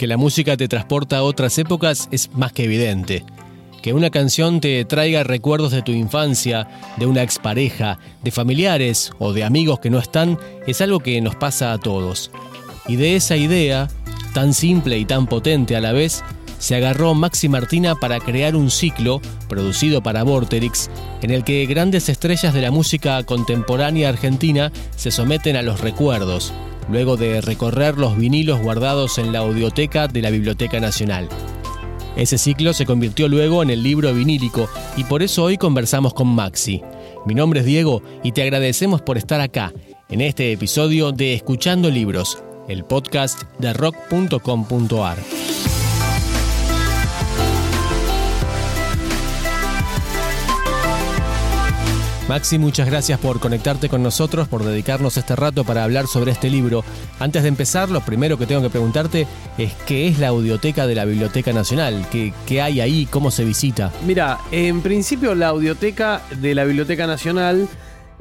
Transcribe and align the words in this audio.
Que 0.00 0.06
la 0.06 0.16
música 0.16 0.56
te 0.56 0.66
transporta 0.66 1.18
a 1.18 1.22
otras 1.22 1.58
épocas 1.58 2.08
es 2.10 2.30
más 2.32 2.54
que 2.54 2.64
evidente. 2.64 3.22
Que 3.82 3.92
una 3.92 4.08
canción 4.08 4.58
te 4.62 4.82
traiga 4.86 5.24
recuerdos 5.24 5.72
de 5.72 5.82
tu 5.82 5.92
infancia, 5.92 6.66
de 6.96 7.04
una 7.04 7.22
expareja, 7.22 7.98
de 8.22 8.30
familiares 8.30 9.12
o 9.18 9.34
de 9.34 9.44
amigos 9.44 9.78
que 9.78 9.90
no 9.90 9.98
están, 9.98 10.38
es 10.66 10.80
algo 10.80 11.00
que 11.00 11.20
nos 11.20 11.36
pasa 11.36 11.74
a 11.74 11.78
todos. 11.78 12.30
Y 12.88 12.96
de 12.96 13.14
esa 13.14 13.36
idea, 13.36 13.90
tan 14.32 14.54
simple 14.54 14.96
y 14.96 15.04
tan 15.04 15.26
potente 15.26 15.76
a 15.76 15.82
la 15.82 15.92
vez, 15.92 16.24
se 16.58 16.76
agarró 16.76 17.12
Maxi 17.12 17.50
Martina 17.50 17.94
para 17.94 18.20
crear 18.20 18.56
un 18.56 18.70
ciclo, 18.70 19.20
producido 19.50 20.02
para 20.02 20.22
Vorterix, 20.22 20.88
en 21.20 21.30
el 21.30 21.44
que 21.44 21.66
grandes 21.66 22.08
estrellas 22.08 22.54
de 22.54 22.62
la 22.62 22.70
música 22.70 23.22
contemporánea 23.24 24.08
argentina 24.08 24.72
se 24.96 25.10
someten 25.10 25.56
a 25.56 25.62
los 25.62 25.82
recuerdos, 25.82 26.54
luego 26.90 27.16
de 27.16 27.40
recorrer 27.40 27.96
los 27.98 28.16
vinilos 28.16 28.60
guardados 28.60 29.18
en 29.18 29.32
la 29.32 29.40
audioteca 29.40 30.08
de 30.08 30.22
la 30.22 30.30
Biblioteca 30.30 30.80
Nacional. 30.80 31.28
Ese 32.16 32.38
ciclo 32.38 32.72
se 32.72 32.86
convirtió 32.86 33.28
luego 33.28 33.62
en 33.62 33.70
el 33.70 33.82
libro 33.82 34.12
vinílico 34.12 34.68
y 34.96 35.04
por 35.04 35.22
eso 35.22 35.44
hoy 35.44 35.56
conversamos 35.56 36.12
con 36.12 36.28
Maxi. 36.28 36.82
Mi 37.24 37.34
nombre 37.34 37.60
es 37.60 37.66
Diego 37.66 38.02
y 38.22 38.32
te 38.32 38.42
agradecemos 38.42 39.02
por 39.02 39.16
estar 39.16 39.40
acá, 39.40 39.72
en 40.08 40.20
este 40.20 40.52
episodio 40.52 41.12
de 41.12 41.34
Escuchando 41.34 41.88
Libros, 41.90 42.42
el 42.68 42.84
podcast 42.84 43.42
de 43.58 43.72
rock.com.ar. 43.72 45.69
Maxi, 52.30 52.60
muchas 52.60 52.88
gracias 52.88 53.18
por 53.18 53.40
conectarte 53.40 53.88
con 53.88 54.04
nosotros, 54.04 54.46
por 54.46 54.62
dedicarnos 54.62 55.16
este 55.16 55.34
rato 55.34 55.64
para 55.64 55.82
hablar 55.82 56.06
sobre 56.06 56.30
este 56.30 56.48
libro. 56.48 56.84
Antes 57.18 57.42
de 57.42 57.48
empezar, 57.48 57.90
lo 57.90 58.02
primero 58.02 58.38
que 58.38 58.46
tengo 58.46 58.62
que 58.62 58.70
preguntarte 58.70 59.26
es 59.58 59.74
qué 59.84 60.06
es 60.06 60.20
la 60.20 60.28
audioteca 60.28 60.86
de 60.86 60.94
la 60.94 61.04
Biblioteca 61.04 61.52
Nacional, 61.52 62.06
qué, 62.12 62.62
hay 62.62 62.80
ahí, 62.80 63.06
cómo 63.06 63.32
se 63.32 63.44
visita. 63.44 63.92
Mira, 64.06 64.38
en 64.52 64.80
principio 64.80 65.34
la 65.34 65.48
audioteca 65.48 66.22
de 66.40 66.54
la 66.54 66.62
Biblioteca 66.62 67.08
Nacional 67.08 67.66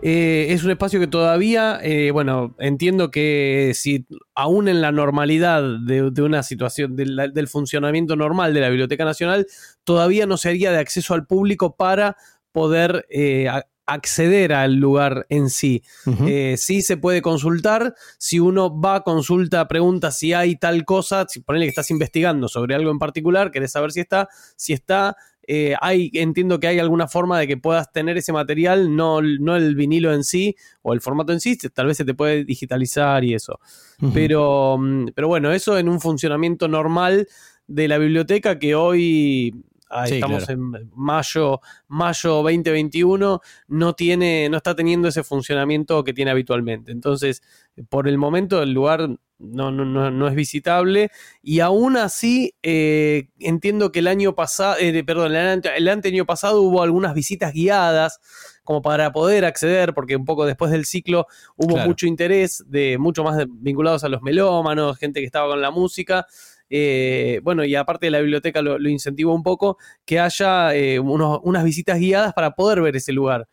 eh, 0.02 0.48
es 0.50 0.64
un 0.64 0.72
espacio 0.72 1.00
que 1.00 1.06
todavía, 1.06 1.80
eh, 1.84 2.10
bueno, 2.10 2.56
entiendo 2.58 3.12
que 3.12 3.73
si 3.76 4.08
aún 4.34 4.70
en 4.70 4.82
la 4.82 4.92
normalidad 4.92 5.62
de, 5.86 6.22
una 6.23 6.42
situación, 6.42 6.96
del 6.96 7.48
funcionamiento 7.48 8.16
normal 8.16 8.56
de 8.56 8.62
la 8.62 8.70
Biblioteca 8.70 9.06
Nacional, 9.06 9.46
todavía 9.84 10.26
no 10.26 10.38
sería 10.38 10.72
de 10.72 10.80
acceso 10.80 11.14
al 11.14 11.28
público 11.28 11.76
para 11.76 12.18
poder 12.52 13.06
eh, 13.12 13.48
acceder 13.94 14.54
al 14.54 14.76
lugar 14.76 15.26
en 15.30 15.50
sí. 15.50 15.84
Eh, 16.28 16.56
sí 16.58 16.82
se 16.82 16.98
puede 16.98 17.22
consultar. 17.22 17.95
Si 18.18 18.40
uno 18.40 18.80
va, 18.80 19.04
consulta, 19.04 19.68
pregunta 19.68 20.12
si 20.12 20.34
hay 20.34 20.56
tal 20.56 20.86
cosa, 20.86 21.26
si 21.28 21.42
ponele 21.42 21.66
que 21.66 21.70
estás 21.70 21.92
investigando 21.92 22.48
sobre 22.48 22.76
algo 22.76 22.92
en 22.92 23.00
particular, 23.00 23.52
querés 23.52 23.72
saber 23.72 23.92
si 23.92 24.02
está, 24.02 24.30
si 24.56 24.73
está. 24.73 25.17
Eh, 25.52 25.73
hay, 25.82 26.12
entiendo 26.14 26.60
que 26.60 26.67
hay 26.67 26.78
alguna 26.78 27.08
forma 27.08 27.40
de 27.40 27.48
que 27.48 27.58
puedas 27.58 27.92
tener 27.92 28.17
ese 28.17 28.32
material, 28.32 28.95
no, 28.95 29.22
no 29.22 29.56
el 29.56 29.76
vinilo 29.76 30.14
en 30.14 30.23
sí 30.23 30.56
o 30.84 30.94
el 30.94 31.02
formato 31.02 31.34
en 31.34 31.40
sí, 31.40 31.58
tal 31.58 31.88
vez 31.88 31.98
se 31.98 32.06
te 32.06 32.14
puede 32.14 32.45
digitalizar 32.45 33.23
y 33.23 33.34
eso. 33.34 33.60
pero, 34.14 34.78
mm, 34.78 35.08
pero 35.16 35.28
bueno, 35.28 35.52
eso 35.52 35.78
en 35.80 35.90
un 35.90 36.00
funcionamiento 36.00 36.67
normal 36.67 37.28
de 37.66 37.88
la 37.88 37.98
biblioteca 37.98 38.60
que 38.60 38.76
hoy 38.76 39.56
estamos 40.06 40.50
en 40.50 40.90
mayo, 40.95 41.62
mayo 41.88 42.30
2021, 42.44 43.42
no 43.68 43.94
tiene, 43.94 44.50
no 44.50 44.58
está 44.58 44.76
teniendo 44.76 45.08
ese 45.08 45.23
funcionamiento 45.23 46.04
que 46.04 46.14
tiene 46.14 46.32
habitualmente. 46.32 46.92
Entonces, 46.92 47.42
por 47.90 48.08
el 48.08 48.17
momento 48.17 48.62
el 48.62 48.73
lugar 48.73 49.10
no, 49.40 49.72
no, 49.72 50.11
no, 50.11 50.27
es 50.27 50.36
visitable. 50.36 51.11
Y 51.42 51.61
aún 51.61 51.98
así, 51.98 52.54
eh, 52.61 53.30
entiendo 53.39 53.92
que 53.92 54.00
el 54.00 54.08
año 54.08 54.36
pasado, 54.36 54.76
eh, 54.80 55.04
perdón, 55.04 55.33
el, 55.36 55.61
el 55.66 55.88
año 55.88 56.26
pasado 56.26 56.61
hubo 56.61 56.83
algunas 56.83 57.14
visitas 57.14 57.54
guiadas 57.54 58.20
como 58.64 58.82
para 58.82 59.11
poder 59.11 59.45
acceder, 59.45 59.94
porque 59.94 60.16
un 60.16 60.26
poco 60.26 60.45
después 60.45 60.71
del 60.71 60.86
ciclo 60.86 61.26
hubo 61.56 61.77
mucho 61.77 62.06
interés 62.06 62.64
de 62.67 62.98
mucho 63.00 63.23
más 63.23 63.44
vinculados 63.50 64.04
a 64.04 64.10
los 64.10 64.21
melómanos, 64.21 64.98
gente 64.98 65.21
que 65.21 65.26
estaba 65.26 65.48
con 65.48 65.61
la 65.61 65.71
música. 65.71 66.27
Eh, 66.70 67.42
bueno, 67.44 67.66
y 67.66 67.76
aparte 67.76 68.08
de 68.08 68.12
la 68.12 68.20
biblioteca 68.20 68.62
lo, 68.62 68.78
incentivo 68.90 69.34
un 69.34 69.44
poco, 69.44 69.78
que 70.06 70.20
haya 70.20 70.76
eh, 70.76 71.00
unas 71.00 71.64
visitas 71.64 72.00
guiadas 72.00 72.34
para 72.34 72.52
poder 72.52 72.82
ver 72.82 72.96
ese 72.96 73.12
lugar. 73.14 73.48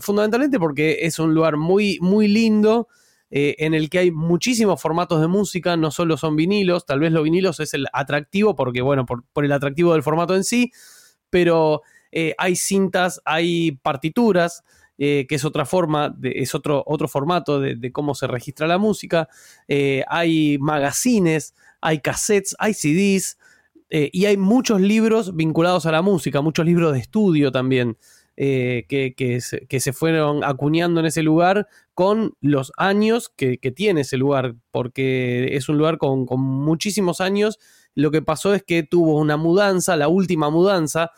Fundamentalmente 0.00 0.58
porque 0.58 0.98
es 1.02 1.18
un 1.18 1.34
lugar 1.34 1.56
muy, 1.56 1.98
muy 2.00 2.28
lindo. 2.28 2.88
Eh, 3.30 3.56
en 3.58 3.74
el 3.74 3.90
que 3.90 3.98
hay 3.98 4.10
muchísimos 4.12 4.80
formatos 4.80 5.20
de 5.20 5.26
música, 5.26 5.76
no 5.76 5.90
solo 5.90 6.16
son 6.16 6.36
vinilos, 6.36 6.86
tal 6.86 7.00
vez 7.00 7.10
los 7.10 7.24
vinilos 7.24 7.58
es 7.58 7.74
el 7.74 7.86
atractivo, 7.92 8.54
porque 8.54 8.80
bueno, 8.80 9.06
por, 9.06 9.24
el 9.44 9.50
atractivo 9.50 9.92
del 9.92 10.04
formato 10.04 10.36
en 10.36 10.44
sí, 10.44 10.70
pero 11.30 11.82
hay 12.38 12.54
cintas, 12.54 13.20
hay 13.24 13.72
partituras, 13.72 14.62
que 14.96 15.26
es 15.28 15.44
otra 15.44 15.66
forma, 15.66 16.16
es 16.22 16.54
otro, 16.54 16.82
otro 16.86 17.08
formato 17.08 17.60
de, 17.60 17.92
cómo 17.92 18.14
se 18.14 18.26
registra 18.26 18.66
la 18.66 18.78
música, 18.78 19.28
hay 20.08 20.58
magazines, 20.58 21.54
hay 21.80 22.00
cassettes, 22.00 22.56
hay 22.58 22.72
CDs 22.74 23.36
eh, 23.90 24.10
y 24.12 24.24
hay 24.24 24.36
muchos 24.36 24.80
libros 24.80 25.36
vinculados 25.36 25.86
a 25.86 25.92
la 25.92 26.02
música, 26.02 26.40
muchos 26.40 26.66
libros 26.66 26.92
de 26.92 26.98
estudio 26.98 27.52
también. 27.52 27.96
Eh, 28.36 28.86
que, 28.88 29.40
se, 29.40 29.92
fueron 29.92 30.42
acuñando 30.42 30.98
en 30.98 31.06
ese 31.06 31.22
lugar 31.22 31.68
con 31.94 32.34
los 32.40 32.72
años 32.76 33.28
que, 33.28 33.58
tiene 33.76 34.00
ese 34.00 34.16
lugar, 34.16 34.56
porque 34.72 35.54
es 35.54 35.68
un 35.68 35.78
lugar 35.78 35.98
con, 35.98 36.26
muchísimos 36.40 37.20
años. 37.20 37.60
Lo 37.94 38.10
que 38.10 38.22
pasó 38.22 38.54
es 38.54 38.64
que 38.64 38.82
tuvo 38.82 39.20
una 39.20 39.36
mudanza, 39.36 39.96
la 39.96 40.08
última 40.08 40.50
mudanza 40.50 41.12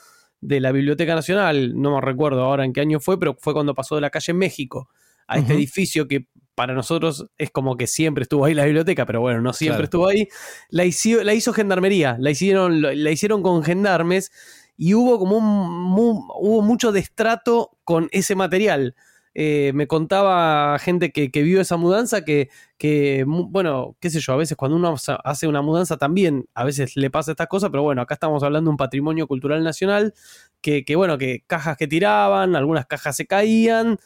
de 0.46 0.60
la 0.60 0.70
Biblioteca 0.70 1.14
Nacional, 1.16 1.72
no 1.74 1.96
me 1.96 2.00
recuerdo 2.00 2.42
ahora 2.42 2.64
en 2.64 2.72
qué 2.72 2.80
año 2.80 3.00
fue, 3.00 3.18
pero 3.18 3.34
fue 3.34 3.52
cuando 3.52 3.74
pasó 3.74 3.96
de 3.96 4.00
la 4.00 4.10
calle 4.10 4.32
México 4.32 4.88
a 5.26 5.38
este 5.38 5.54
edificio 5.54 6.06
que 6.06 6.28
para 6.54 6.72
nosotros 6.72 7.26
es 7.36 7.50
como 7.50 7.76
que 7.76 7.88
siempre 7.88 8.22
estuvo 8.22 8.44
ahí 8.44 8.54
la 8.54 8.64
biblioteca, 8.64 9.06
pero 9.06 9.20
bueno, 9.20 9.40
no 9.40 9.52
siempre 9.52 9.84
estuvo 9.84 10.06
ahí. 10.06 10.28
La 10.70 10.84
hizo, 10.84 11.24
la 11.24 11.34
hizo 11.34 11.52
gendarmería, 11.52 12.16
la 12.20 12.30
hicieron, 12.30 12.80
la 12.80 13.10
hicieron 13.10 13.42
con 13.42 13.64
gendarmes 13.64 14.30
y 14.76 14.94
hubo 14.94 15.18
como 15.18 15.36
un, 15.36 16.28
hubo 16.38 16.62
mucho 16.62 16.92
destrato 16.92 17.76
con 17.82 18.08
ese 18.12 18.36
material. 18.36 18.94
Eh, 19.38 19.72
me 19.74 19.86
contaba 19.86 20.78
gente 20.78 21.12
que, 21.12 21.28
vio 21.42 21.60
esa 21.60 21.76
mudanza 21.76 22.24
que, 22.24 22.48
que, 22.78 23.22
bueno, 23.26 23.94
qué 24.00 24.08
sé 24.08 24.18
yo, 24.18 24.32
a 24.32 24.36
veces 24.36 24.56
cuando 24.56 24.78
uno 24.78 24.94
hace 25.24 25.46
una 25.46 25.60
mudanza 25.60 25.98
también, 25.98 26.48
a 26.54 26.64
veces 26.64 26.96
le 26.96 27.10
pasa 27.10 27.32
estas 27.32 27.46
cosas, 27.46 27.68
pero 27.68 27.82
bueno, 27.82 28.00
acá 28.00 28.14
estamos 28.14 28.42
hablando 28.42 28.70
de 28.70 28.72
un 28.72 28.76
patrimonio 28.78 29.26
cultural 29.26 29.62
nacional, 29.62 30.14
que, 30.62 30.86
que 30.86 30.96
bueno, 30.96 31.18
que 31.18 31.44
cajas 31.46 31.76
que 31.76 31.86
tiraban, 31.86 32.56
algunas 32.56 32.86
cajas 32.86 33.14
se 33.14 33.26
caían, 33.26 33.98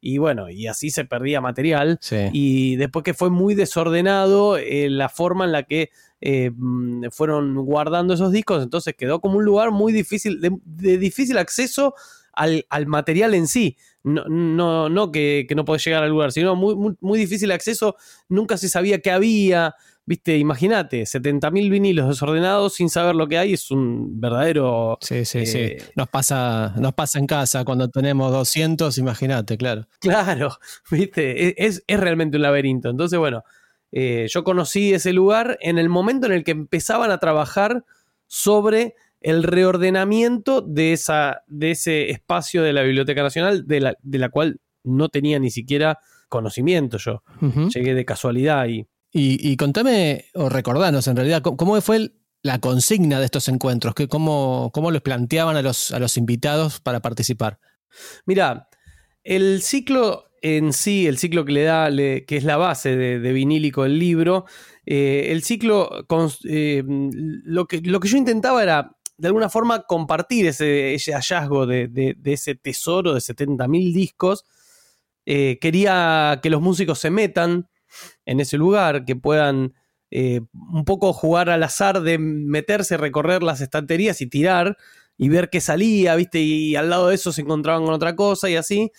y 0.00 0.16
bueno, 0.16 0.48
y 0.48 0.68
así 0.68 0.90
se 0.90 1.04
perdía 1.04 1.42
material. 1.42 1.98
Y 2.32 2.76
después 2.76 3.02
que 3.02 3.12
fue 3.12 3.28
muy 3.28 3.54
desordenado 3.54 4.56
eh, 4.56 4.88
la 4.88 5.10
forma 5.10 5.44
en 5.44 5.52
la 5.52 5.64
que 5.64 5.90
eh, 6.22 6.50
mm, 6.54 7.10
fueron 7.10 7.56
guardando 7.56 8.14
esos 8.14 8.32
discos, 8.32 8.62
entonces 8.62 8.94
quedó 8.96 9.20
como 9.20 9.36
un 9.36 9.44
lugar 9.44 9.70
muy 9.70 9.92
difícil, 9.92 10.40
de, 10.40 10.98
difícil 10.98 11.36
acceso 11.36 11.94
al, 12.32 12.86
material 12.86 13.34
en 13.34 13.48
sí. 13.48 13.76
No, 14.08 14.24
no, 14.28 14.88
no 14.88 15.12
que, 15.12 15.46
no 15.54 15.64
podés 15.64 15.84
llegar 15.84 16.02
al 16.02 16.10
lugar, 16.10 16.32
sino 16.32 16.56
muy, 16.56 16.74
muy, 16.74 16.94
muy 17.00 17.18
difícil 17.18 17.50
acceso. 17.52 17.96
Nunca 18.28 18.56
se 18.56 18.68
sabía 18.68 19.00
qué 19.00 19.10
había. 19.10 19.74
Viste, 20.06 20.38
imagínate, 20.38 21.02
70.000 21.02 21.68
vinilos 21.68 22.08
desordenados 22.08 22.72
sin 22.74 22.88
saber 22.88 23.14
lo 23.14 23.28
que 23.28 23.36
hay 23.36 23.52
es 23.52 23.70
un 23.70 24.18
verdadero... 24.18 24.96
Sí, 25.02 25.26
sí, 25.26 25.44
sí. 25.44 25.58
Eh, 25.58 25.82
nos 25.96 26.08
pasa, 26.08 26.72
nos 26.78 26.94
pasa 26.94 27.18
en 27.18 27.26
casa 27.26 27.62
cuando 27.64 27.90
tenemos 27.90 28.32
200, 28.32 28.96
imagínate, 28.96 29.58
claro. 29.58 29.86
Claro, 30.00 30.56
viste, 30.90 31.48
e, 31.48 31.54
es, 31.58 31.82
realmente 31.86 32.38
un 32.38 32.42
laberinto. 32.42 32.88
Entonces, 32.88 33.18
bueno, 33.18 33.44
eh, 33.92 34.26
yo 34.30 34.44
conocí 34.44 34.94
ese 34.94 35.12
lugar 35.12 35.58
en 35.60 35.76
el 35.76 35.90
momento 35.90 36.26
en 36.26 36.32
el 36.32 36.42
que 36.42 36.52
empezaban 36.52 37.10
a 37.10 37.18
trabajar 37.18 37.84
sobre 38.26 38.94
el 39.20 39.42
reordenamiento 39.42 40.60
de, 40.60 40.92
esa, 40.92 41.42
de 41.46 41.72
ese 41.72 42.10
espacio 42.10 42.62
de 42.62 42.72
la 42.72 42.82
Biblioteca 42.82 43.22
Nacional, 43.22 43.66
de 43.66 43.80
la, 43.80 43.94
de 44.02 44.18
la 44.18 44.28
cual 44.28 44.60
no 44.84 45.08
tenía 45.08 45.38
ni 45.38 45.50
siquiera 45.50 45.98
conocimiento 46.28 46.98
yo. 46.98 47.22
Llegué 47.74 47.94
de 47.94 48.04
casualidad 48.04 48.66
y 48.68 48.86
y, 49.10 49.56
contame, 49.56 50.26
o 50.34 50.48
recordanos 50.48 51.06
en 51.08 51.16
realidad, 51.16 51.42
¿cómo 51.42 51.80
fue 51.80 52.12
la 52.42 52.60
consigna 52.60 53.18
de 53.18 53.24
estos 53.24 53.48
encuentros? 53.48 53.94
¿Cómo, 54.08 54.70
cómo 54.72 54.90
los 54.90 55.02
planteaban 55.02 55.56
a 55.56 55.62
los, 55.62 55.92
a 55.92 55.98
los 55.98 56.16
invitados 56.16 56.80
para 56.80 57.00
participar? 57.00 57.58
Mira, 58.26 58.68
el 59.24 59.62
ciclo 59.62 60.24
en 60.42 60.72
sí, 60.72 61.06
el 61.06 61.18
ciclo 61.18 61.44
que 61.44 61.52
le 61.52 61.62
da, 61.62 61.90
que 61.90 62.36
es 62.36 62.44
la 62.44 62.58
base 62.58 62.96
de, 62.96 63.32
vinílico 63.32 63.82
del 63.84 63.98
libro, 63.98 64.44
eh, 64.84 65.28
el 65.30 65.42
ciclo, 65.42 66.06
eh, 66.44 66.84
lo, 66.86 67.66
que, 67.66 67.80
lo 67.80 68.00
que 68.00 68.08
yo 68.08 68.18
intentaba 68.18 68.62
era 68.62 68.97
de 69.18 69.26
alguna 69.26 69.48
forma 69.48 69.82
compartir 69.82 70.46
ese, 70.46 70.96
hallazgo 71.12 71.66
de, 71.66 72.16
ese 72.24 72.54
tesoro 72.54 73.14
de 73.14 73.20
70.000 73.20 73.92
discos. 73.92 74.44
Eh, 75.26 75.58
quería 75.60 76.38
que 76.42 76.50
los 76.50 76.62
músicos 76.62 77.00
se 77.00 77.10
metan 77.10 77.68
en 78.24 78.40
ese 78.40 78.56
lugar, 78.56 79.04
que 79.04 79.16
puedan 79.16 79.74
eh, 80.10 80.40
un 80.52 80.84
poco 80.84 81.12
jugar 81.12 81.50
al 81.50 81.62
azar 81.64 82.00
de 82.00 82.18
meterse, 82.18 82.96
recorrer 82.96 83.42
las 83.42 83.60
estanterías 83.60 84.20
y 84.20 84.26
tirar 84.28 84.78
y 85.18 85.28
ver 85.28 85.50
qué 85.50 85.60
salía, 85.60 86.14
¿viste? 86.14 86.38
Y 86.38 86.76
al 86.76 86.88
lado 86.88 87.08
de 87.08 87.16
eso 87.16 87.32
se 87.32 87.42
encontraban 87.42 87.84
con 87.84 87.92
otra 87.92 88.14
cosa 88.14 88.48
y 88.48 88.54
así. 88.56 88.92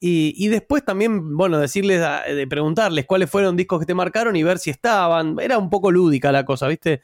Y, 0.00 0.48
después 0.48 0.84
también, 0.84 1.34
bueno, 1.34 1.58
decirles, 1.58 2.02
de 2.26 2.46
preguntarles 2.46 3.06
cuáles 3.06 3.30
fueron 3.30 3.56
discos 3.56 3.80
que 3.80 3.86
te 3.86 3.94
marcaron 3.94 4.36
y 4.36 4.42
ver 4.42 4.58
si 4.58 4.68
estaban. 4.68 5.36
Era 5.40 5.56
un 5.56 5.70
poco 5.70 5.90
lúdica 5.90 6.30
la 6.30 6.44
cosa, 6.44 6.68
¿viste? 6.68 7.00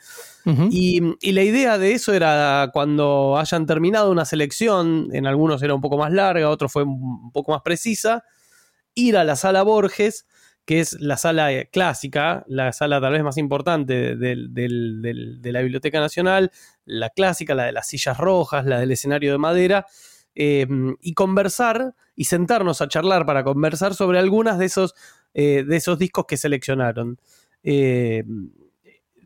y, 0.71 1.01
y, 1.23 1.33
la 1.33 1.43
idea 1.43 1.79
de 1.79 1.93
eso 1.93 2.13
era 2.13 2.69
cuando 2.75 3.39
hayan 3.39 3.65
terminado 3.65 4.11
una 4.11 4.27
selección, 4.27 5.09
en 5.13 5.27
algunos 5.27 5.63
era 5.63 5.75
un 5.75 5.81
poco 5.81 5.97
más 5.97 6.13
larga, 6.13 6.51
otros 6.51 6.71
fue 6.71 6.83
un 6.83 7.33
poco 7.33 7.53
más 7.53 7.63
precisa, 7.63 8.23
ir 8.95 9.17
a 9.17 9.25
la 9.25 9.37
sala 9.37 9.63
Borges 9.63 10.27
que 10.71 10.79
es 10.79 10.93
la 11.01 11.17
sala 11.17 11.53
eh, 11.53 11.69
clásica, 11.73 12.45
la 12.47 12.73
sala 12.73 13.01
tal 13.01 13.13
vez 13.13 13.25
más 13.25 13.37
importante 13.39 14.15
de 14.15 15.53
la 15.53 15.63
Biblioteca 15.63 15.99
Nacional, 15.99 16.53
la 16.85 17.11
clásica, 17.11 17.57
la 17.57 17.65
de 17.65 17.73
las 17.73 17.89
sillas 17.89 18.19
rojas, 18.19 18.67
la 18.67 18.79
del 18.79 18.93
escenario 18.93 19.33
de 19.33 19.39
madera, 19.39 19.87
em, 20.35 20.97
y 21.01 21.15
conversar 21.15 21.95
y 22.17 22.25
sentarnos 22.25 22.81
a 22.81 22.89
charlar 22.89 23.27
para 23.27 23.45
conversar 23.45 23.95
sobre 23.95 24.19
algunas 24.19 24.59
de 24.59 24.67
esos, 24.67 24.95
eh, 25.35 25.65
de 25.67 25.77
esos 25.77 25.99
discos 25.99 26.27
que 26.27 26.37
seleccionaron. 26.37 27.19
Em, 27.63 28.51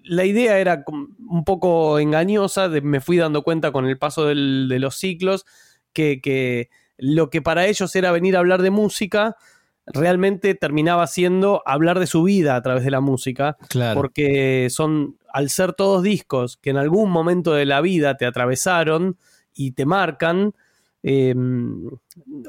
la 0.04 0.24
idea 0.24 0.58
era 0.58 0.84
un 0.86 1.44
poco 1.44 1.98
engañosa, 1.98 2.68
me 2.68 3.00
fui 3.00 3.16
dando 3.16 3.42
cuenta 3.42 3.72
con 3.72 3.86
el 3.86 3.98
paso 3.98 4.26
de 4.26 4.34
los 4.34 4.96
ciclos 4.96 5.46
que, 5.92 6.20
que 6.20 6.68
lo 6.98 7.30
que 7.30 7.42
para 7.42 7.66
ellos 7.66 7.94
era 7.96 8.12
venir 8.12 8.36
a 8.36 8.40
hablar 8.40 8.62
de 8.62 8.70
música, 8.70 9.36
realmente 9.86 10.54
terminaba 10.54 11.06
siendo 11.06 11.62
hablar 11.66 11.98
de 11.98 12.06
su 12.06 12.22
vida 12.22 12.56
a 12.56 12.62
través 12.62 12.84
de 12.84 12.90
la 12.90 13.00
música. 13.00 13.56
Porque 13.94 14.68
son, 14.70 15.18
al 15.32 15.50
ser 15.50 15.72
todos 15.72 16.02
discos 16.02 16.56
que 16.56 16.70
en 16.70 16.76
algún 16.76 17.10
momento 17.10 17.52
de 17.52 17.66
la 17.66 17.80
vida 17.80 18.16
te 18.16 18.26
atravesaron 18.26 19.18
y 19.54 19.72
te 19.72 19.86
marcan, 19.86 20.54
Em, 21.06 21.86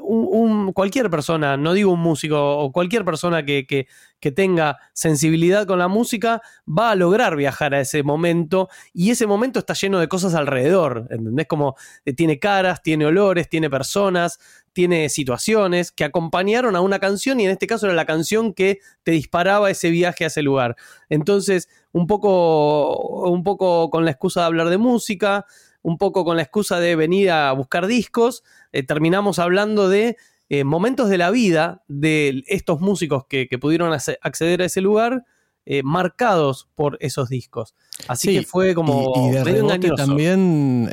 un, 0.00 0.72
cualquier 0.72 1.10
persona, 1.10 1.58
no 1.58 1.74
digo 1.74 1.92
un 1.92 2.00
músico, 2.00 2.56
o 2.56 2.72
cualquier 2.72 3.04
persona 3.04 3.44
que, 3.44 3.66
que, 3.66 3.86
tenga 4.32 4.78
sensibilidad 4.94 5.66
con 5.66 5.78
la 5.78 5.88
música, 5.88 6.40
va 6.66 6.90
a 6.90 6.94
lograr 6.96 7.36
viajar 7.36 7.74
a 7.74 7.80
ese 7.80 8.02
momento 8.02 8.68
y 8.92 9.10
ese 9.10 9.26
momento 9.26 9.60
está 9.60 9.74
lleno 9.74 10.00
de 10.00 10.08
cosas 10.08 10.34
alrededor, 10.34 11.06
¿entendés? 11.10 11.46
Como 11.46 11.76
eh, 12.04 12.12
tiene 12.12 12.40
caras, 12.40 12.82
tiene 12.82 13.06
olores, 13.06 13.48
tiene 13.48 13.70
personas, 13.70 14.40
tiene 14.72 15.10
situaciones 15.10 15.92
que 15.92 16.04
acompañaron 16.04 16.74
a 16.76 16.80
una 16.80 16.98
canción 16.98 17.38
y 17.38 17.44
en 17.44 17.52
este 17.52 17.66
caso 17.66 17.86
era 17.86 17.94
la 17.94 18.04
canción 18.06 18.52
que 18.52 18.80
te 19.04 19.12
disparaba 19.12 19.70
ese 19.70 19.90
viaje 19.90 20.24
a 20.24 20.26
ese 20.28 20.42
lugar. 20.42 20.76
Entonces, 21.08 21.68
un 21.92 22.06
poco, 22.06 23.28
un 23.30 23.44
poco 23.44 23.90
con 23.90 24.04
la 24.04 24.10
excusa 24.10 24.40
de 24.40 24.46
hablar 24.46 24.70
de 24.70 24.78
música, 24.78 25.46
un 25.86 25.98
poco 25.98 26.24
con 26.24 26.36
la 26.36 26.42
excusa 26.42 26.80
de 26.80 26.96
venir 26.96 27.30
a 27.30 27.52
buscar 27.52 27.86
discos, 27.86 28.42
eh, 28.72 28.82
terminamos 28.82 29.38
hablando 29.38 29.88
de 29.88 30.16
eh, 30.48 30.64
momentos 30.64 31.08
de 31.08 31.16
la 31.16 31.30
vida 31.30 31.84
de 31.86 32.42
estos 32.48 32.80
músicos 32.80 33.26
que, 33.28 33.46
pudieron 33.60 33.92
acceder 33.92 34.62
a 34.62 34.64
ese 34.64 34.80
lugar. 34.80 35.24
Eh, 35.68 35.82
marcados 35.82 36.68
por 36.76 36.96
esos 37.00 37.28
discos. 37.28 37.74
Así 38.06 38.32
que 38.32 38.44
fue 38.44 38.72
como. 38.72 39.12
Y, 39.16 39.32
de 39.32 39.42
rebote 39.42 39.90
también 39.96 40.88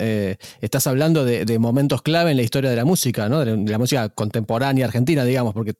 estás 0.61 0.87
hablando 0.87 1.25
de, 1.25 1.59
momentos 1.59 2.01
clave 2.01 2.31
en 2.31 2.37
la 2.37 2.41
historia 2.41 2.71
de 2.71 2.75
la 2.75 2.83
música, 2.83 3.29
¿no? 3.29 3.45
De, 3.45 3.55
la 3.55 3.77
música 3.77 4.09
contemporánea 4.09 4.87
argentina, 4.87 5.25
digamos, 5.25 5.53
porque 5.53 5.75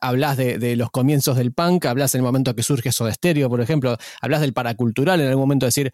hablas 0.00 0.36
de, 0.36 0.74
los 0.74 0.90
comienzos 0.90 1.36
del 1.36 1.52
punk, 1.52 1.86
hablas 1.86 2.16
en 2.16 2.22
el 2.22 2.24
momento 2.24 2.56
que 2.56 2.64
surge 2.64 2.90
Soda 2.90 3.14
Stereo, 3.14 3.48
por 3.48 3.60
ejemplo, 3.60 3.96
hablas 4.20 4.40
del 4.40 4.52
paracultural 4.52 5.20
en 5.20 5.28
algún 5.28 5.42
momento, 5.42 5.66
decir, 5.66 5.92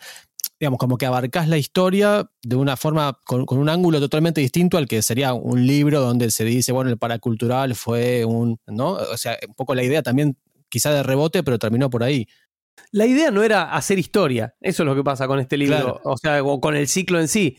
digamos, 0.60 0.78
como 0.78 0.98
que 0.98 1.06
abarcás 1.06 1.48
la 1.48 1.56
historia 1.56 2.30
de 2.42 2.56
una 2.56 2.76
forma, 2.76 3.18
con, 3.24 3.44
un 3.48 3.68
ángulo 3.68 4.00
totalmente 4.00 4.40
distinto 4.40 4.76
al 4.76 4.88
que 4.88 5.02
sería 5.02 5.32
un 5.32 5.66
libro 5.66 6.00
donde 6.00 6.30
se 6.30 6.44
dice, 6.44 6.72
bueno, 6.72 6.90
el 6.90 6.98
paracultural 6.98 7.74
fue 7.74 8.24
un, 8.24 8.58
¿no? 8.66 8.92
O 8.92 9.16
sea, 9.16 9.38
un 9.46 9.54
poco 9.54 9.74
la 9.74 9.84
idea 9.84 10.02
también 10.02 10.36
quizá 10.68 10.92
de 10.92 11.02
rebote, 11.02 11.42
pero 11.42 11.58
terminó 11.58 11.90
por 11.90 12.02
ahí. 12.02 12.26
La 12.90 13.06
idea 13.06 13.30
no 13.30 13.42
era 13.42 13.74
hacer 13.74 13.98
historia, 13.98 14.54
eso 14.60 14.82
es 14.82 14.86
lo 14.86 14.94
que 14.94 15.04
pasa 15.04 15.26
con 15.26 15.38
este 15.38 15.56
libro, 15.56 16.00
o 16.04 16.16
sea, 16.16 16.42
o 16.42 16.60
con 16.60 16.76
el 16.76 16.88
ciclo 16.88 17.20
en 17.20 17.28
sí. 17.28 17.56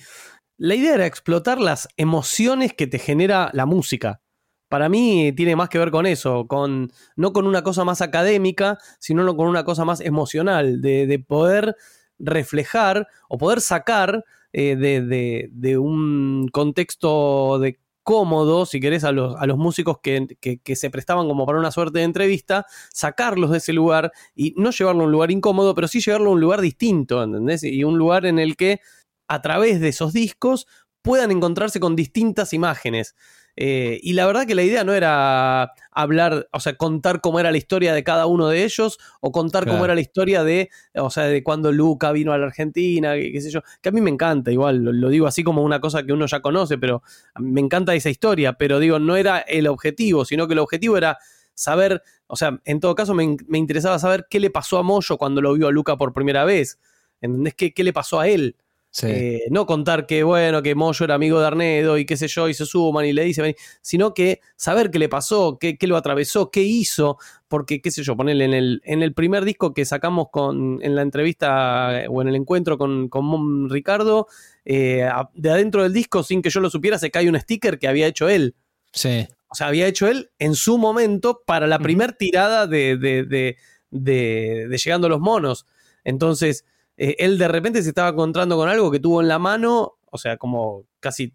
La 0.57 0.75
idea 0.75 0.95
era 0.95 1.05
explotar 1.05 1.59
las 1.59 1.87
emociones 1.95 2.73
que 2.73 2.87
te 2.87 2.99
genera 2.99 3.49
la 3.53 3.65
música. 3.65 4.21
Para 4.67 4.89
mí 4.89 5.31
tiene 5.35 5.55
más 5.55 5.69
que 5.69 5.79
ver 5.79 5.89
con 5.89 6.05
eso, 6.05 6.47
con, 6.47 6.91
no 7.15 7.33
con 7.33 7.47
una 7.47 7.63
cosa 7.63 7.85
más 7.85 8.01
académica, 8.01 8.77
sino 8.99 9.35
con 9.35 9.47
una 9.47 9.63
cosa 9.63 9.85
más 9.85 9.99
emocional, 10.01 10.81
de, 10.81 11.07
de 11.07 11.19
poder 11.19 11.75
reflejar 12.19 13.07
o 13.27 13.37
poder 13.37 13.61
sacar 13.61 14.23
eh, 14.53 14.75
de, 14.75 15.77
un 15.77 16.47
contexto 16.51 17.59
de 17.59 17.79
cómodo, 18.03 18.65
si 18.65 18.79
querés, 18.79 19.03
a 19.03 19.11
los, 19.11 19.35
a 19.35 19.45
los 19.45 19.57
músicos 19.57 19.99
que, 20.01 20.27
se 20.75 20.89
prestaban 20.89 21.27
como 21.27 21.45
para 21.45 21.59
una 21.59 21.71
suerte 21.71 21.99
de 21.99 22.05
entrevista, 22.05 22.65
sacarlos 22.91 23.51
de 23.51 23.57
ese 23.57 23.73
lugar 23.73 24.11
y 24.35 24.53
no 24.57 24.71
llevarlo 24.71 25.03
a 25.03 25.05
un 25.05 25.11
lugar 25.11 25.31
incómodo, 25.31 25.75
pero 25.75 25.87
sí 25.87 26.01
llevarlo 26.01 26.31
a 26.31 26.33
un 26.33 26.41
lugar 26.41 26.61
distinto, 26.61 27.21
¿entendés? 27.21 27.63
Y 27.63 27.83
un 27.83 27.97
lugar 27.97 28.25
en 28.25 28.39
el 28.39 28.55
que 28.57 28.79
a 29.27 29.41
través 29.41 29.79
de 29.79 29.89
esos 29.89 30.13
discos 30.13 30.65
puedan 31.01 31.31
encontrarse 31.31 31.79
con 31.79 31.95
distintas 31.95 32.53
imágenes. 32.53 33.15
Eh, 33.61 33.99
y 34.01 34.13
la 34.13 34.25
verdad 34.25 34.47
que 34.47 34.55
la 34.55 34.63
idea 34.63 34.85
no 34.85 34.93
era 34.93 35.73
hablar, 35.91 36.47
o 36.53 36.61
sea, 36.61 36.77
contar 36.77 37.19
cómo 37.19 37.41
era 37.41 37.51
la 37.51 37.57
historia 37.57 37.93
de 37.93 38.05
cada 38.05 38.25
uno 38.25 38.47
de 38.47 38.63
ellos, 38.63 38.97
o 39.19 39.33
contar 39.33 39.67
cómo 39.67 39.83
era 39.83 39.95
la 39.95 39.99
historia 39.99 40.45
de, 40.45 40.69
o 40.95 41.09
sea, 41.09 41.25
de 41.25 41.43
cuando 41.43 41.73
Luca 41.73 42.13
vino 42.13 42.31
a 42.31 42.37
la 42.37 42.45
Argentina, 42.45 43.15
qué, 43.15 43.41
sé 43.41 43.51
yo, 43.51 43.59
que 43.81 43.89
a 43.89 43.91
mí 43.91 43.99
me 43.99 44.11
encanta, 44.11 44.49
igual, 44.49 44.85
lo, 44.85 45.09
digo 45.09 45.27
así 45.27 45.43
como 45.43 45.61
una 45.61 45.81
cosa 45.81 46.03
que 46.03 46.13
uno 46.13 46.25
ya 46.25 46.39
conoce, 46.39 46.77
pero 46.77 47.03
me 47.37 47.59
encanta 47.59 47.93
esa 47.93 48.09
historia, 48.09 48.53
pero 48.53 48.79
digo, 48.79 48.97
no 48.97 49.17
era 49.17 49.39
el 49.39 49.67
objetivo, 49.67 50.23
sino 50.23 50.47
que 50.47 50.53
el 50.53 50.59
objetivo 50.59 50.95
era 50.95 51.17
saber, 51.53 52.01
o 52.27 52.37
sea, 52.37 52.61
en 52.63 52.79
todo 52.79 52.95
caso 52.95 53.13
me, 53.13 53.25
interesaba 53.25 53.99
saber 53.99 54.27
qué 54.29 54.39
le 54.39 54.51
pasó 54.51 54.77
a 54.77 54.83
Moyo 54.83 55.17
cuando 55.17 55.41
lo 55.41 55.51
vio 55.51 55.67
a 55.67 55.71
Luca 55.73 55.97
por 55.97 56.13
primera 56.13 56.45
vez, 56.45 56.79
¿entendés? 57.19 57.55
¿Qué, 57.55 57.73
qué 57.73 57.83
le 57.83 57.91
pasó 57.91 58.21
a 58.21 58.29
él? 58.29 58.55
Eh, 59.03 59.41
no 59.51 59.65
contar 59.65 60.07
que, 60.07 60.23
bueno, 60.23 60.63
que 60.63 60.73
Moyo 60.73 61.05
era 61.05 61.15
amigo 61.15 61.39
de 61.39 61.47
Arnedo 61.47 61.97
y 61.97 62.05
qué 62.05 62.17
sé 62.17 62.27
yo, 62.27 62.49
y 62.49 62.53
se 62.53 62.65
suman 62.65 63.05
y 63.05 63.13
le 63.13 63.23
dice, 63.23 63.55
sino 63.81 64.13
que 64.13 64.41
saber 64.55 64.89
qué 64.89 64.97
le 64.99 65.09
pasó, 65.09 65.57
qué, 65.59 65.77
qué 65.77 65.85
lo 65.85 65.95
atravesó, 65.95 66.49
qué 66.49 66.63
hizo, 66.63 67.17
porque, 67.47 67.81
qué 67.81 67.91
sé 67.91 68.03
yo, 68.03 68.17
ponerle 68.17 68.45
en 68.45 68.53
el, 68.53 68.81
en 68.83 69.03
el 69.03 69.13
primer 69.13 69.45
disco 69.45 69.73
que 69.73 69.85
sacamos 69.85 70.27
con, 70.31 70.79
en 70.81 70.95
la 70.95 71.03
entrevista 71.03 72.03
eh, 72.03 72.07
o 72.09 72.21
en 72.21 72.29
el 72.29 72.35
encuentro 72.35 72.77
con, 72.77 73.09
con 73.09 73.69
Ricardo, 73.69 74.27
eh, 74.65 75.07
de 75.35 75.51
adentro 75.51 75.83
del 75.83 75.93
disco, 75.93 76.23
sin 76.23 76.41
que 76.41 76.49
yo 76.49 76.59
lo 76.59 76.69
supiera, 76.69 76.97
se 76.97 77.11
cae 77.11 77.29
un 77.29 77.39
sticker 77.39 77.77
que 77.77 77.87
había 77.87 78.07
hecho 78.07 78.27
él. 78.27 78.55
Sí. 78.91 79.27
O 79.49 79.55
sea, 79.55 79.67
había 79.67 79.87
hecho 79.87 80.07
él 80.07 80.31
en 80.39 80.55
su 80.55 80.77
momento 80.77 81.43
para 81.45 81.67
la 81.67 81.79
primera 81.79 82.13
tirada 82.13 82.67
de, 82.67 82.97
de, 82.97 83.23
de, 83.23 83.57
de 83.91 84.77
Llegando 84.77 85.07
a 85.07 85.09
los 85.09 85.19
Monos. 85.19 85.65
Entonces, 86.03 86.65
eh, 86.99 87.15
él 87.19 87.37
de 87.37 87.47
repente 87.47 87.81
se 87.81 87.89
estaba 87.89 88.09
encontrando 88.09 88.57
con 88.57 88.67
algo 88.67 88.91
que 88.91 88.99
tuvo 88.99 89.21
en 89.21 89.29
la 89.29 89.39
mano, 89.39 89.93
o 90.11 90.17
sea, 90.17 90.35
como 90.35 90.83
casi 90.99 91.33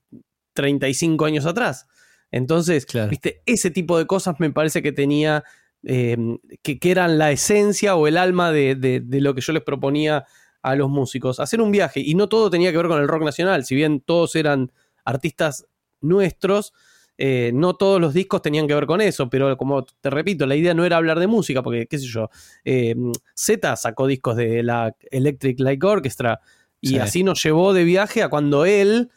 35 0.53 1.25
años 1.25 1.47
atrás. 1.47 1.87
Entonces, 2.31 2.87
viste, 3.09 3.41
ese 3.47 3.71
tipo 3.71 3.97
de 3.97 4.07
cosas 4.07 4.37
me 4.41 4.51
parece 4.51 4.83
que 4.83 4.93
tenía, 4.93 5.43
eh, 5.83 6.19
que, 6.63 6.79
eran 6.83 7.17
la 7.17 7.31
esencia 7.31 7.97
o 7.97 8.07
el 8.07 8.19
alma 8.19 8.53
de, 8.53 9.03
lo 9.09 9.35
que 9.35 9.41
yo 9.41 9.55
les 9.55 9.63
proponía 9.63 10.27
a 10.61 10.75
los 10.75 10.91
músicos. 10.91 11.41
Hacer 11.41 11.63
un 11.63 11.73
viaje, 11.73 12.01
y 12.01 12.15
no 12.15 12.29
todo 12.29 12.51
tenía 12.51 12.71
que 12.71 12.77
ver 12.77 12.89
con 12.89 13.01
el 13.01 13.09
rock 13.09 13.23
nacional, 13.23 13.65
si 13.65 13.75
bien 13.75 14.01
todos 14.01 14.37
eran 14.37 14.71
artistas 15.03 15.67
nuestros, 16.03 16.75
eh, 17.17 17.53
no 17.55 17.75
todos 17.75 18.01
los 18.01 18.13
discos 18.13 18.43
tenían 18.43 18.67
que 18.67 18.75
ver 18.75 18.87
con 18.87 19.01
eso, 19.01 19.29
pero 19.31 19.57
como 19.57 19.85
te 19.85 20.11
repito, 20.11 20.47
la 20.47 20.57
idea 20.57 20.75
no 20.75 20.85
era 20.85 20.97
hablar 20.97 21.21
de 21.21 21.27
música, 21.27 21.63
porque, 21.63 21.87
qué 21.87 21.99
sé 21.99 22.07
yo, 22.07 22.29
eh, 22.65 22.95
Z 23.35 23.77
sacó 23.77 24.07
discos 24.07 24.37
de 24.37 24.63
la 24.63 24.97
Electric 25.11 25.61
Light 25.61 25.83
Orchestra 25.85 26.41
y 26.81 26.99
así 26.99 27.23
nos 27.23 27.43
llevó 27.43 27.73
de 27.73 27.85
viaje 27.85 28.23
a 28.23 28.29
cuando 28.29 28.67
él, 28.67 29.11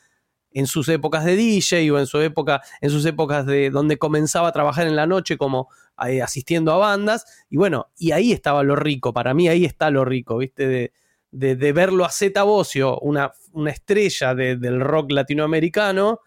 en 0.51 0.67
sus 0.67 0.87
épocas 0.87 1.25
de 1.25 1.35
DJ 1.35 1.91
o 1.91 1.99
en 1.99 2.07
su 2.07 2.19
época, 2.19 2.61
en 2.79 2.89
sus 2.89 3.05
épocas 3.05 3.45
de 3.45 3.69
donde 3.71 3.97
comenzaba 3.97 4.47
a 4.47 4.51
trabajar 4.53 4.87
en 4.87 4.95
la 4.95 5.05
noche 5.05 5.37
como 5.37 5.67
eh, 6.07 6.21
asistiendo 6.21 6.71
a 6.71 6.77
bandas, 6.77 7.25
y 7.49 7.57
bueno, 7.57 7.91
y 7.97 8.11
ahí 8.11 8.31
estaba 8.31 8.63
lo 8.63 8.75
rico, 8.75 9.11
para 9.11 9.33
mí 9.33 9.49
ahí 9.49 9.65
está 9.65 9.89
lo 9.89 10.05
rico, 10.05 10.37
¿viste? 10.37 10.67
De, 10.67 10.93
de, 11.31 11.73
verlo 11.73 12.05
a 12.05 12.09
Z 12.09 12.41
Bocio, 12.43 12.99
una, 12.99 13.33
una 13.51 13.71
estrella 13.71 14.33
del 14.33 14.79
rock 14.79 15.11
latinoamericano, 15.11 16.21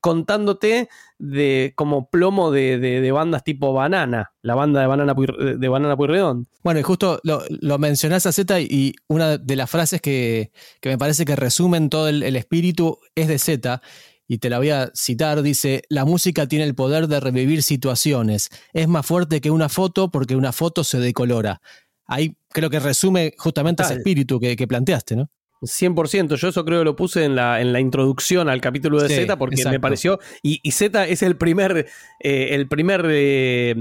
contándote 0.00 0.88
de 1.18 1.72
como 1.76 2.08
plomo 2.08 2.50
de, 2.50 3.10
bandas 3.12 3.44
tipo 3.44 3.72
Banana, 3.72 4.32
la 4.42 4.54
banda 4.54 4.80
de 4.80 4.86
Banana, 4.86 5.14
de 5.14 5.68
Banana. 5.68 5.96
Bueno, 6.62 6.80
y 6.80 6.82
justo 6.82 7.20
lo, 7.24 7.42
lo 7.48 7.78
mencionás 7.78 8.26
a 8.26 8.32
Z 8.32 8.60
y 8.60 8.94
una 9.08 9.38
de 9.38 9.56
las 9.56 9.70
frases 9.70 10.00
que, 10.00 10.52
me 10.84 10.98
parece 10.98 11.24
que 11.24 11.36
resumen 11.36 11.90
todo 11.90 12.08
el, 12.08 12.36
espíritu 12.36 12.98
es 13.14 13.28
de 13.28 13.38
Z. 13.38 13.82
Y 14.28 14.38
te 14.38 14.48
la 14.48 14.58
voy 14.58 14.70
a 14.70 14.90
citar, 14.94 15.42
dice, 15.42 15.82
la 15.88 16.04
música 16.04 16.46
tiene 16.46 16.64
el 16.64 16.74
poder 16.74 17.06
de 17.06 17.20
revivir 17.20 17.62
situaciones. 17.62 18.48
Es 18.72 18.88
más 18.88 19.04
fuerte 19.04 19.40
que 19.40 19.50
una 19.50 19.68
foto 19.68 20.10
porque 20.10 20.36
una 20.36 20.52
foto 20.52 20.84
se 20.84 20.98
decolora. 20.98 21.60
ahí 22.06 22.36
creo 22.48 22.70
que 22.70 22.80
resume 22.80 23.34
justamente 23.36 23.82
ese 23.82 23.94
espíritu 23.94 24.40
que, 24.40 24.66
planteaste, 24.66 25.16
¿no? 25.16 25.28
100%, 25.62 26.36
yo 26.36 26.48
eso 26.48 26.64
creo 26.64 26.80
que 26.80 26.84
lo 26.84 26.96
puse 26.96 27.24
en 27.24 27.34
la, 27.34 27.60
en 27.60 27.72
la 27.72 27.80
introducción 27.80 28.48
al 28.48 28.60
capítulo 28.60 29.00
de 29.00 29.08
Z 29.08 29.36
porque 29.38 29.64
me 29.64 29.80
pareció, 29.80 30.18
y, 30.42 30.58
Z 30.70 31.06
es 31.06 31.22
el 31.22 31.36
primer, 31.36 31.86
eh, 32.20 32.48
el 32.50 32.68
primer 32.68 33.06
eh, 33.08 33.74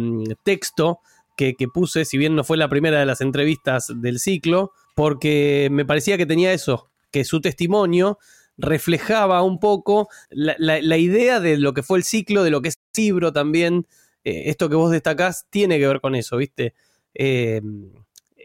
texto 0.44 1.00
que, 1.36 1.56
que, 1.56 1.68
puse, 1.68 2.06
si 2.06 2.18
bien 2.18 2.36
no 2.36 2.44
fue 2.44 2.58
la 2.58 2.70
primera 2.70 3.00
de 3.00 3.06
las 3.06 3.22
entrevistas 3.22 3.92
del 3.96 4.20
ciclo, 4.20 4.72
porque 4.96 5.70
me 5.72 5.86
parecía 5.86 6.18
que 6.18 6.26
tenía 6.26 6.54
eso, 6.54 6.90
que 7.12 7.24
su 7.24 7.42
testimonio 7.42 8.20
reflejaba 8.58 9.42
un 9.44 9.60
poco 9.60 10.10
la, 10.30 10.98
idea 10.98 11.40
de 11.40 11.58
lo 11.58 11.74
que 11.74 11.84
fue 11.84 11.98
el 11.98 12.04
ciclo, 12.04 12.44
de 12.44 12.52
lo 12.52 12.62
que 12.62 12.70
es 12.70 12.80
Cibro 12.96 13.34
también. 13.34 13.88
Eh, 14.24 14.44
esto 14.46 14.70
que 14.70 14.76
vos 14.76 14.92
destacás 14.92 15.48
tiene 15.50 15.80
que 15.80 15.88
ver 15.88 16.02
con 16.02 16.16
eso, 16.16 16.38
¿viste? 16.38 16.74
Eh, 17.14 17.62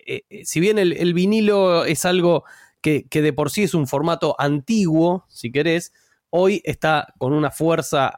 eh, 0.07 0.23
si 0.45 0.61
bien 0.61 0.79
el, 0.79 1.15
vinilo 1.15 1.85
es 1.85 2.05
algo 2.05 2.45
que, 2.81 3.07
de 3.11 3.33
por 3.33 3.51
sí 3.51 3.65
es 3.65 3.75
un 3.75 3.87
formato 3.87 4.37
antiguo, 4.39 5.25
si 5.29 5.51
querés, 5.51 5.93
hoy 6.31 6.61
está 6.65 7.13
con 7.19 7.33
una 7.33 7.51
fuerza, 7.51 8.13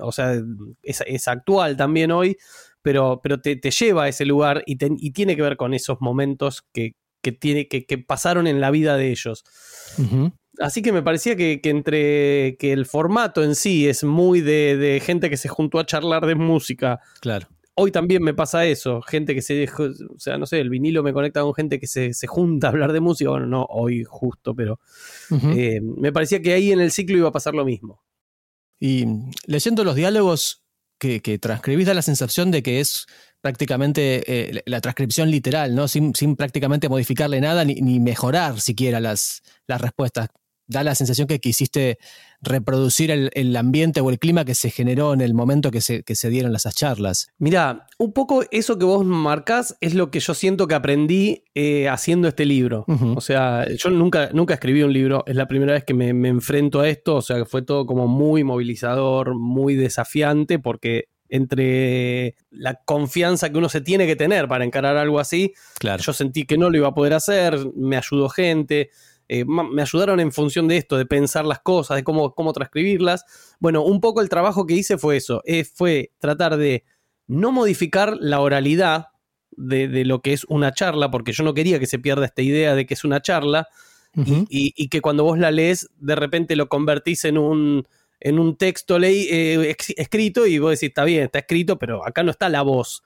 o 0.00 0.12
sea, 0.12 0.34
es, 0.82 1.28
actual 1.28 1.76
también 1.76 2.12
hoy, 2.12 2.36
pero, 2.82 3.20
pero 3.22 3.40
te, 3.40 3.58
lleva 3.58 4.04
a 4.04 4.08
ese 4.08 4.24
lugar 4.24 4.62
y, 4.66 4.76
tiene 4.76 5.36
que 5.36 5.42
ver 5.42 5.56
con 5.56 5.74
esos 5.74 6.00
momentos 6.00 6.64
que, 6.72 6.94
tiene, 7.40 7.68
que, 7.68 7.98
pasaron 7.98 8.46
en 8.46 8.60
la 8.60 8.70
vida 8.70 8.96
de 8.96 9.10
ellos. 9.10 9.44
Así 10.58 10.82
que 10.82 10.92
me 10.92 11.02
parecía 11.02 11.34
que, 11.34 11.60
entre 11.64 12.56
que 12.58 12.72
el 12.72 12.86
formato 12.86 13.42
en 13.42 13.54
sí 13.54 13.88
es 13.88 14.04
muy 14.04 14.40
de, 14.40 15.02
gente 15.04 15.30
que 15.30 15.36
se 15.36 15.48
juntó 15.48 15.78
a 15.78 15.86
charlar 15.86 16.26
de 16.26 16.34
música. 16.34 17.00
Claro. 17.20 17.48
Hoy 17.74 17.90
también 17.90 18.22
me 18.22 18.34
pasa 18.34 18.66
eso, 18.66 19.00
gente 19.00 19.34
que 19.34 19.40
se 19.40 19.54
dejó, 19.54 19.84
o 19.84 20.18
sea, 20.18 20.36
no 20.36 20.44
sé, 20.44 20.60
el 20.60 20.68
vinilo 20.68 21.02
me 21.02 21.14
conecta 21.14 21.40
con 21.40 21.54
gente 21.54 21.80
que 21.80 21.86
se, 21.86 22.12
junta 22.26 22.66
a 22.66 22.70
hablar 22.70 22.92
de 22.92 23.00
música, 23.00 23.30
bueno, 23.30 23.46
no 23.46 23.64
hoy 23.70 24.04
justo, 24.04 24.54
pero 24.54 24.78
eh, 25.56 25.80
me 25.80 26.12
parecía 26.12 26.42
que 26.42 26.52
ahí 26.52 26.70
en 26.70 26.80
el 26.80 26.90
ciclo 26.90 27.16
iba 27.16 27.28
a 27.28 27.32
pasar 27.32 27.54
lo 27.54 27.64
mismo. 27.64 28.02
Y 28.78 29.06
leyendo 29.46 29.84
los 29.84 29.94
diálogos 29.94 30.62
que, 30.98 31.22
que 31.22 31.38
transcribís 31.38 31.86
da 31.86 31.94
la 31.94 32.02
sensación 32.02 32.50
de 32.50 32.62
que 32.62 32.80
es 32.80 33.06
prácticamente 33.40 34.22
eh, 34.26 34.62
la 34.66 34.80
transcripción 34.80 35.30
literal, 35.30 35.74
¿no? 35.74 35.88
Sin, 35.88 36.12
prácticamente 36.36 36.88
modificarle 36.88 37.40
nada 37.40 37.64
ni, 37.64 37.74
ni 37.76 38.00
mejorar 38.00 38.60
siquiera 38.60 39.00
las, 39.00 39.42
las 39.66 39.80
respuestas 39.80 40.28
da 40.66 40.82
la 40.84 40.94
sensación 40.94 41.26
que 41.26 41.40
quisiste 41.40 41.98
reproducir 42.40 43.10
el, 43.10 43.56
ambiente 43.56 44.00
o 44.00 44.10
el 44.10 44.18
clima 44.18 44.44
que 44.44 44.54
se 44.54 44.70
generó 44.70 45.14
en 45.14 45.20
el 45.20 45.34
momento 45.34 45.70
que 45.70 45.80
se, 45.80 46.02
que 46.02 46.16
se 46.16 46.30
dieron 46.30 46.54
esas 46.56 46.74
charlas. 46.74 47.28
Mira, 47.38 47.86
un 47.98 48.12
poco 48.12 48.44
eso 48.50 48.78
que 48.78 48.84
vos 48.84 49.04
marcás 49.04 49.76
es 49.80 49.94
lo 49.94 50.10
que 50.10 50.20
yo 50.20 50.34
siento 50.34 50.66
que 50.66 50.74
aprendí 50.74 51.44
eh, 51.54 51.88
haciendo 51.88 52.28
este 52.28 52.44
libro. 52.44 52.84
O 53.14 53.20
sea, 53.20 53.66
yo 53.76 53.90
nunca, 53.90 54.30
nunca 54.32 54.54
escribí 54.54 54.82
un 54.82 54.92
libro, 54.92 55.22
es 55.26 55.36
la 55.36 55.46
primera 55.46 55.72
vez 55.72 55.84
que 55.84 55.94
me, 55.94 56.12
me 56.14 56.28
enfrento 56.28 56.80
a 56.80 56.88
esto, 56.88 57.16
o 57.16 57.22
sea, 57.22 57.36
que 57.36 57.44
fue 57.44 57.62
todo 57.62 57.86
como 57.86 58.08
muy 58.08 58.42
movilizador, 58.42 59.34
muy 59.34 59.76
desafiante, 59.76 60.58
porque 60.58 61.08
entre 61.32 62.36
la 62.50 62.74
confianza 62.84 63.50
que 63.50 63.56
uno 63.56 63.70
se 63.70 63.80
tiene 63.80 64.06
que 64.06 64.16
tener 64.16 64.48
para 64.48 64.66
encarar 64.66 64.98
algo 64.98 65.18
así, 65.18 65.54
claro. 65.78 66.02
yo 66.02 66.12
sentí 66.12 66.44
que 66.44 66.58
no 66.58 66.68
lo 66.68 66.76
iba 66.76 66.88
a 66.88 66.94
poder 66.94 67.14
hacer, 67.14 67.58
me 67.74 67.96
ayudó 67.96 68.28
gente, 68.28 68.90
eh, 69.34 69.46
me 69.46 69.80
ayudaron 69.80 70.20
en 70.20 70.30
función 70.30 70.68
de 70.68 70.76
esto, 70.76 70.98
de 70.98 71.06
pensar 71.06 71.46
las 71.46 71.60
cosas, 71.60 71.96
de 71.96 72.04
cómo, 72.04 72.34
cómo 72.34 72.52
transcribirlas. 72.52 73.24
Bueno, 73.60 73.82
un 73.82 73.98
poco 74.02 74.20
el 74.20 74.28
trabajo 74.28 74.66
que 74.66 74.74
hice 74.74 74.98
fue 74.98 75.16
eso, 75.16 75.40
eh, 75.46 75.64
fue 75.64 76.12
tratar 76.18 76.58
de 76.58 76.84
no 77.28 77.50
modificar 77.50 78.18
la 78.20 78.40
oralidad 78.40 79.06
de, 79.52 80.04
lo 80.04 80.20
que 80.20 80.34
es 80.34 80.44
una 80.44 80.74
charla, 80.74 81.10
porque 81.10 81.32
yo 81.32 81.44
no 81.44 81.54
quería 81.54 81.78
que 81.78 81.86
se 81.86 81.98
pierda 81.98 82.26
esta 82.26 82.42
idea 82.42 82.74
de 82.74 82.84
que 82.84 82.92
es 82.92 83.04
una 83.04 83.22
charla 83.22 83.68
y, 84.50 84.88
que 84.88 85.00
cuando 85.00 85.24
vos 85.24 85.38
la 85.38 85.50
lees, 85.50 85.88
de 85.96 86.14
repente 86.14 86.54
lo 86.54 86.68
convertís 86.68 87.24
en 87.24 87.38
un, 87.38 87.88
en 88.20 88.38
un 88.38 88.56
texto 88.58 88.98
ley, 88.98 89.28
eh, 89.30 89.74
escrito 89.96 90.46
y 90.46 90.58
vos 90.58 90.72
decís, 90.72 90.90
está 90.90 91.04
bien, 91.04 91.22
está 91.24 91.38
escrito, 91.38 91.78
pero 91.78 92.06
acá 92.06 92.22
no 92.22 92.32
está 92.32 92.50
la 92.50 92.60
voz. 92.60 93.02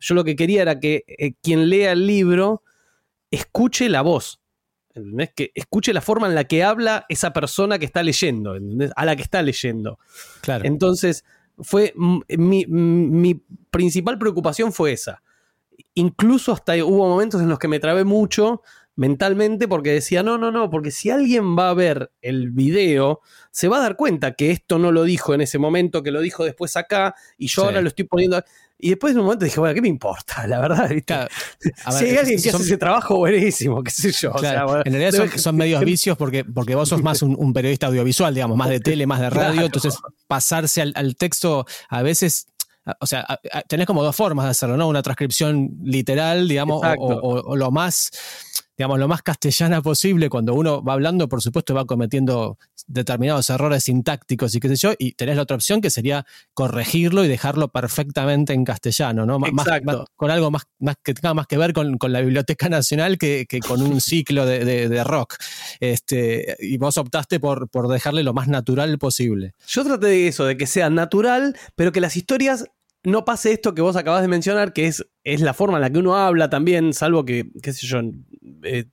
Yo 0.00 0.16
lo 0.16 0.24
que 0.24 0.34
quería 0.34 0.62
era 0.62 0.80
que 0.80 1.36
quien 1.40 1.68
lea 1.68 1.92
el 1.92 2.04
libro 2.04 2.64
escuche 3.30 3.88
la 3.88 4.02
voz 4.02 4.37
que 5.34 5.52
escuche 5.54 5.92
la 5.92 6.00
forma 6.00 6.26
en 6.26 6.34
la 6.34 6.44
que 6.44 6.62
habla 6.64 7.06
esa 7.08 7.32
persona 7.32 7.78
que 7.78 7.84
está 7.84 8.02
leyendo, 8.02 8.56
A 8.96 9.04
la 9.04 9.16
que 9.16 9.22
está 9.22 9.42
leyendo. 9.42 9.98
Claro. 10.40 10.64
Entonces, 10.64 11.24
fue 11.60 11.94
mi, 11.96 13.42
principal 13.70 14.18
preocupación 14.18 14.72
fue 14.72 14.92
esa. 14.92 15.22
Incluso 15.94 16.52
hasta 16.52 16.74
hubo 16.84 17.08
momentos 17.08 17.40
en 17.40 17.48
los 17.48 17.58
que 17.58 17.68
me 17.68 17.80
trabé 17.80 18.04
mucho 18.04 18.62
mentalmente 18.98 19.68
porque 19.68 19.92
decía, 19.92 20.24
no, 20.24 20.38
no, 20.38 20.50
no, 20.50 20.70
porque 20.70 20.90
si 20.90 21.08
alguien 21.08 21.56
va 21.56 21.70
a 21.70 21.74
ver 21.74 22.10
el 22.20 22.50
video, 22.50 23.20
se 23.52 23.68
va 23.68 23.78
a 23.78 23.80
dar 23.80 23.94
cuenta 23.94 24.34
que 24.34 24.50
esto 24.50 24.80
no 24.80 24.90
lo 24.90 25.04
dijo 25.04 25.34
en 25.34 25.40
ese 25.40 25.56
momento, 25.58 26.02
que 26.02 26.10
lo 26.10 26.20
dijo 26.20 26.44
después 26.44 26.76
acá, 26.76 27.14
y 27.38 27.46
yo 27.46 27.64
ahora 27.64 27.80
lo 27.80 27.88
estoy 27.88 28.04
poniendo... 28.06 28.42
Y 28.80 28.90
después 28.90 29.14
de 29.14 29.20
un 29.20 29.26
momento 29.26 29.44
dije, 29.44 29.58
bueno, 29.58 29.74
¿qué 29.74 29.82
me 29.82 29.88
importa? 29.88 30.46
La 30.48 30.60
verdad, 30.60 30.88
si 30.88 32.04
hay 32.04 32.16
alguien 32.16 32.42
que 32.42 32.50
hace 32.50 32.62
ese 32.62 32.76
trabajo, 32.76 33.18
buenísimo, 33.18 33.82
qué 33.84 33.90
sé 33.92 34.10
yo. 34.10 34.32
en 34.84 34.92
realidad 34.92 35.28
son, 35.36 35.56
medios 35.56 35.84
vicios 35.84 36.16
porque, 36.16 36.44
porque 36.44 36.74
vos 36.74 36.88
sos 36.88 37.02
más 37.02 37.22
un, 37.22 37.52
periodista 37.52 37.86
audiovisual, 37.86 38.34
digamos, 38.34 38.56
más 38.56 38.68
de 38.68 38.80
tele, 38.80 39.06
más 39.06 39.20
de 39.20 39.30
radio. 39.30 39.66
Entonces, 39.66 39.96
pasarse 40.26 40.82
al, 40.82 41.16
texto 41.16 41.66
a 41.88 42.02
veces 42.02 42.48
o 43.00 43.06
sea, 43.06 43.26
tenés 43.68 43.86
como 43.86 44.02
dos 44.02 44.16
formas 44.16 44.46
de 44.46 44.50
hacerlo, 44.50 44.76
¿no? 44.76 44.88
Una 44.88 45.02
transcripción 45.02 45.78
literal, 45.82 46.48
digamos, 46.48 46.80
o, 46.98 47.54
lo 47.54 47.70
más 47.70 48.10
digamos, 48.78 49.00
lo 49.00 49.08
más 49.08 49.22
castellana 49.22 49.82
posible. 49.82 50.30
Cuando 50.30 50.54
uno 50.54 50.82
va 50.84 50.92
hablando, 50.92 51.28
por 51.28 51.42
supuesto, 51.42 51.74
va 51.74 51.84
cometiendo 51.84 52.58
determinados 52.86 53.50
errores 53.50 53.84
sintácticos 53.84 54.54
y 54.54 54.60
qué 54.60 54.68
sé 54.68 54.76
yo, 54.76 54.92
y 54.96 55.12
tenés 55.12 55.34
la 55.34 55.42
otra 55.42 55.56
opción 55.56 55.80
que 55.80 55.90
sería 55.90 56.24
corregirlo 56.54 57.24
y 57.24 57.28
dejarlo 57.28 57.68
perfectamente 57.68 58.52
en 58.52 58.64
castellano, 58.64 59.26
¿no? 59.26 59.40
Más, 59.40 59.66
con 60.14 60.30
algo 60.30 60.52
más, 60.52 60.62
más, 60.78 60.94
que 61.02 61.12
tenga 61.12 61.34
más 61.34 61.48
que 61.48 61.58
ver 61.58 61.72
con, 61.72 61.98
la 62.00 62.20
Biblioteca 62.20 62.68
Nacional 62.68 63.18
que, 63.18 63.46
con 63.66 63.82
un 63.82 64.00
ciclo 64.00 64.46
de, 64.46 65.04
rock. 65.04 65.34
Este, 65.80 66.56
y 66.60 66.78
vos 66.78 66.96
optaste 66.98 67.40
por, 67.40 67.68
por 67.68 67.88
dejarle 67.88 68.22
lo 68.22 68.32
más 68.32 68.46
natural 68.46 68.96
posible. 68.98 69.54
Yo 69.66 69.84
traté 69.84 70.06
de 70.06 70.28
eso, 70.28 70.44
de 70.44 70.56
que 70.56 70.68
sea 70.68 70.88
natural, 70.88 71.56
pero 71.74 71.90
que 71.90 72.00
las 72.00 72.16
historias 72.16 72.64
no 73.10 73.24
pase 73.24 73.52
esto 73.52 73.74
que 73.74 73.82
vos 73.82 73.96
acabas 73.96 74.22
de 74.22 74.28
mencionar, 74.28 74.72
que 74.72 74.86
es, 74.86 75.04
es 75.24 75.40
la 75.40 75.54
forma 75.54 75.78
en 75.78 75.82
la 75.82 75.90
que 75.90 75.98
uno 75.98 76.16
habla 76.16 76.50
también, 76.50 76.92
salvo 76.92 77.24
que, 77.24 77.50
qué 77.62 77.72
sé 77.72 77.86
yo, 77.86 78.00
eh, 78.62 78.86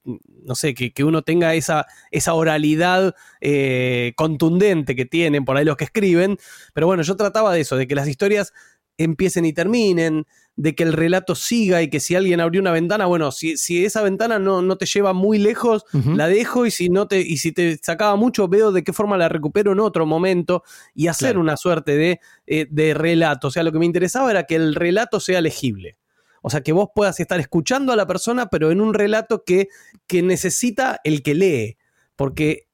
no 0.44 0.56
sé, 0.56 0.74
que, 0.74 1.04
uno 1.04 1.22
tenga 1.24 1.54
esa, 1.56 1.86
esa 2.12 2.34
oralidad 2.34 3.16
eh, 3.42 4.14
contundente 4.16 4.96
que 4.96 5.06
tienen 5.06 5.46
por 5.46 5.58
ahí 5.58 5.66
los 5.66 5.78
que 5.78 5.86
escriben. 5.86 6.38
Pero 6.74 6.88
bueno, 6.88 7.04
yo 7.04 7.16
trataba 7.16 7.54
de 7.54 7.62
eso, 7.62 7.76
de 7.78 7.88
que 7.88 7.96
las 7.96 8.08
historias 8.08 8.54
empiecen 8.98 9.46
y 9.46 9.54
terminen, 9.54 10.26
de 10.56 10.74
que 10.74 10.84
el 10.84 10.94
relato 10.94 11.36
siga 11.36 11.82
y 11.82 11.90
que 11.90 12.00
si 12.00 12.16
alguien 12.16 12.40
abrió 12.40 12.62
una 12.62 12.72
ventana, 12.72 13.06
bueno, 13.06 13.32
si, 13.32 13.58
si 13.58 13.84
esa 13.84 14.02
ventana 14.02 14.40
no, 14.40 14.62
no, 14.62 14.78
te 14.78 14.86
lleva 14.86 15.14
muy 15.14 15.38
lejos, 15.38 15.86
la 15.92 16.28
dejo 16.28 16.66
y 16.66 16.72
si 16.72 16.90
no 16.90 17.08
te, 17.08 17.20
y 17.20 17.38
si 17.38 17.52
te 17.52 17.78
sacaba 17.82 18.16
mucho, 18.16 18.48
veo 18.48 18.72
de 18.72 18.84
qué 18.84 18.94
forma 18.94 19.18
la 19.18 19.28
recupero 19.28 19.74
en 19.74 19.80
otro 19.80 20.06
momento 20.06 20.64
y 20.94 21.08
hacer 21.08 21.38
una 21.38 21.58
suerte 21.58 21.98
de, 21.98 22.20
eh, 22.48 22.68
de 22.70 22.94
relato. 22.94 23.50
O 23.50 23.52
sea, 23.52 23.64
lo 23.64 23.72
que 23.72 23.80
me 23.80 23.86
interesaba 23.86 24.32
era 24.32 24.44
que 24.44 24.56
el 24.56 24.76
relato 24.76 25.20
sea 25.20 25.42
legible. 25.42 25.98
O 26.42 26.50
sea, 26.50 26.62
que 26.62 26.74
vos 26.74 26.90
puedas 26.94 27.20
estar 27.20 27.40
escuchando 27.40 27.92
a 27.92 27.96
la 27.96 28.06
persona, 28.06 28.48
pero 28.48 28.72
en 28.72 28.80
un 28.80 28.94
relato 28.94 29.44
que, 29.44 29.68
que 30.08 30.22
necesita 30.22 31.02
el 31.04 31.24
que 31.24 31.34
lee. 31.34 31.78
Porque 32.16 32.68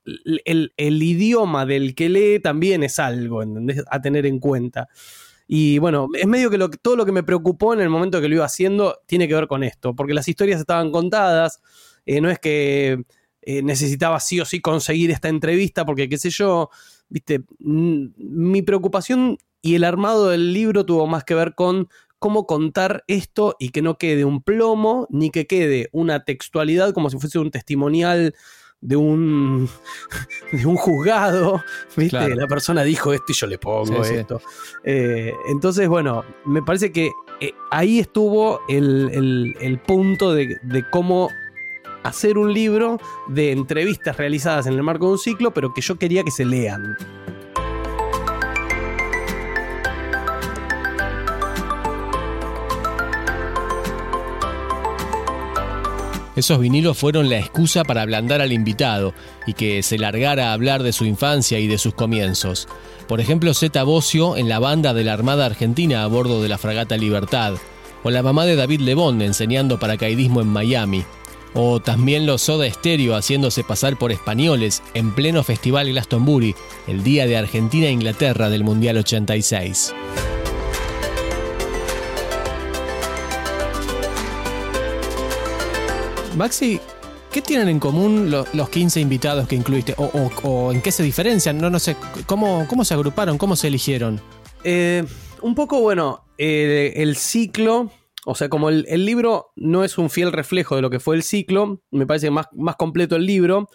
el, 0.46 0.72
idioma 0.78 1.66
del 1.66 1.96
que 1.96 2.10
lee 2.10 2.40
también 2.40 2.84
es 2.84 3.00
algo 3.00 3.42
a 3.90 4.02
tener 4.02 4.26
en 4.26 4.40
cuenta. 4.40 4.90
Y 5.53 5.79
bueno, 5.79 6.08
es 6.17 6.27
medio 6.27 6.50
que 6.50 6.58
todo 6.81 6.96
lo 6.96 7.05
que 7.05 7.12
me 7.12 7.24
preocupó 7.24 7.74
en 7.74 7.81
el 7.81 7.89
momento 7.89 8.22
que 8.22 8.29
lo 8.29 8.36
iba 8.36 8.46
haciendo 8.46 9.01
tiene 9.05 9.27
que 9.27 9.34
ver 9.34 9.48
con 9.48 9.65
esto, 9.65 9.93
porque 9.93 10.13
las 10.13 10.29
historias 10.29 10.62
estaban 10.62 10.93
contadas, 10.93 11.62
eh, 12.05 12.22
no 12.22 12.29
es 12.29 12.39
que 12.39 13.03
eh, 13.41 13.62
necesitaba 13.62 14.22
sí 14.22 14.39
o 14.39 14.46
sí 14.46 14.62
conseguir 14.62 15.12
esta 15.12 15.27
entrevista, 15.27 15.86
porque 15.86 16.08
qué 16.08 16.17
sé 16.17 16.29
yo, 16.29 16.70
viste, 17.10 17.41
mi 17.60 18.62
preocupación 18.62 19.39
y 19.62 19.75
el 19.75 19.84
armado 19.84 20.29
del 20.29 20.53
libro 20.53 20.86
tuvo 20.86 21.05
más 21.05 21.25
que 21.25 21.36
ver 21.36 21.53
con 21.53 21.89
cómo 22.17 22.48
contar 22.48 23.03
esto 23.08 23.58
y 23.60 23.72
que 23.72 23.81
no 23.81 23.98
quede 23.98 24.24
un 24.24 24.41
plomo, 24.41 25.05
ni 25.10 25.31
que 25.31 25.48
quede 25.48 25.89
una 25.91 26.24
textualidad 26.24 26.93
como 26.93 27.10
si 27.10 27.20
fuese 27.20 27.39
un 27.39 27.51
testimonial 27.51 28.36
de 28.82 28.96
un, 28.96 29.70
de 30.52 30.66
un 30.66 30.76
juzgado, 30.76 31.64
¿viste? 31.96 32.36
La 32.36 32.48
persona 32.48 32.84
dijo 32.84 33.14
esto 33.14 33.26
y 33.30 33.34
yo 33.34 33.48
le 33.48 33.58
pongo 33.58 34.04
esto. 34.04 34.42
Eh, 34.84 35.34
entonces, 35.48 35.88
bueno, 35.88 36.26
me 36.46 36.62
parece 36.62 36.92
que 36.92 37.12
eh, 37.40 37.54
ahí 37.70 38.00
estuvo 38.00 38.60
el, 38.68 39.80
punto 39.86 40.34
de, 40.34 40.58
de, 40.64 40.90
cómo 40.90 41.30
hacer 42.04 42.38
un 42.38 42.54
libro 42.54 43.00
de 43.28 43.52
entrevistas 43.52 44.18
realizadas 44.18 44.66
en 44.66 44.74
el 44.74 44.84
marco 44.84 45.06
de 45.06 45.12
un 45.14 45.20
ciclo, 45.20 45.52
pero 45.52 45.74
que 45.74 45.82
yo 45.82 45.98
quería 45.98 46.24
que 46.24 46.32
se 46.32 46.46
lean. 46.46 46.98
Esos 56.36 56.60
vinilos 56.60 56.98
fueron 56.98 57.30
la 57.30 57.40
excusa 57.40 57.84
para 57.84 58.04
ablandar 58.04 58.42
al 58.42 58.54
invitado 58.54 59.14
y 59.46 59.54
que 59.54 59.84
se 59.84 59.98
largara 59.98 60.50
a 60.50 60.54
hablar 60.54 60.82
de 60.82 60.94
su 60.94 61.06
infancia 61.06 61.60
y 61.60 61.68
de 61.68 61.78
sus 61.78 61.94
comienzos. 61.94 62.68
Por 63.08 63.20
ejemplo, 63.20 63.54
Zeta 63.54 63.84
Bocio 63.84 64.38
en 64.38 64.48
la 64.48 64.60
banda 64.60 64.94
de 64.94 65.04
la 65.04 65.14
Armada 65.14 65.46
Argentina 65.46 66.04
a 66.04 66.08
bordo 66.08 66.42
de 66.42 66.48
la 66.48 66.58
fragata 66.58 66.96
Libertad, 66.96 67.56
o 68.04 68.10
la 68.10 68.24
mamá 68.24 68.46
de 68.46 68.56
David 68.56 68.80
Lebón 68.80 69.22
enseñando 69.22 69.78
paracaidismo 69.78 70.42
en 70.42 70.48
Miami, 70.48 71.04
o 71.54 71.82
también 71.82 72.26
los 72.26 72.44
Soda 72.44 72.70
Stereo 72.72 73.16
haciéndose 73.16 73.66
pasar 73.66 73.98
por 73.98 74.14
españoles 74.14 74.82
en 74.94 75.14
pleno 75.14 75.44
Festival 75.44 75.90
Glastonbury, 75.90 76.56
el 76.88 77.04
día 77.04 77.26
de 77.28 77.38
Argentina-Inglaterra 77.38 78.50
del 78.50 78.64
Mundial 78.64 78.98
86. 78.98 79.94
Maxi, 86.36 86.80
¿qué 87.32 87.42
tienen 87.42 87.70
en 87.70 87.80
común 87.80 88.32
los 88.32 88.70
15 88.70 89.00
invitados 89.00 89.48
que 89.48 89.56
incluiste? 89.56 89.96
O, 89.98 90.72
en 90.72 90.82
qué 90.82 90.92
se 90.92 91.04
diferencian? 91.04 91.58
No, 91.58 91.70
no 91.70 91.80
sé, 91.80 91.96
¿cómo, 92.26 92.66
cómo 92.68 92.86
se 92.86 92.94
agruparon? 92.94 93.38
¿Cómo 93.38 93.56
se 93.56 93.68
eligieron? 93.68 94.22
Eh, 94.64 95.04
un 95.42 95.56
poco, 95.56 95.82
bueno, 95.82 96.26
el 96.38 97.16
ciclo 97.16 97.92
o 98.26 98.36
sea, 98.36 98.50
como 98.50 98.70
el, 98.70 99.06
libro 99.06 99.52
no 99.56 99.84
es 99.84 99.98
un 99.98 100.10
fiel 100.10 100.32
reflejo 100.32 100.76
de 100.76 100.82
lo 100.82 100.90
que 100.90 101.00
fue 101.00 101.16
el 101.16 101.24
ciclo, 101.24 101.82
me 101.90 102.06
parece 102.06 102.30
más, 102.30 102.48
más 102.54 102.76
completo 102.76 103.16
el 103.16 103.26
libro. 103.26 103.68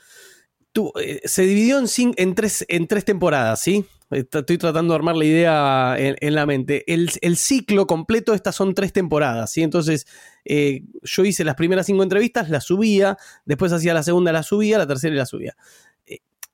Eh, 1.00 1.20
se 1.24 1.42
dividió 1.42 1.78
en, 1.78 1.86
en, 2.16 2.34
tres, 2.34 2.64
en 2.68 2.86
tres 2.86 3.04
temporadas, 3.04 3.60
¿sí? 3.60 3.86
Estoy 4.10 4.58
tratando 4.58 4.92
de 4.92 4.96
armar 4.96 5.16
la 5.16 5.24
idea 5.24 5.96
en, 5.98 6.34
la 6.34 6.46
mente. 6.46 6.84
El, 6.92 7.36
ciclo 7.36 7.86
completo, 7.86 8.34
estas 8.34 8.54
son 8.54 8.74
tres 8.74 8.92
temporadas, 8.92 9.50
¿sí? 9.50 9.62
Entonces, 9.62 10.06
eh, 10.44 10.82
yo 11.02 11.24
hice 11.24 11.44
las 11.44 11.56
primeras 11.56 11.86
cinco 11.86 12.02
entrevistas, 12.02 12.48
las 12.48 12.64
subía, 12.64 13.16
después 13.44 13.72
hacía 13.72 13.94
la 13.94 14.02
segunda, 14.02 14.32
la 14.32 14.42
subía, 14.42 14.78
la 14.78 14.86
tercera 14.86 15.14
y 15.14 15.18
la 15.18 15.26
subía 15.26 15.56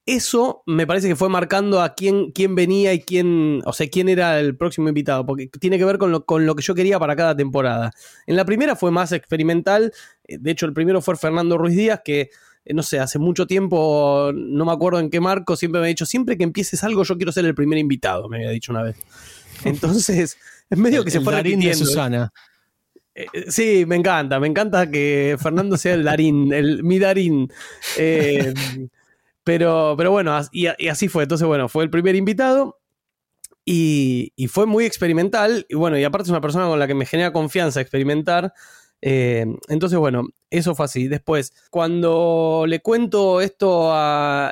eso 0.04 0.64
me 0.66 0.87
parece 0.87 1.09
que 1.09 1.16
fue 1.16 1.28
marcando 1.28 1.80
a 1.80 1.94
quién, 1.94 2.32
quién 2.32 2.54
venía 2.56 2.92
y 2.92 3.00
quién, 3.00 3.62
o 3.64 3.73
sea, 3.73 3.88
quién 3.88 4.09
era 4.09 4.40
el 4.40 4.56
próximo 4.56 4.88
invitado, 4.88 5.25
porque 5.25 5.47
tiene 5.61 5.78
que 5.78 5.85
ver 5.85 5.99
con 5.99 6.11
lo, 6.11 6.25
con 6.25 6.44
lo 6.44 6.56
que 6.56 6.62
yo 6.62 6.75
quería 6.75 6.99
para 6.99 7.14
cada 7.14 7.37
temporada. 7.37 7.92
En 8.26 8.37
la 8.37 8.44
primera 8.44 8.75
fue 8.75 8.90
más 8.90 9.12
experimental, 9.12 9.92
eh, 10.25 10.38
de 10.40 10.50
hecho 10.50 10.66
el 10.66 10.73
primero 10.73 11.00
fue 11.00 11.16
Fernando 11.16 11.56
Ruiz 11.56 11.76
Díaz, 11.76 12.00
que 12.04 12.21
eh, 12.23 12.30
no 12.66 12.83
sé, 12.83 13.00
hace 13.00 13.19
mucho 13.19 13.47
tiempo, 13.47 14.33
no 14.35 14.64
me 14.64 14.73
acuerdo 14.73 15.00
en 15.00 15.11
qué 15.11 15.21
marco, 15.21 15.57
siempre 15.57 15.81
me 15.81 15.87
ha 15.87 15.88
dicho, 15.88 16.07
siempre 16.07 16.37
que 16.37 16.45
empieces 16.45 16.85
algo 16.85 17.02
yo 17.02 17.16
quiero 17.16 17.33
ser 17.33 17.45
el 17.45 17.54
primer 17.54 17.78
invitado, 17.78 18.28
me 18.28 18.37
había 18.38 18.50
dicho 18.50 18.73
una 18.73 18.83
vez. 18.83 18.97
Entonces, 19.64 20.38
es 20.71 20.78
medio 20.78 21.04
que 21.04 21.11
se 21.11 21.21
fue 21.21 21.33
Darín 21.33 21.61
de 21.61 21.75
Susana. 21.75 22.33
Eh, 23.14 23.26
sí, 23.49 23.85
me 23.87 23.97
encanta, 23.97 24.40
me 24.40 24.47
encanta 24.47 24.90
que 24.90 25.37
Fernando 25.40 25.76
sea 25.76 25.95
el 25.95 26.04
Darín, 26.04 26.52
el, 26.52 26.83
mi 26.83 26.99
Darín. 26.99 27.52
Pero, 29.45 29.95
pero 29.97 30.12
bueno, 30.12 30.38
y, 30.52 30.66
así 30.66 31.09
fue. 31.09 31.25
Entonces, 31.25 31.47
bueno, 31.47 31.69
fue 31.69 31.83
el 31.85 31.90
primer 31.90 32.14
invitado 32.14 32.81
y, 33.64 34.33
fue 34.49 34.66
muy 34.66 34.85
experimental. 34.85 35.66
Y 35.69 35.75
bueno, 35.75 35.99
y 35.99 36.04
aparte 36.04 36.26
es 36.26 36.31
una 36.31 36.40
persona 36.40 36.66
con 36.66 36.78
la 36.78 36.87
que 36.87 36.95
me 36.95 37.07
genera 37.07 37.33
confianza 37.33 37.81
experimentar. 37.81 38.52
Eh, 39.04 39.44
entonces, 39.68 39.99
bueno, 39.99 40.28
eso 40.49 40.75
fue 40.76 40.85
así. 40.85 41.09
Después, 41.09 41.52
cuando 41.71 42.64
le 42.68 42.80
cuento 42.80 43.40
esto 43.40 43.92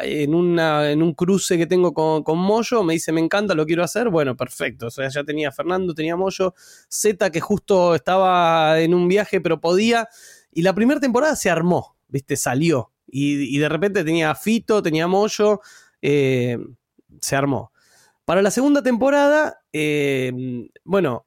en, 0.02 0.58
en 0.58 1.02
un 1.02 1.14
cruce 1.14 1.56
que 1.56 1.66
tengo 1.66 1.94
con, 1.94 2.24
con 2.24 2.38
Moyo, 2.38 2.82
me 2.82 2.94
dice, 2.94 3.12
me 3.12 3.20
encanta, 3.20 3.54
lo 3.54 3.64
quiero 3.64 3.84
hacer. 3.84 4.10
Bueno, 4.10 4.36
perfecto. 4.36 4.88
O 4.88 4.90
sea, 4.90 5.08
ya 5.08 5.22
tenía 5.22 5.52
Fernando, 5.52 5.94
tenía 5.94 6.16
Moyo, 6.16 6.54
Z 6.88 7.30
que 7.30 7.40
justo 7.40 7.94
estaba 7.94 8.80
en 8.80 8.92
un 8.92 9.08
viaje, 9.08 9.40
pero 9.40 9.60
podía. 9.60 10.08
Y 10.52 10.62
la 10.62 10.74
primera 10.74 11.00
temporada 11.00 11.36
se 11.36 11.48
armó, 11.48 11.96
¿viste? 12.08 12.36
Salió. 12.36 12.92
Y, 13.06 13.58
de 13.58 13.68
repente 13.68 14.04
tenía 14.04 14.34
Fito, 14.34 14.82
tenía 14.82 15.06
Moyo, 15.06 15.60
eh, 16.02 16.58
se 17.20 17.36
armó. 17.36 17.72
Para 18.24 18.42
la 18.42 18.50
segunda 18.50 18.82
temporada, 18.82 19.62
eh, 19.72 20.32
bueno, 20.84 21.26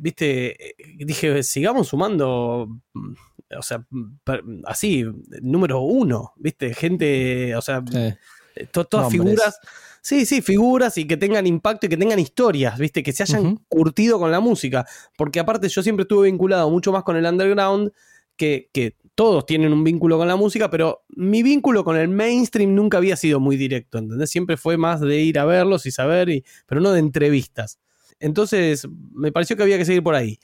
viste, 0.00 0.74
dije, 0.96 1.42
sigamos 1.42 1.88
sumando, 1.88 2.68
mm, 2.94 3.12
o 3.58 3.62
sea, 3.62 3.84
así, 4.64 5.04
número 5.42 5.80
uno, 5.80 6.32
viste, 6.36 6.74
gente, 6.74 7.54
o 7.56 7.62
sea, 7.62 7.82
todas 8.72 9.10
figuras. 9.10 9.58
Sí, 10.02 10.24
sí, 10.24 10.40
figuras 10.40 10.96
y 10.96 11.06
que 11.06 11.18
tengan 11.18 11.46
impacto 11.46 11.84
y 11.84 11.88
que 11.90 11.96
tengan 11.96 12.18
historias, 12.18 12.78
¿viste? 12.78 13.02
Que 13.02 13.12
se 13.12 13.22
hayan 13.22 13.56
curtido 13.68 14.18
con 14.18 14.30
la 14.30 14.40
música. 14.40 14.86
Porque 15.16 15.40
aparte 15.40 15.68
yo 15.68 15.82
siempre 15.82 16.04
estuve 16.04 16.30
vinculado 16.30 16.70
mucho 16.70 16.90
más 16.90 17.02
con 17.02 17.16
el 17.16 17.26
underground 17.26 17.92
que, 18.34 18.70
que 18.72 18.96
todos 19.14 19.44
tienen 19.44 19.74
un 19.74 19.84
vínculo 19.84 20.16
con 20.16 20.26
la 20.26 20.36
música, 20.36 20.70
pero 20.70 21.02
mi 21.10 21.42
vínculo 21.42 21.84
con 21.84 21.98
el 21.98 22.08
mainstream 22.08 22.74
nunca 22.74 22.96
había 22.96 23.16
sido 23.16 23.40
muy 23.40 23.58
directo, 23.58 23.98
¿entendés? 23.98 24.30
Siempre 24.30 24.56
fue 24.56 24.78
más 24.78 25.02
de 25.02 25.20
ir 25.20 25.38
a 25.38 25.44
verlos 25.44 25.84
y 25.84 25.90
saber, 25.90 26.30
y, 26.30 26.44
pero 26.66 26.80
no 26.80 26.92
de 26.92 27.00
entrevistas. 27.00 27.78
Entonces, 28.20 28.86
me 29.12 29.32
pareció 29.32 29.56
que 29.56 29.64
había 29.64 29.78
que 29.78 29.84
seguir 29.84 30.02
por 30.02 30.14
ahí. 30.14 30.38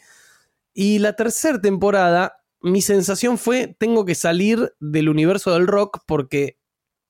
Y 0.75 0.99
la 0.99 1.15
tercera 1.15 1.61
temporada, 1.61 2.39
mi 2.61 2.83
sensación 2.83 3.39
fue, 3.39 3.77
tengo 3.79 4.05
que 4.05 4.15
salir 4.15 4.75
del 4.81 5.09
universo 5.09 5.55
del 5.55 5.67
rock 5.67 6.01
porque 6.07 6.59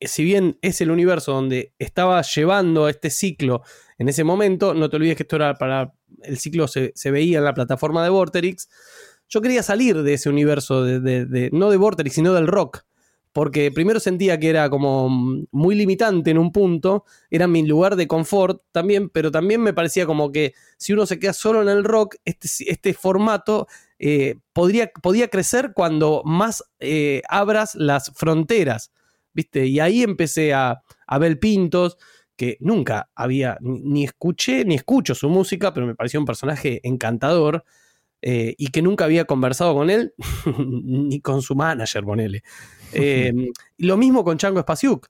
eh, 0.01 0.09
si 0.09 0.23
bien 0.25 0.59
es 0.61 0.81
el 0.81 0.91
universo 0.91 1.33
donde 1.33 1.73
estaba 1.79 2.21
llevando 2.23 2.89
este 2.89 3.11
ciclo 3.11 3.63
en 3.99 4.09
ese 4.09 4.25
momento, 4.25 4.75
no 4.75 4.91
te 4.91 4.97
olvides 4.97 5.17
que 5.17 5.23
esto 5.23 5.37
era 5.37 5.55
para 5.55 5.95
el 6.23 6.39
ciclo 6.39 6.69
se, 6.69 6.93
se 6.95 7.11
veía 7.11 7.39
en 7.39 7.45
la 7.45 7.55
plataforma 7.55 8.03
de 8.05 8.11
Vorterix, 8.11 8.69
yo 9.29 9.41
quería 9.41 9.63
salir 9.63 10.03
de 10.03 10.15
ese 10.15 10.29
universo, 10.29 10.85
de, 10.85 11.51
no 11.53 11.71
de 11.71 11.77
Vortex, 11.77 12.13
sino 12.13 12.33
del 12.33 12.47
rock. 12.47 12.85
Porque 13.37 13.70
primero 13.70 14.01
sentía 14.01 14.40
que 14.40 14.49
era 14.49 14.70
como 14.70 15.11
muy 15.51 15.75
limitante 15.75 16.31
en 16.31 16.38
un 16.38 16.53
punto, 16.53 17.05
era 17.31 17.46
mi 17.46 17.66
lugar 17.66 17.94
de 17.94 18.09
confort 18.09 18.62
también, 18.72 19.11
pero 19.11 19.31
también 19.31 19.61
me 19.61 19.75
parecía 19.75 20.07
como 20.07 20.33
que 20.33 20.55
si 20.79 20.94
uno 20.94 21.05
se 21.05 21.18
queda 21.18 21.35
solo 21.35 21.61
en 21.61 21.68
el 21.68 21.85
rock, 21.85 22.14
este, 22.25 22.49
este 22.66 22.94
formato 22.94 23.66
eh, 23.99 24.37
podría, 24.55 24.90
podía 25.03 25.29
crecer 25.29 25.72
cuando 25.75 26.22
más 26.25 26.64
eh, 26.81 27.20
abras 27.29 27.75
las 27.75 28.11
fronteras, 28.14 28.90
¿viste? 29.35 29.66
Y 29.66 29.81
ahí 29.81 30.03
empecé 30.03 30.55
a, 30.55 30.81
a 31.07 31.18
ver 31.18 31.38
Pintos, 31.38 31.99
que 32.37 32.57
nunca 32.61 33.11
había, 33.14 33.59
ni 33.61 34.05
escuché, 34.05 34.64
ni 34.64 34.77
escucho 34.77 35.14
su 35.14 35.29
música, 35.29 35.75
pero 35.75 35.87
me 35.87 35.94
pareció 35.94 36.18
un 36.20 36.27
personaje 36.27 36.81
encantador. 36.85 37.64
Eh, 38.22 38.55
y 38.57 38.68
que 38.68 38.83
nunca 38.83 39.05
había 39.05 39.27
conversado 39.27 39.75
con 39.75 39.90
él, 39.90 40.14
ni 40.59 41.20
con 41.20 41.42
su 41.42 41.55
manager, 41.55 42.03
ponele. 42.03 42.42
Eh, 42.92 43.33
lo 43.79 43.96
mismo 43.96 44.25
con 44.25 44.38
Chango 44.38 44.61
Spasiuk. 44.61 45.09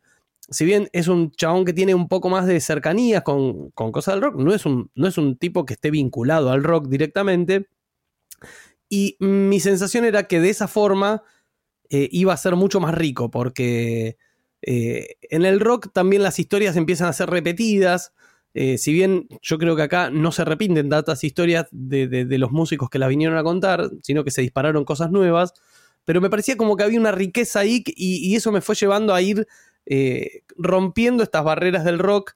Si 0.48 0.64
bien 0.64 0.88
es 0.92 1.08
un 1.08 1.32
chabón 1.32 1.64
que 1.64 1.72
tiene 1.72 1.94
un 1.94 2.08
poco 2.08 2.28
más 2.28 2.46
de 2.46 2.60
cercanías 2.60 3.22
con, 3.22 3.70
cosas 3.70 4.14
del 4.14 4.22
rock, 4.22 4.36
no 4.36 4.54
es, 4.54 4.64
un, 4.64 4.90
no 4.94 5.08
es 5.08 5.18
un 5.18 5.36
tipo 5.36 5.64
que 5.66 5.74
esté 5.74 5.90
vinculado 5.90 6.50
al 6.50 6.62
rock 6.62 6.88
directamente. 6.88 7.68
Y 8.88 9.16
mi 9.18 9.58
sensación 9.58 10.04
era 10.04 10.28
que 10.28 10.40
de 10.40 10.50
esa 10.50 10.68
forma 10.68 11.22
eh, 11.90 12.08
iba 12.12 12.32
a 12.32 12.36
ser 12.36 12.54
mucho 12.54 12.78
más 12.80 12.94
rico, 12.94 13.30
porque 13.30 14.16
en 14.62 15.44
el 15.44 15.60
rock 15.60 15.92
también 15.92 16.24
las 16.24 16.40
historias 16.40 16.76
empiezan 16.76 17.08
a 17.08 17.12
ser 17.12 17.30
repetidas, 17.30 18.12
eh, 18.58 18.78
si 18.78 18.90
bien 18.94 19.28
yo 19.42 19.58
creo 19.58 19.76
que 19.76 19.82
acá 19.82 20.08
no 20.08 20.32
se 20.32 20.42
repiten 20.42 20.88
tantas 20.88 21.22
historias 21.24 21.66
de, 21.72 22.26
los 22.38 22.52
músicos 22.52 22.88
que 22.88 22.98
las 22.98 23.10
vinieron 23.10 23.36
a 23.36 23.42
contar, 23.42 23.90
sino 24.02 24.24
que 24.24 24.30
se 24.30 24.40
dispararon 24.40 24.86
cosas 24.86 25.10
nuevas, 25.10 25.52
pero 26.06 26.22
me 26.22 26.30
parecía 26.30 26.56
como 26.56 26.76
que 26.76 26.84
había 26.84 26.98
una 26.98 27.12
riqueza 27.12 27.60
ahí 27.60 27.82
y, 27.84 28.34
eso 28.34 28.50
me 28.52 28.62
fue 28.62 28.74
llevando 28.74 29.12
a 29.12 29.20
ir 29.20 29.46
eh, 29.84 30.44
rompiendo 30.56 31.22
estas 31.22 31.44
barreras 31.44 31.84
del 31.84 31.98
rock 31.98 32.32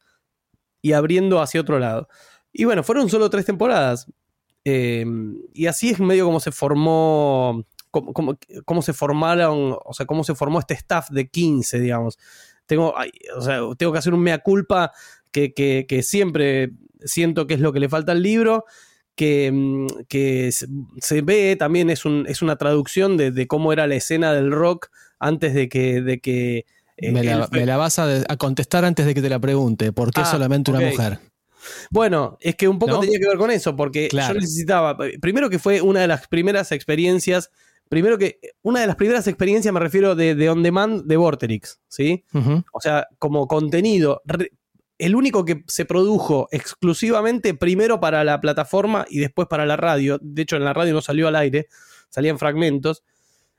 y 0.83 0.93
abriendo 0.93 1.41
hacia 1.41 1.63
otro 1.63 1.79
lado. 1.79 2.09
Y 2.53 2.65
bueno, 2.65 2.83
fueron 2.83 3.09
solo 3.09 3.31
tres 3.31 3.47
temporadas. 3.47 4.07
Eh, 4.65 5.07
y 5.55 5.67
así 5.67 5.91
es 5.91 6.01
medio 6.01 6.27
como 6.27 6.41
se 6.41 6.53
formó, 6.53 7.65
cómo, 7.91 8.83
se 8.83 8.93
formaron, 8.93 9.77
o 9.85 9.95
sea, 9.95 10.05
cómo 10.05 10.25
se 10.25 10.35
formó 10.35 10.59
este 10.59 10.75
staff 10.75 11.09
de 11.11 11.29
15, 11.29 11.81
digamos. 11.81 12.19
Tengo, 12.67 12.93
o 13.37 13.41
sea, 13.41 13.61
tengo 13.79 13.93
que 13.93 13.99
hacer 13.99 14.15
un 14.15 14.21
mea 14.21 14.39
culpa 14.39 14.93
que, 15.31 16.01
siempre 16.03 16.73
siento 17.05 17.47
que 17.47 17.55
es 17.55 17.61
lo 17.61 17.73
que 17.73 17.81
le 17.81 17.89
falta 17.89 18.13
al 18.13 18.23
libro, 18.23 18.65
que, 19.17 19.51
mm, 19.53 19.87
se 20.99 21.23
ve 21.23 21.57
también 21.57 21.91
es, 21.91 22.05
un, 22.05 22.27
es 22.29 22.43
una 22.43 22.57
traducción 22.57 23.17
de, 23.17 23.47
cómo 23.47 23.73
era 23.73 23.87
la 23.87 23.97
escena 23.97 24.33
del 24.33 24.51
rock 24.51 24.89
antes 25.19 25.55
de 25.55 25.69
que... 25.69 26.01
De 26.01 26.21
que 26.21 26.67
eh, 26.97 27.13
me, 27.13 27.23
la, 27.25 27.77
vas 27.79 27.99
a, 27.99 28.25
contestar 28.37 28.85
antes 28.85 29.07
de 29.07 29.15
que 29.15 29.23
te 29.23 29.31
la 29.31 29.39
pregunte. 29.39 29.91
¿Por 29.93 30.13
qué 30.13 30.21
ah, 30.21 30.27
solamente 30.27 30.71
una 30.71 30.81
mujer? 30.81 31.19
Bueno, 31.91 32.37
es 32.41 32.57
que 32.57 32.69
un 32.69 32.79
poco 32.79 33.01
tenía 33.01 33.19
que 33.19 33.29
ver 33.29 33.39
con 33.39 33.51
eso, 33.51 33.77
porque 33.77 34.09
yo 34.13 34.35
necesitaba, 34.35 34.97
primero 35.21 35.51
que 35.51 35.59
fue 35.59 35.81
una 35.81 36.01
de 36.01 36.09
las 36.09 36.29
primeras 36.29 36.73
experiencias, 36.73 37.51
primero 37.89 38.19
que, 38.19 38.39
una 38.63 38.81
de 38.81 38.87
las 38.87 38.97
primeras 38.97 39.27
experiencias 39.27 39.73
me 39.73 39.81
refiero 39.81 40.15
de, 40.15 40.35
de 40.35 40.51
on 40.51 40.63
demand 40.63 41.05
de 41.05 41.17
Vorterix, 41.17 41.81
¿sí? 41.89 42.25
O 42.73 42.81
sea, 42.81 43.09
como 43.19 43.47
contenido, 43.47 44.23
el 45.01 45.15
único 45.15 45.45
que 45.45 45.65
se 45.67 45.85
produjo 45.85 46.49
exclusivamente 46.53 47.55
primero 47.55 48.01
para 48.01 48.23
la 48.25 48.41
plataforma 48.41 49.07
y 49.09 49.19
después 49.19 49.49
para 49.49 49.67
la 49.67 49.77
radio. 49.77 50.19
De 50.23 50.43
hecho, 50.43 50.57
en 50.57 50.65
la 50.65 50.73
radio 50.73 50.93
no 50.93 51.01
salió 51.01 51.29
al 51.29 51.37
aire, 51.37 51.69
salían 52.09 52.39
fragmentos. 52.39 53.03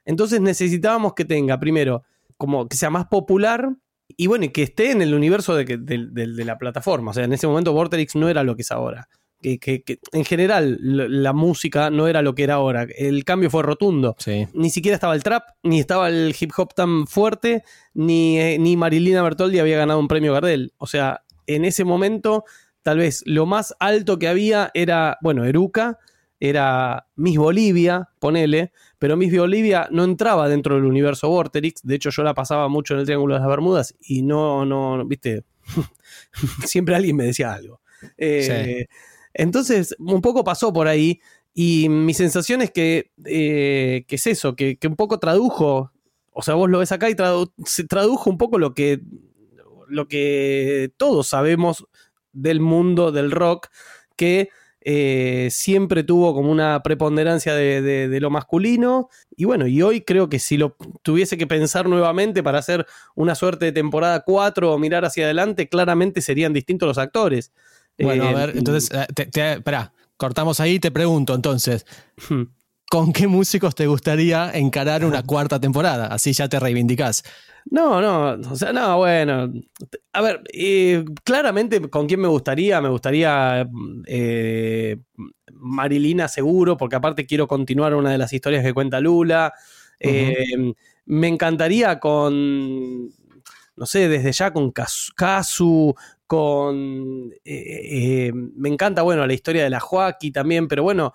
Entonces 0.05 0.41
necesitábamos 0.41 1.13
que 1.13 1.25
tenga, 1.25 1.59
primero, 1.59 2.03
como 2.37 2.67
que 2.67 2.77
sea 2.77 2.89
más 2.89 3.07
popular 3.07 3.69
y 4.07 4.27
bueno, 4.27 4.45
y 4.45 4.49
que 4.49 4.63
esté 4.63 4.91
en 4.91 5.01
el 5.01 5.13
universo 5.13 5.55
de, 5.55 5.65
de 5.77 6.45
la 6.45 6.57
plataforma. 6.57 7.11
O 7.11 7.13
sea, 7.13 7.23
en 7.23 7.33
ese 7.33 7.47
momento 7.47 7.73
Vorterix 7.73 8.15
no 8.15 8.29
era 8.29 8.43
lo 8.43 8.55
que 8.55 8.61
es 8.61 8.71
ahora 8.71 9.07
que, 9.41 9.99
en 10.11 10.25
general 10.25 10.77
la 10.81 11.33
música 11.33 11.89
no 11.89 12.07
era 12.07 12.21
lo 12.21 12.35
que 12.35 12.43
era 12.43 12.55
ahora. 12.55 12.87
El 12.95 13.23
cambio 13.25 13.49
fue 13.49 13.63
rotundo. 13.63 14.15
Ni 14.53 14.69
siquiera 14.69 14.95
estaba 14.95 15.15
el 15.15 15.23
trap, 15.23 15.43
ni 15.63 15.79
estaba 15.79 16.09
el 16.09 16.35
hip 16.39 16.51
hop 16.55 16.73
tan 16.73 17.07
fuerte, 17.07 17.63
ni, 17.93 18.39
eh, 18.39 18.57
ni 18.59 18.77
Marilina 18.77 19.23
Bertoldi 19.23 19.59
había 19.59 19.77
ganado 19.77 19.99
un 19.99 20.07
premio 20.07 20.33
Gardel. 20.33 20.73
O 20.77 20.87
sea, 20.87 21.23
en 21.47 21.65
ese 21.65 21.83
momento, 21.83 22.45
tal 22.81 22.97
vez 22.97 23.23
lo 23.25 23.45
más 23.45 23.75
alto 23.79 24.19
que 24.19 24.27
había 24.27 24.71
era, 24.73 25.17
bueno, 25.21 25.45
Eruca, 25.45 25.99
era 26.39 27.07
Miss 27.15 27.37
Bolivia, 27.37 28.09
ponele, 28.19 28.71
pero 28.97 29.15
Miss 29.15 29.37
Bolivia 29.37 29.87
no 29.91 30.03
entraba 30.03 30.49
dentro 30.49 30.75
del 30.75 30.85
universo 30.85 31.29
Vorterix. 31.29 31.81
De 31.83 31.95
hecho, 31.95 32.09
yo 32.09 32.23
la 32.23 32.33
pasaba 32.33 32.67
mucho 32.67 32.95
en 32.95 33.01
el 33.01 33.05
Triángulo 33.05 33.35
de 33.35 33.41
las 33.41 33.47
Bermudas 33.47 33.95
y 34.01 34.23
no, 34.23 34.65
no, 34.65 35.05
viste, 35.05 35.43
siempre 36.65 36.95
alguien 36.95 37.15
me 37.15 37.25
decía 37.25 37.53
algo. 37.53 37.81
Eh, 38.17 38.87
entonces, 39.33 39.95
un 39.99 40.21
poco 40.21 40.43
pasó 40.43 40.73
por 40.73 40.87
ahí. 40.87 41.21
Y 41.53 41.89
mi 41.89 42.13
sensación 42.13 42.61
es 42.61 42.71
que, 42.71 43.11
eh, 43.25 44.05
es 44.07 44.27
eso, 44.27 44.55
que, 44.55 44.77
un 44.87 44.95
poco 44.95 45.19
tradujo. 45.19 45.91
O 46.31 46.41
sea, 46.41 46.55
vos 46.55 46.69
lo 46.69 46.79
ves 46.79 46.91
acá 46.91 47.09
y 47.09 47.15
se 47.65 47.83
tradujo 47.83 48.29
un 48.29 48.37
poco 48.37 48.57
lo 48.57 48.73
que, 48.73 49.01
lo 49.91 50.07
que 50.07 50.91
todos 50.97 51.27
sabemos 51.27 51.85
del 52.33 52.59
mundo 52.59 53.11
del 53.11 53.31
rock, 53.31 53.67
que 54.15 54.49
eh, 54.83 55.49
siempre 55.51 56.03
tuvo 56.03 56.33
como 56.33 56.51
una 56.51 56.81
preponderancia 56.81 57.53
de, 57.53 58.17
lo 58.19 58.29
masculino. 58.29 59.09
Y 59.35 59.45
bueno, 59.45 59.67
y 59.67 59.81
hoy 59.81 60.01
creo 60.01 60.27
que 60.29 60.39
si 60.39 60.57
lo 60.57 60.75
tuviese 61.03 61.37
que 61.37 61.47
pensar 61.47 61.87
nuevamente 61.87 62.41
para 62.41 62.59
hacer 62.59 62.85
una 63.15 63.35
suerte 63.35 63.65
de 63.65 63.71
temporada 63.71 64.23
4 64.25 64.73
o 64.73 64.79
mirar 64.79 65.05
hacia 65.05 65.25
adelante, 65.25 65.69
claramente 65.69 66.21
serían 66.21 66.53
distintos 66.53 66.87
los 66.87 66.97
actores. 66.97 67.51
Bueno, 67.99 68.27
a 68.27 68.33
ver, 68.33 68.49
eh, 68.49 68.53
entonces, 68.57 68.89
eh, 68.91 69.29
te, 69.29 69.61
cortamos 70.17 70.59
ahí 70.59 70.73
y 70.73 70.79
te 70.79 70.91
pregunto 70.91 71.35
entonces, 71.35 71.85
hmm. 72.29 72.43
¿con 72.89 73.13
qué 73.13 73.27
músicos 73.27 73.75
te 73.75 73.85
gustaría 73.85 74.51
encarar 74.51 75.05
una 75.05 75.21
cuarta 75.21 75.59
temporada? 75.59 76.07
Así 76.07 76.33
ya 76.33 76.49
te 76.49 76.59
reivindicás. 76.59 77.23
No, 77.65 78.01
no, 78.01 78.49
o 78.51 78.55
sea, 78.55 78.73
no, 78.73 78.97
bueno. 78.97 79.51
A 80.13 80.21
ver, 80.21 80.41
eh, 80.53 81.05
claramente 81.23 81.79
con 81.89 82.07
quién 82.07 82.19
me 82.19 82.27
gustaría, 82.27 82.81
me 82.81 82.89
gustaría 82.89 83.67
Marilina 85.53 86.27
seguro, 86.27 86.75
porque 86.77 86.95
aparte 86.95 87.25
quiero 87.25 87.47
continuar 87.47 87.93
una 87.95 88.11
de 88.11 88.17
las 88.17 88.33
historias 88.33 88.63
que 88.63 88.73
cuenta 88.73 88.99
Lula. 88.99 89.53
me 91.05 91.27
encantaría 91.27 91.99
con, 91.99 93.09
no 93.75 93.85
sé, 93.85 94.07
desde 94.07 94.31
ya 94.31 94.53
con 94.53 94.71
Kazu, 94.71 95.95
con... 96.27 97.31
Eh, 97.43 98.27
eh, 98.27 98.31
me 98.33 98.69
encanta, 98.69 99.01
bueno, 99.01 99.25
la 99.25 99.33
historia 99.33 99.63
de 99.63 99.69
la 99.69 99.79
Joaquí 99.79 100.31
también, 100.31 100.67
pero 100.67 100.83
bueno, 100.83 101.13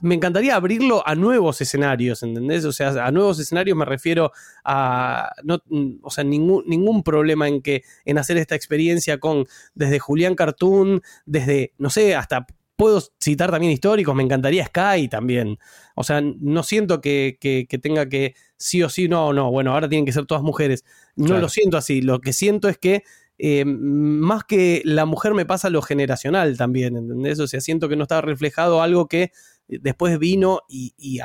me 0.00 0.14
encantaría 0.14 0.56
abrirlo 0.56 1.06
a 1.06 1.14
nuevos 1.14 1.60
escenarios, 1.60 2.22
¿entendés? 2.22 2.64
O 2.64 2.72
sea, 2.72 2.88
a 3.06 3.10
nuevos 3.10 3.38
escenarios 3.38 3.76
me 3.76 3.84
refiero 3.84 4.32
a, 4.64 5.30
no, 5.44 5.62
o 6.02 6.10
sea, 6.10 6.24
ningún, 6.24 6.64
ningún 6.66 7.02
problema 7.02 7.48
en 7.48 7.62
que, 7.62 7.82
en 8.04 8.18
hacer 8.18 8.36
esta 8.36 8.54
experiencia 8.54 9.18
con, 9.18 9.46
desde 9.74 9.98
Julián 9.98 10.34
Cartoon, 10.34 11.02
desde, 11.24 11.72
no 11.78 11.90
sé, 11.90 12.14
hasta 12.14 12.46
puedo 12.76 13.00
citar 13.20 13.50
también 13.50 13.72
históricos, 13.72 14.14
me 14.14 14.22
encantaría 14.22 14.66
Sky 14.66 15.08
también. 15.08 15.58
O 15.94 16.02
sea, 16.02 16.20
no 16.20 16.62
siento 16.62 17.00
que, 17.00 17.38
tenga 17.80 18.08
que 18.08 18.34
sí 18.56 18.82
o 18.82 18.88
sí, 18.88 19.08
no, 19.08 19.32
no, 19.32 19.50
bueno, 19.50 19.72
ahora 19.72 19.88
tienen 19.88 20.04
que 20.04 20.12
ser 20.12 20.26
todas 20.26 20.42
mujeres. 20.42 20.84
No 21.14 21.38
lo 21.38 21.48
siento 21.48 21.76
así, 21.76 22.02
lo 22.02 22.20
que 22.20 22.32
siento 22.32 22.68
es 22.68 22.78
que 22.78 23.04
eh, 23.44 23.64
más 23.64 24.44
que 24.44 24.82
la 24.84 25.04
mujer 25.04 25.34
me 25.34 25.44
pasa 25.44 25.68
lo 25.68 25.82
generacional 25.82 26.56
también, 26.56 26.96
¿entendés? 26.96 27.40
O 27.40 27.48
sea, 27.48 27.60
siento 27.60 27.88
que 27.88 27.96
no 27.96 28.04
estaba 28.04 28.20
reflejado 28.20 28.82
algo 28.82 29.08
que 29.08 29.32
después 29.66 30.16
vino 30.20 30.60
y, 30.68 31.18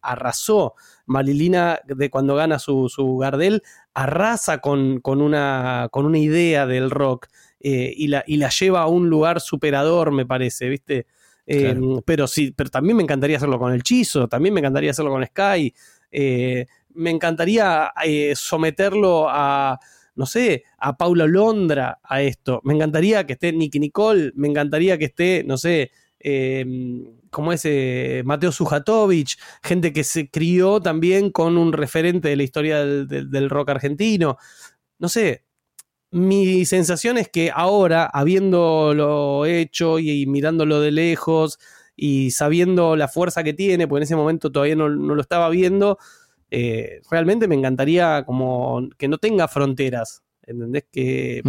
arrasó. 0.00 0.76
Marilina, 1.04 1.78
de 1.84 2.08
cuando 2.08 2.36
gana 2.36 2.58
su, 2.58 3.18
Gardel, 3.20 3.62
arrasa 3.92 4.62
con, 4.62 5.02
una, 5.04 5.88
con, 5.90 6.06
una, 6.06 6.18
idea 6.18 6.66
del 6.66 6.90
rock 6.90 7.26
eh, 7.60 7.92
y, 7.94 8.06
la, 8.06 8.24
la, 8.26 8.48
lleva 8.48 8.80
a 8.80 8.86
un 8.86 9.10
lugar 9.10 9.42
superador, 9.42 10.10
me 10.10 10.24
parece, 10.24 10.70
¿viste? 10.70 11.06
Eh, 11.46 11.78
pero 12.06 12.26
sí, 12.28 12.54
pero 12.56 12.70
también 12.70 12.96
me 12.96 13.02
encantaría 13.02 13.36
hacerlo 13.36 13.58
con 13.58 13.74
el 13.74 13.82
Chizo, 13.82 14.26
también 14.26 14.54
me 14.54 14.60
encantaría 14.60 14.92
hacerlo 14.92 15.10
con 15.10 15.26
Sky. 15.26 15.74
me 16.94 17.10
encantaría 17.10 17.92
someterlo 18.34 19.26
a, 19.28 19.78
no 20.18 20.26
sé, 20.26 20.64
a 20.78 20.96
Paula 20.96 21.26
Londra 21.28 22.00
a 22.02 22.22
esto. 22.22 22.60
Me 22.64 22.74
encantaría 22.74 23.24
que 23.24 23.34
esté 23.34 23.52
Nicky 23.52 23.78
Nicole, 23.78 24.32
me 24.34 24.48
encantaría 24.48 24.98
que 24.98 25.04
esté, 25.06 25.44
no 25.46 25.56
sé, 25.56 25.92
em, 26.18 27.04
como 27.30 27.52
ese 27.52 28.22
Mateo 28.24 28.50
Sujatovic, 28.50 29.38
gente 29.62 29.92
que 29.92 30.02
se 30.02 30.28
crió 30.28 30.80
también 30.80 31.30
con 31.30 31.56
un 31.56 31.72
referente 31.72 32.28
de 32.28 32.36
la 32.36 32.42
historia 32.42 32.84
del, 32.84 33.48
rock 33.48 33.70
argentino. 33.70 34.38
No 34.98 35.08
sé, 35.08 35.44
mi 36.10 36.64
sensación 36.64 37.16
es 37.18 37.28
que 37.28 37.52
ahora, 37.54 38.06
habiéndolo 38.06 39.46
hecho 39.46 40.00
y, 40.00 40.26
mirándolo 40.26 40.80
de 40.80 40.90
lejos 40.90 41.58
y 41.96 42.32
sabiendo 42.32 42.96
la 42.96 43.08
fuerza 43.08 43.44
que 43.44 43.54
tiene, 43.54 43.86
porque 43.86 44.00
en 44.00 44.04
ese 44.04 44.16
momento 44.16 44.50
todavía 44.50 44.76
no 44.76 44.88
lo 44.88 45.20
estaba 45.20 45.48
viendo, 45.50 45.98
eh, 46.50 47.02
realmente 47.10 47.46
me 47.46 47.54
encantaría 47.54 48.24
como 48.24 48.88
que 48.96 49.08
no 49.08 49.18
tenga 49.18 49.48
fronteras, 49.48 50.22
¿entendés? 50.42 50.84
Que, 50.90 51.42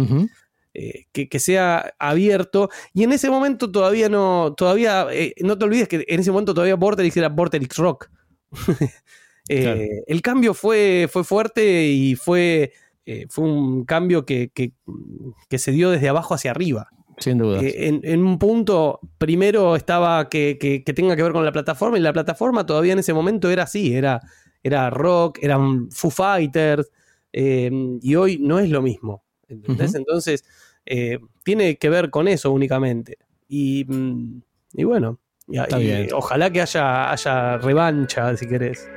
eh, 0.74 1.04
que, 1.12 1.38
sea 1.38 1.94
abierto. 1.98 2.68
Y 2.92 3.04
en 3.04 3.12
ese 3.12 3.30
momento 3.30 3.70
todavía 3.70 4.08
no, 4.08 4.54
todavía, 4.56 5.06
eh, 5.10 5.34
no 5.40 5.56
te 5.56 5.64
olvides 5.64 5.88
que 5.88 6.04
en 6.06 6.20
ese 6.20 6.30
momento 6.30 6.52
todavía 6.52 6.76
Vorterix 6.76 7.16
era 7.16 7.28
Vorterix 7.28 7.76
Rock. 7.78 8.10
El 9.48 10.22
cambio 10.22 10.54
fue, 10.54 11.08
fue 11.10 11.24
fuerte 11.24 11.88
y 11.88 12.14
fue, 12.14 12.72
fue 13.28 13.44
un 13.44 13.84
cambio 13.84 14.24
que, 14.24 14.50
que, 14.52 15.58
se 15.58 15.72
dio 15.72 15.90
desde 15.90 16.08
abajo 16.08 16.34
hacia 16.34 16.52
arriba. 16.52 16.88
Sin 17.18 17.38
duda. 17.38 17.58
En, 17.60 18.00
en, 18.04 18.24
un 18.24 18.38
punto, 18.38 19.00
primero 19.18 19.74
estaba 19.74 20.28
que, 20.28 20.56
que, 20.60 20.92
tenga 20.92 21.16
que 21.16 21.22
ver 21.24 21.32
con 21.32 21.44
la 21.44 21.50
plataforma 21.50 21.98
y 21.98 22.00
la 22.00 22.12
plataforma 22.12 22.64
todavía 22.64 22.92
en 22.92 23.00
ese 23.00 23.12
momento 23.12 23.50
era 23.50 23.64
así, 23.64 23.92
era 23.94 24.20
era 24.62 24.90
rock, 24.90 25.38
eran 25.42 25.90
Foo 25.90 26.10
Fighters, 26.10 26.90
em, 27.32 27.98
y 28.02 28.14
hoy 28.14 28.38
no 28.38 28.58
es 28.58 28.70
lo 28.70 28.82
mismo. 28.82 29.24
Entonces, 29.48 30.44
eh, 30.86 31.18
tiene 31.44 31.76
que 31.76 31.88
ver 31.88 32.10
con 32.10 32.28
eso 32.28 32.52
únicamente. 32.52 33.18
Y, 33.48 33.84
mm, 33.86 34.42
bueno, 34.84 35.18
ojalá 36.14 36.50
que 36.50 36.62
haya, 36.62 37.10
haya 37.10 37.58
revancha, 37.58 38.36
si 38.36 38.46
querés. 38.46 38.88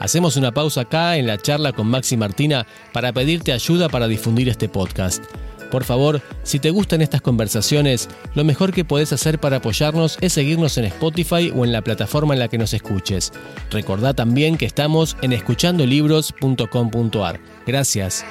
Hacemos 0.00 0.36
una 0.36 0.52
pausa 0.52 0.82
acá 0.82 1.16
en 1.16 1.26
la 1.26 1.36
charla 1.36 1.72
con 1.72 1.88
Maxi 1.88 2.16
Martina 2.16 2.66
para 2.94 3.12
pedirte 3.12 3.52
ayuda 3.52 3.90
para 3.90 4.08
difundir 4.08 4.48
este 4.48 4.68
podcast. 4.68 5.22
Por 5.70 5.84
favor, 5.84 6.20
si 6.42 6.58
te 6.58 6.70
gustan 6.70 7.02
estas 7.02 7.20
conversaciones, 7.20 8.08
lo 8.34 8.42
mejor 8.44 8.72
que 8.72 8.84
podés 8.84 9.12
hacer 9.12 9.38
para 9.38 9.58
apoyarnos 9.58 10.18
es 10.20 10.32
seguirnos 10.32 10.76
en 10.78 10.86
Spotify 10.86 11.52
o 11.54 11.64
en 11.64 11.70
la 11.72 11.82
plataforma 11.82 12.34
en 12.34 12.40
la 12.40 12.48
que 12.48 12.58
nos 12.58 12.74
escuches. 12.74 13.32
Recordá 13.70 14.14
también 14.14 14.56
que 14.56 14.66
estamos 14.66 15.16
en 15.22 15.32
escuchandolibros.com.ar. 15.32 17.38
Gracias. 17.66 18.24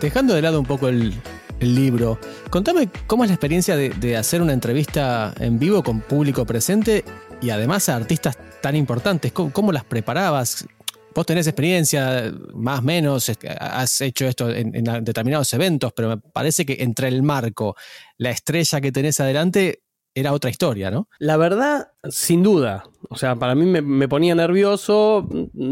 Dejando 0.00 0.34
de 0.34 0.42
lado 0.42 0.58
un 0.60 0.66
poco 0.66 0.88
el, 0.88 1.14
libro, 1.60 2.18
contame 2.50 2.90
cómo 3.06 3.24
es 3.24 3.30
la 3.30 3.36
experiencia 3.36 3.74
de, 3.74 3.88
de 3.88 4.18
hacer 4.18 4.42
una 4.42 4.52
entrevista 4.52 5.32
en 5.40 5.58
vivo 5.58 5.82
con 5.82 6.00
público 6.00 6.44
presente 6.44 7.06
y 7.40 7.48
además 7.48 7.88
a 7.88 7.96
artistas 7.96 8.36
tan 8.64 8.76
importantes? 8.76 9.30
¿Cómo, 9.30 9.72
las 9.72 9.84
preparabas? 9.84 10.66
Vos 11.14 11.26
tenés 11.26 11.46
experiencia, 11.46 12.32
más 12.54 12.78
o 12.78 12.82
menos, 12.82 13.30
has 13.60 14.00
hecho 14.00 14.26
esto 14.26 14.48
en, 14.48 14.72
determinados 15.04 15.52
eventos, 15.52 15.92
pero 15.92 16.08
me 16.08 16.16
parece 16.16 16.64
que 16.64 16.78
entre 16.80 17.08
el 17.08 17.22
marco, 17.22 17.76
la 18.16 18.30
estrella 18.30 18.80
que 18.80 18.90
tenés 18.90 19.20
adelante, 19.20 19.82
era 20.14 20.32
otra 20.32 20.48
historia, 20.48 20.90
¿no? 20.90 21.08
La 21.18 21.36
verdad, 21.36 21.88
sin 22.08 22.42
duda. 22.42 22.84
O 23.10 23.16
sea, 23.16 23.36
para 23.36 23.54
mí 23.54 23.66
me, 23.66 24.08
ponía 24.08 24.34
nervioso. 24.34 25.28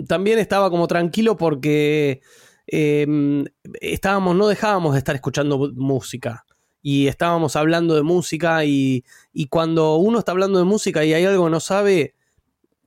También 0.07 0.38
estaba 0.38 0.68
como 0.68 0.87
tranquilo 0.87 1.38
porque 1.38 2.20
em, 2.66 3.46
estábamos, 3.81 4.37
no 4.37 4.48
dejábamos 4.48 4.92
de 4.92 4.98
estar 4.98 5.14
escuchando 5.14 5.72
música. 5.76 6.44
Y 6.83 7.07
estábamos 7.07 7.57
hablando 7.57 7.94
de 7.94 8.02
música. 8.02 8.66
Y, 8.66 9.02
y, 9.33 9.46
cuando 9.46 9.96
uno 9.96 10.18
está 10.18 10.33
hablando 10.33 10.59
de 10.59 10.66
música 10.66 11.07
y 11.07 11.14
hay 11.14 11.24
algo 11.24 11.44
que 11.46 11.50
no 11.52 11.61
sabe, 11.61 12.16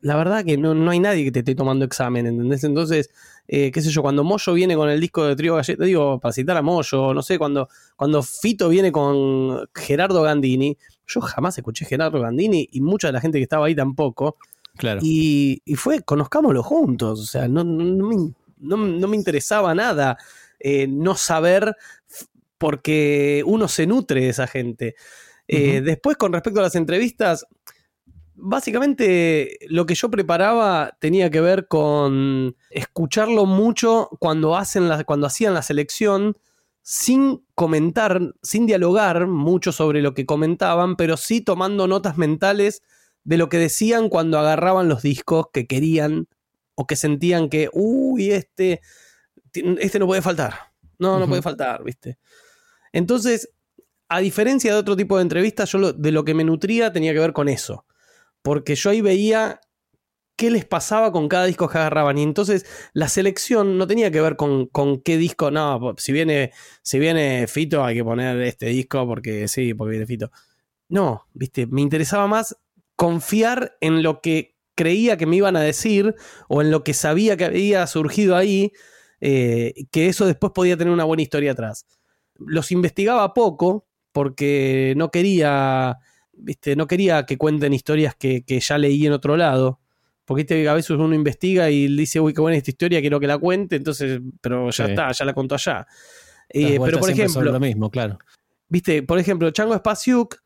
la 0.06 0.16
verdad 0.16 0.46
que 0.46 0.56
no, 0.56 0.92
hay 0.92 1.00
nadie 1.00 1.24
que 1.24 1.32
te 1.32 1.40
esté 1.40 1.56
tomando 1.56 1.84
examen, 1.84 2.28
¿entendés? 2.28 2.64
Entonces, 2.64 3.10
eh, 3.48 3.72
qué 3.72 3.82
sé 3.82 3.90
yo, 3.90 4.04
cuando 4.04 4.24
Moyo 4.24 4.54
viene 4.54 4.76
con 4.76 4.88
el 4.88 5.02
disco 5.02 5.26
de 5.26 5.36
Trío 5.36 5.56
Galleta, 5.56 5.84
digo, 5.84 6.20
para 6.20 6.32
citar 6.32 6.56
a 6.58 6.62
Moyo, 6.62 7.12
no 7.12 7.24
sé, 7.24 7.40
cuando, 7.40 7.70
cuando 7.96 8.22
Fito 8.22 8.70
viene 8.70 8.92
con 8.92 9.68
Gerardo 9.74 10.22
Gandini, 10.22 10.78
yo 11.08 11.22
jamás 11.22 11.58
escuché 11.58 11.86
Gerardo 11.86 12.22
Gandini 12.22 12.70
y 12.72 12.82
mucha 12.82 13.08
de 13.08 13.14
la 13.14 13.20
gente 13.20 13.40
que 13.40 13.44
estaba 13.46 13.66
ahí 13.66 13.74
tampoco. 13.74 14.38
Claro. 14.78 15.00
Y, 15.02 15.60
fue, 15.76 16.04
conozcámoslo 16.04 16.62
juntos, 16.62 17.20
o 17.20 17.26
sea, 17.26 17.48
no, 17.48 17.66
me, 17.66 19.16
interesaba 19.18 19.74
nada 19.74 20.20
eh, 20.60 20.86
no 20.88 21.16
saber 21.16 21.76
porque 22.60 23.42
uno 23.48 23.68
se 23.68 23.88
nutre 23.88 24.22
de 24.22 24.30
esa 24.30 24.46
gente. 24.46 24.94
Eh, 25.48 25.82
después, 25.82 26.16
con 26.16 26.32
respecto 26.32 26.60
a 26.60 26.64
las 26.64 26.76
entrevistas, 26.76 27.48
básicamente 28.36 29.58
lo 29.70 29.86
que 29.86 29.96
yo 29.96 30.10
preparaba 30.12 30.98
tenía 31.00 31.30
que 31.30 31.42
ver 31.42 31.68
con 31.68 32.56
escucharlo 32.70 33.46
mucho 33.46 34.10
cuando, 34.20 34.56
hacen 34.56 34.90
la, 34.90 35.04
cuando 35.04 35.28
hacían 35.28 35.54
la 35.54 35.62
selección 35.62 36.38
sin 36.82 37.44
comentar, 37.56 38.22
sin 38.44 38.68
dialogar 38.68 39.28
mucho 39.28 39.72
sobre 39.72 40.02
lo 40.02 40.14
que 40.14 40.26
comentaban, 40.26 40.96
pero 40.96 41.18
sí 41.18 41.42
tomando 41.42 41.88
notas 41.88 42.18
mentales 42.18 42.84
de 43.24 43.38
lo 43.38 43.50
que 43.50 43.58
decían 43.58 44.10
cuando 44.10 44.38
agarraban 44.38 44.88
los 44.88 45.02
discos 45.02 45.48
que 45.52 45.66
querían 45.66 46.28
o 46.76 46.86
que 46.86 46.96
sentían 46.96 47.50
que, 47.50 47.70
uy, 47.74 48.32
este, 48.32 48.82
este 49.54 49.98
no 49.98 50.06
puede 50.06 50.22
faltar. 50.22 50.74
No, 51.00 51.20
no 51.20 51.28
puede 51.28 51.42
faltar, 51.42 51.84
¿viste? 51.84 52.20
Entonces, 52.94 53.50
a 54.08 54.20
diferencia 54.20 54.72
de 54.72 54.80
otro 54.80 54.96
tipo 54.96 55.18
de 55.18 55.24
entrevistas, 55.24 55.72
yo 55.72 55.92
de 55.92 56.12
lo 56.12 56.24
que 56.24 56.34
me 56.34 56.44
nutría 56.44 56.94
tenía 56.94 57.14
que 57.14 57.20
ver 57.20 57.34
con 57.34 57.50
eso 57.50 57.85
porque 58.46 58.76
yo 58.76 58.92
ahí 58.92 59.02
veía 59.02 59.60
qué 60.36 60.52
les 60.52 60.66
pasaba 60.66 61.12
con 61.12 61.28
cada 61.28 61.46
disco 61.46 61.68
que 61.68 61.80
agarraban. 61.80 62.20
Y 62.20 62.22
entonces 62.22 62.64
la 62.94 63.10
selección 63.10 63.80
no 63.80 63.88
tenía 63.88 64.12
que 64.12 64.22
ver 64.22 64.36
con, 64.36 64.70
qué 65.04 65.18
disco, 65.18 65.50
no, 65.50 65.96
si 65.98 66.12
viene, 66.12 66.52
si 66.84 67.00
viene 67.00 67.48
Fito 67.48 67.84
hay 67.84 67.96
que 67.96 68.04
poner 68.04 68.40
este 68.42 68.68
disco 68.68 69.08
porque 69.08 69.48
sí, 69.48 69.74
porque 69.74 69.90
viene 69.90 70.06
Fito. 70.06 70.30
No, 70.90 71.26
viste, 71.34 71.66
me 71.66 71.82
interesaba 71.82 72.28
más 72.28 72.56
confiar 72.96 73.78
en 73.82 74.04
lo 74.04 74.22
que 74.22 74.56
creía 74.76 75.18
que 75.18 75.26
me 75.26 75.38
iban 75.38 75.56
a 75.56 75.62
decir 75.62 76.14
o 76.48 76.62
en 76.62 76.70
lo 76.70 76.84
que 76.84 76.94
sabía 76.94 77.38
que 77.38 77.46
había 77.46 77.88
surgido 77.88 78.36
ahí, 78.36 78.74
eh, 79.22 79.74
que 79.90 80.08
eso 80.08 80.28
después 80.28 80.54
podía 80.54 80.78
tener 80.78 80.94
una 80.94 81.06
buena 81.06 81.24
historia 81.24 81.54
atrás. 81.54 81.88
Los 82.36 82.72
investigaba 82.72 83.34
poco 83.34 83.88
porque 84.12 84.94
no 84.98 85.10
quería 85.10 85.98
¿viste? 86.38 86.76
No 86.76 86.88
quería 86.88 87.26
que 87.26 87.38
cuenten 87.38 87.74
historias 87.74 88.16
que, 88.16 88.44
ya 88.48 88.78
leí 88.78 89.06
en 89.06 89.14
otro 89.14 89.38
lado. 89.38 89.80
Porque 90.26 90.68
a 90.68 90.74
veces 90.74 90.90
uno 90.92 91.14
investiga 91.14 91.70
y 91.70 91.88
dice, 91.88 92.20
uy, 92.20 92.34
qué 92.34 92.42
buena 92.42 92.58
esta 92.58 92.72
historia, 92.72 93.00
quiero 93.00 93.20
que 93.20 93.28
la 93.28 93.38
cuente, 93.38 93.76
entonces, 93.76 94.20
pero 94.42 94.72
ya 94.72 94.86
está, 94.86 95.12
ya 95.12 95.24
la 95.24 95.34
contó 95.36 95.54
allá. 95.54 95.86
Eh, 96.50 96.80
pero 96.84 97.00
por 97.00 97.12
ejemplo, 97.12 97.44
lo 97.44 97.60
mismo, 97.60 97.92
claro. 97.92 98.18
Viste, 98.68 99.04
por 99.04 99.20
ejemplo, 99.20 99.52
Chango 99.52 99.76
Spasiuk 99.76 100.38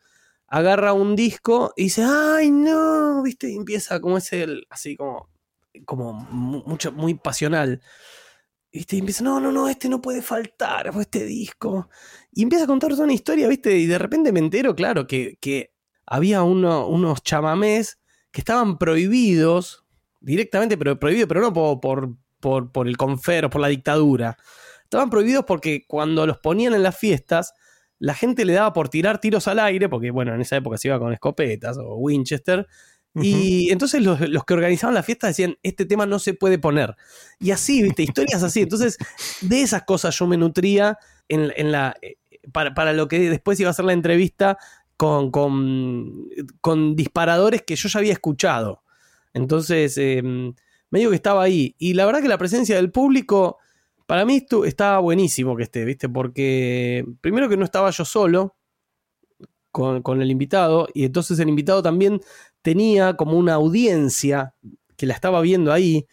agarra 0.47 0.93
un 0.93 1.15
disco 1.15 1.73
y 1.78 1.84
dice, 1.84 2.04
ay, 2.04 2.52
no, 2.52 3.21
viste, 3.23 3.49
y 3.49 3.56
empieza 3.56 4.02
como 4.02 4.17
ese, 4.17 4.47
así 4.69 4.95
como, 4.97 5.30
como 5.86 6.13
mucho, 6.13 6.91
muy 6.91 7.13
pasional. 7.13 7.82
¿Viste? 8.71 8.97
Y 8.97 8.99
empieza, 8.99 9.23
no, 9.23 9.39
no, 9.39 9.52
no, 9.52 9.67
este 9.67 9.89
no 9.89 10.02
puede 10.02 10.21
faltar, 10.21 10.91
este 10.99 11.23
disco. 11.23 11.89
Y 12.32 12.43
empieza 12.43 12.65
a 12.65 12.67
contar 12.67 12.91
toda 12.91 13.06
una 13.06 13.13
historia, 13.13 13.47
¿viste? 13.47 13.78
Y 13.78 13.88
de 13.88 13.97
repente 13.97 14.32
me 14.32 14.39
entero, 14.39 14.75
claro, 14.75 15.08
que, 15.08 15.38
que 15.39 15.73
había 16.10 16.41
unos 16.41 17.24
chamamés 17.24 18.00
que 18.32 18.41
estaban 18.41 18.80
prohibidos, 18.80 19.86
directamente 20.19 20.76
pero 20.76 21.00
prohibidos, 21.00 21.28
pero 21.28 21.41
no 21.41 21.54
por, 21.54 22.17
por, 22.39 22.72
por, 22.72 22.88
el 22.88 22.98
confer 22.98 23.45
o 23.45 23.50
por 23.52 23.62
la 23.62 23.67
dictadura. 23.67 24.36
Estaban 24.84 25.12
prohibidos 25.12 25.45
porque 25.45 25.86
cuando 25.88 26.26
los 26.26 26.39
ponían 26.39 26.74
en 26.74 26.82
las 26.82 26.98
fiestas, 26.98 27.54
la 28.00 28.15
gente 28.15 28.43
le 28.43 28.54
daba 28.54 28.74
por 28.74 28.89
tirar 28.89 29.22
tiros 29.22 29.48
al 29.48 29.60
aire, 29.60 29.88
porque 29.88 30.10
bueno, 30.10 30.34
en 30.34 30.41
esa 30.41 30.58
época 30.58 30.78
se 30.78 30.88
iba 30.88 30.98
con 30.98 31.13
escopetas 31.13 31.78
o 31.78 31.95
Winchester. 31.98 32.67
Y 33.22 33.72
entonces 33.72 34.02
los, 34.02 34.19
que 34.45 34.54
organizaban 34.54 34.95
la 34.95 35.04
fiesta 35.04 35.28
decían, 35.28 35.58
este 35.62 35.86
tema 35.86 36.08
no 36.08 36.17
se 36.17 36.34
puede 36.34 36.58
poner. 36.58 36.95
Y 37.39 37.52
así, 37.52 37.84
viste, 37.84 38.02
historias 38.02 38.41
así. 38.41 38.62
Entonces, 38.62 38.98
de 39.41 39.62
esas 39.62 39.84
cosas 39.84 40.17
yo 40.17 40.26
me 40.26 40.38
nutría 40.38 40.98
en, 41.28 41.72
la, 41.72 41.95
eh, 42.02 42.17
para, 42.52 42.74
para, 42.74 42.93
lo 42.93 43.08
que 43.08 43.30
después 43.30 43.60
iba 43.60 43.69
a 43.69 43.74
ser 43.74 43.86
la 43.86 43.93
entrevista 43.93 44.58
con, 45.00 45.32
con, 45.32 46.96
disparadores 46.98 47.62
que 47.62 47.78
yo 47.78 47.88
ya 47.88 48.00
había 48.00 48.12
escuchado. 48.12 48.84
Entonces, 49.34 49.98
eh, 49.98 50.22
me 50.22 51.00
digo 51.00 51.12
que 51.12 51.16
estaba 51.16 51.42
ahí. 51.42 51.74
Y 51.78 51.94
la 51.94 52.06
verdad 52.06 52.22
que 52.22 52.28
la 52.28 52.38
presencia 52.38 52.76
del 52.76 52.92
público, 52.92 53.60
para 54.06 54.26
mí 54.26 54.46
estaba 54.66 55.00
buenísimo 55.00 55.56
que 55.56 55.64
esté, 55.64 55.86
¿viste? 55.86 56.10
Porque 56.10 57.06
primero 57.22 57.48
que 57.48 57.56
no 57.56 57.64
estaba 57.64 57.92
yo 57.92 58.04
solo 58.04 58.58
con, 59.72 60.02
con 60.02 60.22
el 60.22 60.32
invitado, 60.32 60.90
y 60.94 61.06
entonces 61.06 61.40
el 61.40 61.48
invitado 61.48 61.82
también 61.82 62.20
tenía 62.62 63.16
como 63.16 63.38
una 63.38 63.54
audiencia 63.54 64.54
que 64.98 65.06
la 65.06 65.14
estaba 65.14 65.40
viendo 65.40 65.72
ahí. 65.72 66.08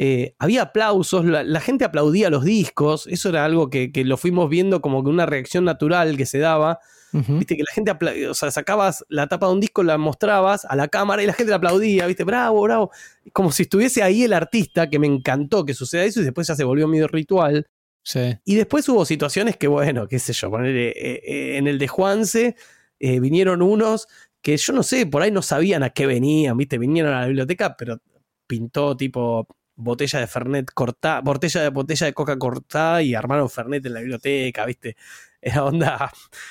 Eh, 0.00 0.36
había 0.38 0.62
aplausos, 0.62 1.24
la, 1.24 1.60
gente 1.60 1.84
aplaudía 1.84 2.30
los 2.30 2.44
discos, 2.44 3.08
eso 3.08 3.30
era 3.30 3.44
algo 3.44 3.68
que, 3.68 3.90
que, 3.90 4.04
lo 4.04 4.16
fuimos 4.16 4.48
viendo 4.48 4.80
como 4.80 5.02
que 5.02 5.10
una 5.10 5.26
reacción 5.26 5.64
natural 5.64 6.16
que 6.16 6.24
se 6.24 6.38
daba. 6.38 6.78
Viste 7.10 7.56
que 7.56 7.64
la 7.64 7.72
gente, 7.74 8.28
o 8.28 8.34
sea, 8.34 8.52
sacabas 8.52 9.04
la 9.08 9.26
tapa 9.26 9.46
de 9.46 9.54
un 9.54 9.60
disco, 9.60 9.82
la 9.82 9.98
mostrabas 9.98 10.64
a 10.66 10.76
la 10.76 10.86
cámara 10.86 11.20
y 11.24 11.26
la 11.26 11.32
gente 11.32 11.50
la 11.50 11.56
aplaudía, 11.56 12.06
viste, 12.06 12.22
bravo, 12.22 12.62
bravo. 12.62 12.92
Como 13.32 13.50
si 13.50 13.64
estuviese 13.64 14.04
ahí 14.04 14.22
el 14.22 14.34
artista, 14.34 14.88
que 14.88 15.00
me 15.00 15.08
encantó 15.08 15.64
que 15.64 15.74
suceda 15.74 16.04
eso 16.04 16.20
y 16.20 16.24
después 16.24 16.46
ya 16.46 16.54
se 16.54 16.62
volvió 16.62 16.86
medio 16.86 17.08
ritual. 17.08 17.66
Sí. 18.04 18.38
Y 18.44 18.54
después 18.54 18.88
hubo 18.88 19.04
situaciones 19.04 19.56
que, 19.56 19.66
bueno, 19.66 20.06
qué 20.06 20.20
sé 20.20 20.32
yo, 20.32 20.48
poner, 20.48 20.76
eh, 20.76 20.92
eh, 20.96 21.56
en 21.56 21.66
el 21.66 21.76
de 21.76 21.88
Juanse 21.88 22.54
vinieron 23.00 23.62
unos 23.62 24.06
que 24.42 24.56
yo 24.56 24.72
no 24.72 24.84
sé, 24.84 25.06
por 25.06 25.22
ahí 25.22 25.32
no 25.32 25.42
sabían 25.42 25.82
a 25.82 25.90
qué 25.90 26.06
venían, 26.06 26.56
viste, 26.56 26.78
vinieron 26.78 27.14
a 27.14 27.22
la 27.22 27.26
biblioteca, 27.26 27.76
pero 27.76 28.00
pintó 28.46 28.96
tipo 28.96 29.48
botella 29.78 30.18
de 30.18 30.26
Fernet 30.26 30.70
cortada, 30.74 31.20
botella 31.20 31.62
de, 31.62 31.68
botella 31.70 32.06
de 32.06 32.12
coca 32.12 32.36
cortada 32.36 33.00
y 33.00 33.14
armaron 33.14 33.48
Fernet 33.48 33.86
en 33.86 33.94
la 33.94 34.00
biblioteca, 34.00 34.66
¿viste? 34.66 34.96
Era 35.40 35.64
onda, 35.64 36.10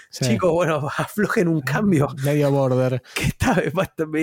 chicos, 0.10 0.50
bueno, 0.50 0.88
aflojen 0.98 1.50
un 1.50 1.60
cambio. 1.60 2.08
Medio 2.24 2.50
border. 2.52 3.04
Que 3.14 3.26
está, 3.26 3.62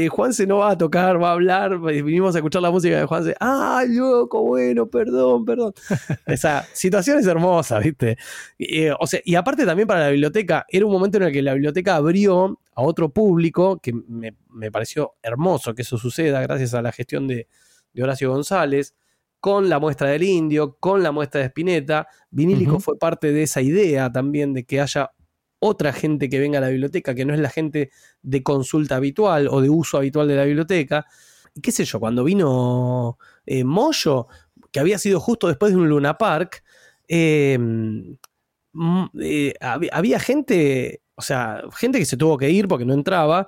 Juanse 0.09 0.47
no 0.47 0.59
va 0.59 0.71
a 0.71 0.79
tocar, 0.79 1.23
va 1.23 1.29
a 1.29 1.33
hablar, 1.33 1.79
vinimos 1.79 2.35
a 2.35 2.39
escuchar 2.39 2.63
la 2.63 2.71
música 2.71 2.99
de 2.99 3.05
Juanse. 3.05 3.35
¡Ay, 3.41 3.95
loco, 3.95 4.43
bueno, 4.43 4.87
perdón, 4.87 5.45
perdón! 5.45 5.75
Esa 6.27 6.67
situación 6.73 7.19
es 7.19 7.27
hermosa, 7.27 7.79
¿viste? 7.79 8.17
Y, 8.57 8.89
o 8.89 9.07
sea, 9.07 9.21
y 9.23 9.35
aparte 9.35 9.67
también 9.67 9.87
para 9.87 10.01
la 10.01 10.09
biblioteca, 10.09 10.65
era 10.71 10.87
un 10.87 10.93
momento 10.93 11.19
en 11.19 11.25
el 11.25 11.33
que 11.33 11.43
la 11.43 11.53
biblioteca 11.53 11.97
abrió 11.97 12.59
a 12.75 12.83
otro 12.83 13.11
público, 13.11 13.79
que 13.83 13.93
me, 13.93 14.35
me 14.49 14.73
pareció 14.73 15.13
hermoso 15.23 15.75
que 15.75 15.83
eso 15.83 15.99
suceda 15.99 16.41
gracias 16.41 16.73
a 16.73 16.81
la 16.81 16.91
gestión 16.91 17.29
de, 17.29 17.49
de 17.95 18.03
Horacio 18.03 18.31
González, 18.31 18.95
con 19.41 19.69
la 19.69 19.79
muestra 19.79 20.09
del 20.09 20.23
indio, 20.23 20.77
con 20.79 21.03
la 21.03 21.13
muestra 21.13 21.41
de 21.41 21.47
Spinetta. 21.49 22.09
Vinílico 22.31 22.81
fue 22.81 22.99
parte 22.99 23.33
de 23.33 23.43
esa 23.45 23.61
idea 23.63 24.11
también 24.11 24.53
de 24.53 24.65
que 24.65 24.81
haya 24.81 25.13
otra 25.59 25.93
gente 25.93 26.29
que 26.29 26.39
venga 26.39 26.59
a 26.59 26.61
la 26.61 26.69
biblioteca, 26.69 27.15
que 27.15 27.25
no 27.25 27.33
es 27.33 27.41
la 27.41 27.51
gente 27.51 27.91
de 28.23 28.43
consulta 28.43 28.97
habitual 28.97 29.49
o 29.49 29.61
de 29.61 29.71
uso 29.71 29.97
habitual 29.97 30.29
de 30.29 30.37
la 30.37 30.45
biblioteca. 30.45 31.07
Y 31.55 31.61
qué 31.61 31.73
sé 31.73 31.85
yo, 31.85 32.01
cuando 32.01 32.25
vino 32.25 33.19
eh, 33.47 33.65
Moyo, 33.65 34.29
que 34.71 34.81
había 34.81 34.99
sido 34.99 35.21
justo 35.21 35.49
después 35.49 35.73
de 35.73 35.79
un 35.79 35.89
Luna 35.89 36.19
Park, 36.19 36.65
eh, 37.09 37.57
mm, 37.59 39.05
eh, 39.21 39.55
había 39.61 40.19
gente, 40.21 41.03
o 41.15 41.23
sea, 41.23 41.63
gente 41.75 41.99
que 41.99 42.07
se 42.07 42.17
tuvo 42.17 42.37
que 42.37 42.51
ir 42.51 42.67
porque 42.67 42.85
no 42.85 42.95
entraba, 42.95 43.47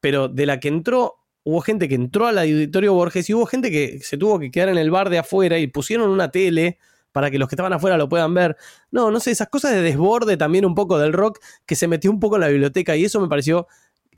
pero 0.00 0.28
de 0.28 0.46
la 0.46 0.60
que 0.60 0.68
entró 0.68 1.25
hubo 1.46 1.60
gente 1.60 1.88
que 1.88 1.94
entró 1.94 2.26
al 2.26 2.38
auditorio 2.38 2.92
Borges 2.92 3.30
y 3.30 3.34
hubo 3.34 3.46
gente 3.46 3.70
que 3.70 4.00
se 4.02 4.18
tuvo 4.18 4.40
que 4.40 4.50
quedar 4.50 4.68
en 4.68 4.78
el 4.78 4.90
bar 4.90 5.10
de 5.10 5.18
afuera 5.18 5.60
y 5.60 5.68
pusieron 5.68 6.10
una 6.10 6.32
tele 6.32 6.78
para 7.12 7.30
que 7.30 7.38
los 7.38 7.48
que 7.48 7.54
estaban 7.54 7.72
afuera 7.72 7.96
lo 7.96 8.08
puedan 8.08 8.34
ver. 8.34 8.56
No, 8.90 9.12
no 9.12 9.20
sé, 9.20 9.30
esas 9.30 9.48
cosas 9.48 9.70
de 9.70 9.80
desborde 9.80 10.36
también 10.36 10.66
un 10.66 10.74
poco 10.74 10.98
del 10.98 11.12
rock 11.12 11.38
que 11.64 11.76
se 11.76 11.86
metió 11.86 12.10
un 12.10 12.18
poco 12.18 12.34
en 12.34 12.40
la 12.40 12.48
biblioteca 12.48 12.96
y 12.96 13.04
eso 13.04 13.20
me 13.20 13.28
pareció 13.28 13.68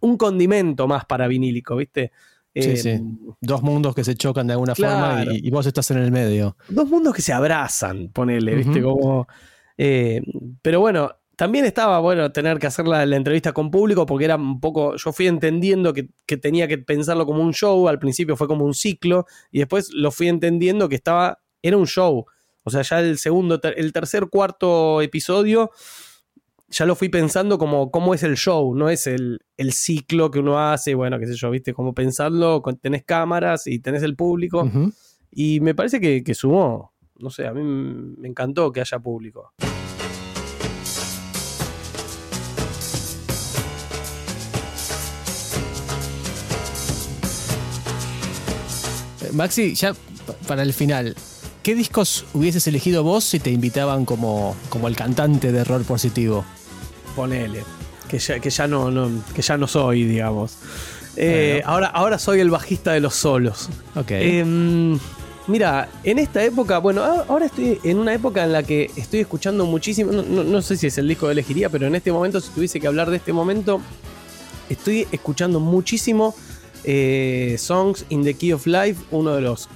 un 0.00 0.16
condimento 0.16 0.88
más 0.88 1.04
para 1.04 1.28
vinílico, 1.28 1.76
¿viste? 1.76 2.12
Sí, 2.54 2.78
sí. 2.78 2.88
Eh, 2.88 3.00
dos 3.42 3.62
mundos 3.62 3.94
que 3.94 4.04
se 4.04 4.14
chocan 4.14 4.46
de 4.46 4.54
alguna 4.54 4.74
forma 4.74 5.26
y, 5.30 5.50
vos 5.50 5.66
estás 5.66 5.90
en 5.90 5.98
el 5.98 6.10
medio. 6.10 6.56
Dos 6.70 6.88
mundos 6.88 7.14
que 7.14 7.20
se 7.20 7.34
abrazan, 7.34 8.08
ponele, 8.08 8.54
¿viste? 8.54 8.82
Como. 8.82 9.28
Eh, 9.76 10.22
pero 10.62 10.80
bueno, 10.80 11.10
también 11.38 11.66
estaba 11.66 12.00
bueno 12.00 12.32
tener 12.32 12.58
que 12.58 12.66
hacer 12.66 12.88
la, 12.88 13.04
entrevista 13.04 13.52
con 13.52 13.70
público 13.70 14.04
porque 14.06 14.24
era 14.24 14.34
un 14.34 14.58
poco, 14.58 14.96
yo 14.96 15.12
fui 15.12 15.28
entendiendo 15.28 15.92
que, 15.94 16.08
tenía 16.36 16.66
que 16.66 16.78
pensarlo 16.78 17.26
como 17.26 17.44
un 17.44 17.54
show, 17.54 17.86
al 17.86 18.00
principio 18.00 18.34
fue 18.34 18.48
como 18.48 18.64
un 18.64 18.74
ciclo 18.74 19.24
y 19.52 19.60
después 19.60 19.92
lo 19.92 20.10
fui 20.10 20.26
entendiendo 20.26 20.88
que 20.88 20.96
estaba, 20.96 21.38
era 21.62 21.76
un 21.76 21.86
show. 21.86 22.26
O 22.64 22.70
sea, 22.70 22.82
ya 22.82 22.98
el 22.98 23.18
segundo, 23.18 23.60
el 23.62 23.92
tercer, 23.92 24.26
cuarto 24.26 25.00
episodio 25.00 25.70
ya 26.70 26.84
lo 26.86 26.96
fui 26.96 27.08
pensando 27.08 27.56
como 27.56 27.92
cómo 27.92 28.14
es 28.14 28.24
el 28.24 28.36
show, 28.36 28.74
no 28.74 28.90
es 28.90 29.06
el, 29.06 29.38
el 29.56 29.72
ciclo 29.72 30.32
que 30.32 30.40
uno 30.40 30.58
hace, 30.58 30.96
bueno, 30.96 31.20
qué 31.20 31.28
sé 31.28 31.36
yo, 31.36 31.52
viste, 31.52 31.72
como 31.72 31.94
pensarlo, 31.94 32.64
tenés 32.82 33.04
cámaras 33.04 33.68
y 33.68 33.78
tenés 33.78 34.02
el 34.02 34.16
público. 34.16 34.68
Y 35.30 35.60
me 35.60 35.76
parece 35.76 36.00
que, 36.00 36.24
que 36.24 36.34
sumó, 36.34 36.94
no 37.20 37.30
sé, 37.30 37.46
a 37.46 37.52
mí 37.54 37.62
me 37.62 38.26
encantó 38.26 38.72
que 38.72 38.80
haya 38.80 38.98
público. 38.98 39.52
Maxi, 49.32 49.74
ya 49.74 49.94
para 50.46 50.62
el 50.62 50.72
final, 50.72 51.14
¿qué 51.62 51.74
discos 51.74 52.24
hubieses 52.34 52.66
elegido 52.66 53.02
vos 53.02 53.24
si 53.24 53.40
te 53.40 53.50
invitaban 53.50 54.04
como, 54.04 54.56
como 54.68 54.88
el 54.88 54.96
cantante 54.96 55.52
de 55.52 55.60
error 55.60 55.82
positivo? 55.84 56.44
Ponele, 57.16 57.64
que 58.08 58.18
ya, 58.18 58.38
que 58.40 58.50
ya, 58.50 58.66
no, 58.66 59.10
que 59.34 59.42
ya 59.42 59.56
no 59.56 59.66
soy, 59.66 60.04
digamos. 60.04 60.56
Eh, 61.16 61.62
ahora, 61.64 61.88
ahora 61.88 62.18
soy 62.18 62.40
el 62.40 62.50
bajista 62.50 62.92
de 62.92 63.00
los 63.00 63.14
solos. 63.14 63.68
Ok. 63.96 64.10
Em, 64.12 64.98
mira, 65.48 65.88
en 66.04 66.20
esta 66.20 66.44
época, 66.44 66.78
bueno, 66.78 67.02
ahora 67.02 67.46
estoy 67.46 67.80
en 67.82 67.98
una 67.98 68.14
época 68.14 68.44
en 68.44 68.52
la 68.52 68.62
que 68.62 68.90
estoy 68.96 69.20
escuchando 69.20 69.66
muchísimo, 69.66 70.12
no, 70.12 70.62
sé 70.62 70.76
si 70.76 70.86
es 70.86 70.96
el 70.98 71.08
disco 71.08 71.26
que 71.26 71.32
elegiría, 71.32 71.70
pero 71.70 71.88
en 71.88 71.96
este 71.96 72.12
momento, 72.12 72.40
si 72.40 72.50
tuviese 72.50 72.78
que 72.78 72.86
hablar 72.86 73.10
de 73.10 73.16
este 73.16 73.32
momento, 73.32 73.80
estoy 74.70 75.08
escuchando 75.10 75.58
muchísimo 75.58 76.36
eh, 76.84 77.56
Songs 77.58 78.06
in 78.08 78.24
the 78.24 78.34
Key 78.34 78.52
of 78.52 78.66
Life, 78.66 79.04
uno 79.10 79.34
de 79.34 79.40
los 79.40 79.68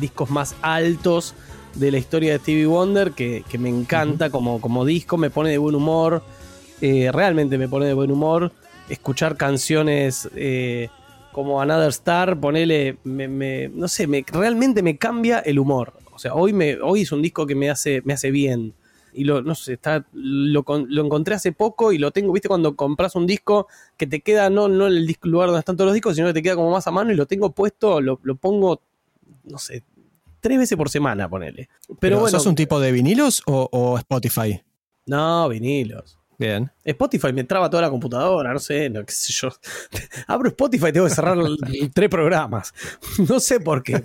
discos 0.00 0.30
más 0.30 0.54
altos 0.62 1.34
de 1.74 1.90
la 1.90 1.98
historia 1.98 2.32
de 2.32 2.38
Stevie 2.38 2.66
Wonder, 2.66 3.12
que, 3.12 3.44
me 3.58 3.68
encanta 3.68 4.30
como, 4.30 4.60
como 4.60 4.84
disco, 4.84 5.16
me 5.16 5.30
pone 5.30 5.50
de 5.50 5.58
buen 5.58 5.74
humor, 5.74 6.22
eh, 6.80 7.10
realmente 7.12 7.58
me 7.58 7.68
pone 7.68 7.86
de 7.86 7.94
buen 7.94 8.10
humor. 8.10 8.52
Escuchar 8.88 9.36
canciones 9.36 10.28
eh, 10.36 10.88
como 11.32 11.60
Another 11.60 11.88
Star, 11.88 12.38
ponele, 12.38 12.98
no 13.04 13.88
sé, 13.88 14.06
me, 14.06 14.24
realmente 14.26 14.82
me 14.82 14.96
cambia 14.96 15.40
el 15.40 15.58
humor. 15.58 15.92
O 16.14 16.18
sea, 16.18 16.34
hoy, 16.34 16.52
me, 16.52 16.80
hoy 16.80 17.02
es 17.02 17.12
un 17.12 17.20
disco 17.20 17.46
que 17.46 17.54
me 17.54 17.68
hace, 17.68 18.00
me 18.04 18.14
hace 18.14 18.30
bien 18.30 18.74
y 19.16 19.24
lo, 19.24 19.42
no 19.42 19.54
sé, 19.54 19.74
está, 19.74 20.06
lo, 20.12 20.64
encontré 20.68 21.34
hace 21.34 21.52
poco 21.52 21.90
y 21.92 21.98
lo 21.98 22.10
tengo, 22.10 22.32
viste, 22.32 22.48
cuando 22.48 22.76
compras 22.76 23.16
un 23.16 23.26
disco 23.26 23.66
que 23.96 24.06
te 24.06 24.20
queda 24.20 24.50
no, 24.50 24.68
no 24.68 24.86
en 24.86 24.92
el 24.92 25.16
lugar 25.22 25.48
donde 25.48 25.60
están 25.60 25.76
todos 25.76 25.88
los 25.88 25.94
discos, 25.94 26.14
sino 26.14 26.28
que 26.28 26.34
te 26.34 26.42
queda 26.42 26.54
como 26.54 26.70
más 26.70 26.86
a 26.86 26.90
mano 26.90 27.12
y 27.12 27.16
lo 27.16 27.26
tengo 27.26 27.50
puesto, 27.50 28.00
lo, 28.00 28.18
pongo, 28.36 28.82
no 29.44 29.58
sé, 29.58 29.82
tres 30.40 30.58
veces 30.58 30.76
por 30.76 30.90
semana, 30.90 31.28
ponele. 31.28 31.70
Pero, 31.98 32.20
bueno. 32.20 32.38
¿Sos 32.38 32.46
un 32.46 32.54
tipo 32.54 32.78
de 32.78 32.92
vinilos 32.92 33.42
o, 33.46 33.96
Spotify? 33.98 34.62
No, 35.06 35.48
vinilos. 35.48 36.18
Bien. 36.38 36.70
Spotify 36.84 37.32
me 37.32 37.44
traba 37.44 37.70
toda 37.70 37.84
la 37.84 37.88
computadora, 37.88 38.52
no 38.52 38.58
sé, 38.58 38.90
no, 38.90 39.02
qué 39.02 39.12
sé 39.12 39.32
yo. 39.32 39.48
Abro 40.26 40.48
Spotify 40.50 40.88
y 40.88 40.92
tengo 40.92 41.06
que 41.06 41.14
cerrar 41.14 41.38
tres 41.94 42.10
programas. 42.10 42.74
No 43.30 43.40
sé 43.40 43.60
por 43.60 43.82
qué. 43.82 44.02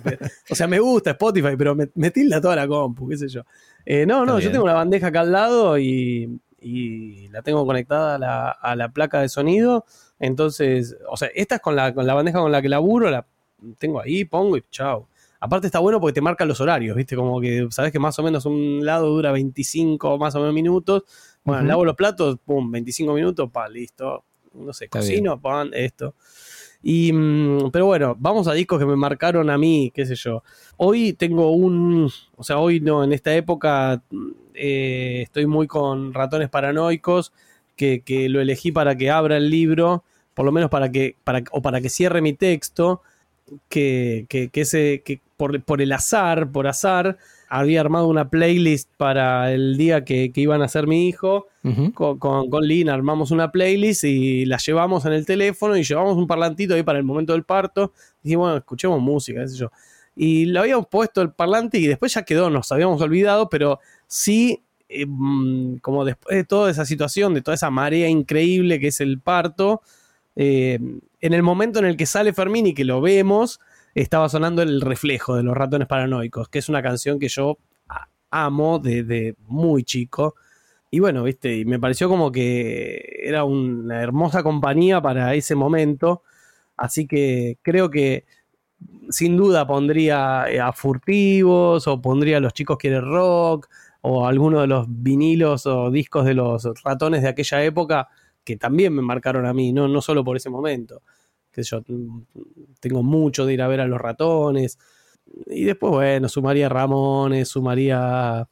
o 0.48 0.54
sea, 0.54 0.66
me 0.66 0.80
gusta 0.80 1.10
Spotify, 1.10 1.54
pero 1.58 1.74
me, 1.74 1.90
me 1.94 2.10
tilda 2.10 2.40
toda 2.40 2.56
la 2.56 2.66
compu, 2.66 3.06
qué 3.10 3.18
sé 3.18 3.28
yo. 3.28 3.42
Eh, 3.84 4.06
no, 4.06 4.24
no, 4.24 4.38
yo 4.38 4.50
tengo 4.50 4.64
una 4.64 4.74
bandeja 4.74 5.08
acá 5.08 5.20
al 5.20 5.32
lado 5.32 5.78
y, 5.78 6.38
la 7.30 7.42
tengo 7.42 7.66
conectada 7.66 8.14
a 8.60 8.76
la, 8.76 8.88
placa 8.90 9.20
de 9.20 9.28
sonido. 9.28 9.84
Entonces, 10.18 10.96
o 11.08 11.16
sea, 11.16 11.28
esta 11.34 11.56
es 11.56 11.60
con 11.60 11.74
la, 11.74 11.92
con 11.92 12.06
la 12.06 12.14
bandeja 12.14 12.40
con 12.40 12.52
la 12.52 12.62
que 12.62 12.68
laburo, 12.68 13.10
la 13.10 13.26
tengo 13.78 14.00
ahí, 14.00 14.24
pongo 14.24 14.56
y 14.56 14.64
chao. 14.70 15.08
Aparte 15.40 15.66
está 15.66 15.80
bueno 15.80 16.00
porque 16.00 16.14
te 16.14 16.20
marcan 16.20 16.46
los 16.46 16.60
horarios, 16.60 16.96
¿viste? 16.96 17.16
Como 17.16 17.40
que 17.40 17.66
sabes 17.70 17.90
que 17.90 17.98
más 17.98 18.16
o 18.20 18.22
menos 18.22 18.46
un 18.46 18.86
lado 18.86 19.08
dura 19.08 19.32
25 19.32 20.16
más 20.16 20.36
o 20.36 20.38
menos 20.38 20.54
minutos. 20.54 21.02
Bueno, 21.42 21.64
lavo 21.64 21.84
los 21.84 21.96
platos, 21.96 22.38
pum, 22.44 22.70
25 22.70 23.12
minutos, 23.12 23.50
pa, 23.50 23.68
listo. 23.68 24.24
No 24.54 24.72
sé, 24.72 24.88
cocino, 24.88 25.40
pan, 25.40 25.70
esto. 25.74 26.14
Y, 26.82 27.12
mm, 27.12 27.70
pero 27.70 27.86
bueno, 27.86 28.16
vamos 28.18 28.48
a 28.48 28.52
discos 28.54 28.78
que 28.78 28.86
me 28.86 28.96
marcaron 28.96 29.50
a 29.50 29.58
mí, 29.58 29.92
qué 29.94 30.06
sé 30.06 30.14
yo. 30.16 30.42
Hoy 30.76 31.12
tengo 31.12 31.52
un, 31.52 32.10
o 32.36 32.44
sea, 32.44 32.58
hoy 32.58 32.80
no, 32.80 33.04
en 33.04 33.12
esta 33.12 33.34
época 33.34 34.02
eh, 34.54 35.20
estoy 35.22 35.46
muy 35.46 35.66
con 35.66 36.12
ratones 36.12 36.48
paranoicos, 36.50 37.32
que, 37.76 38.28
lo 38.28 38.40
elegí 38.40 38.70
para 38.72 38.96
que 38.96 39.10
abra 39.10 39.36
el 39.36 39.50
libro, 39.50 40.04
por 40.34 40.46
lo 40.46 40.52
menos 40.52 40.70
para 40.70 40.90
que, 40.90 41.16
para, 41.24 41.42
o 41.50 41.62
para 41.62 41.80
que 41.80 41.88
cierre 41.88 42.20
mi 42.22 42.32
texto, 42.32 43.02
que, 43.68 44.26
que, 44.28 44.48
que, 44.50 44.60
ese, 44.62 45.02
que 45.04 45.20
por, 45.42 45.60
por 45.64 45.82
el 45.82 45.90
azar, 45.90 46.52
por 46.52 46.68
azar, 46.68 47.18
había 47.48 47.80
armado 47.80 48.06
una 48.06 48.30
playlist 48.30 48.88
para 48.96 49.52
el 49.52 49.76
día 49.76 50.04
que, 50.04 50.30
iban 50.36 50.62
a 50.62 50.68
ser 50.68 50.86
mi 50.86 51.08
hijo. 51.08 51.48
con, 51.94 52.20
con, 52.20 52.62
Lynn 52.64 52.88
armamos 52.88 53.32
una 53.32 53.50
playlist 53.50 54.04
y 54.04 54.44
la 54.44 54.58
llevamos 54.58 55.04
en 55.04 55.14
el 55.14 55.26
teléfono 55.26 55.76
y 55.76 55.82
llevamos 55.82 56.16
un 56.16 56.28
parlantito 56.28 56.74
ahí 56.74 56.84
para 56.84 57.00
el 57.00 57.04
momento 57.04 57.32
del 57.32 57.42
parto. 57.42 57.92
Y 58.22 58.28
dijimos, 58.28 58.44
bueno, 58.44 58.58
escuchemos 58.58 59.00
música, 59.00 59.40
qué 59.40 59.48
sé 59.48 59.56
yo. 59.56 59.72
Y 60.14 60.44
le 60.44 60.60
habíamos 60.60 60.86
puesto 60.86 61.20
el 61.20 61.32
parlante 61.32 61.76
y 61.78 61.88
después 61.88 62.14
ya 62.14 62.22
quedó, 62.22 62.48
nos 62.48 62.70
habíamos 62.70 63.02
olvidado, 63.02 63.48
pero 63.48 63.80
sí, 64.06 64.62
eh, 64.88 65.06
mm, 65.08 65.78
como 65.78 66.04
después 66.04 66.36
de 66.36 66.44
toda 66.44 66.70
esa 66.70 66.84
situación, 66.84 67.34
de 67.34 67.42
toda 67.42 67.56
esa 67.56 67.70
marea 67.70 68.08
increíble 68.08 68.78
que 68.78 68.86
es 68.86 69.00
el 69.00 69.18
parto, 69.18 69.82
eh, 70.36 70.78
en 71.20 71.32
el 71.32 71.42
momento 71.42 71.80
en 71.80 71.86
el 71.86 71.96
que 71.96 72.06
sale 72.06 72.32
Fermín 72.32 72.68
y 72.68 72.74
que 72.74 72.84
lo 72.84 73.00
vemos, 73.00 73.58
estaba 73.94 74.28
sonando 74.28 74.62
El 74.62 74.80
reflejo 74.80 75.36
de 75.36 75.42
los 75.42 75.56
ratones 75.56 75.88
paranoicos, 75.88 76.48
que 76.48 76.58
es 76.58 76.68
una 76.68 76.82
canción 76.82 77.18
que 77.18 77.28
yo 77.28 77.58
amo 78.30 78.78
desde 78.78 79.34
muy 79.46 79.84
chico. 79.84 80.34
Y 80.90 81.00
bueno, 81.00 81.22
viste, 81.22 81.56
y 81.58 81.64
me 81.64 81.78
pareció 81.78 82.08
como 82.08 82.32
que 82.32 83.20
era 83.22 83.44
una 83.44 84.02
hermosa 84.02 84.42
compañía 84.42 85.00
para 85.00 85.34
ese 85.34 85.54
momento. 85.54 86.22
Así 86.76 87.06
que 87.06 87.58
creo 87.62 87.90
que 87.90 88.24
sin 89.10 89.36
duda 89.36 89.66
pondría 89.66 90.46
eh, 90.48 90.60
a 90.60 90.72
Furtivos 90.72 91.86
o 91.86 92.00
pondría 92.00 92.38
a 92.38 92.40
Los 92.40 92.54
Chicos 92.54 92.78
Quieren 92.78 93.04
Rock 93.04 93.68
o 94.00 94.26
alguno 94.26 94.60
de 94.60 94.66
los 94.66 94.86
vinilos 94.88 95.66
o 95.66 95.90
discos 95.90 96.24
de 96.24 96.34
los 96.34 96.66
ratones 96.82 97.22
de 97.22 97.28
aquella 97.28 97.62
época 97.62 98.08
que 98.44 98.56
también 98.56 98.94
me 98.94 99.02
marcaron 99.02 99.46
a 99.46 99.52
mí, 99.52 99.72
no, 99.72 99.86
no 99.86 100.00
solo 100.00 100.24
por 100.24 100.36
ese 100.36 100.50
momento 100.50 101.02
que 101.52 101.62
yo 101.62 101.82
tengo 102.80 103.02
mucho 103.02 103.46
de 103.46 103.54
ir 103.54 103.62
a 103.62 103.68
ver 103.68 103.80
a 103.80 103.86
los 103.86 104.00
ratones. 104.00 104.78
Y 105.46 105.64
después, 105.64 105.92
bueno, 105.92 106.28
sumaría 106.28 106.68
Ramones, 106.68 107.48
sumaría 107.48 108.48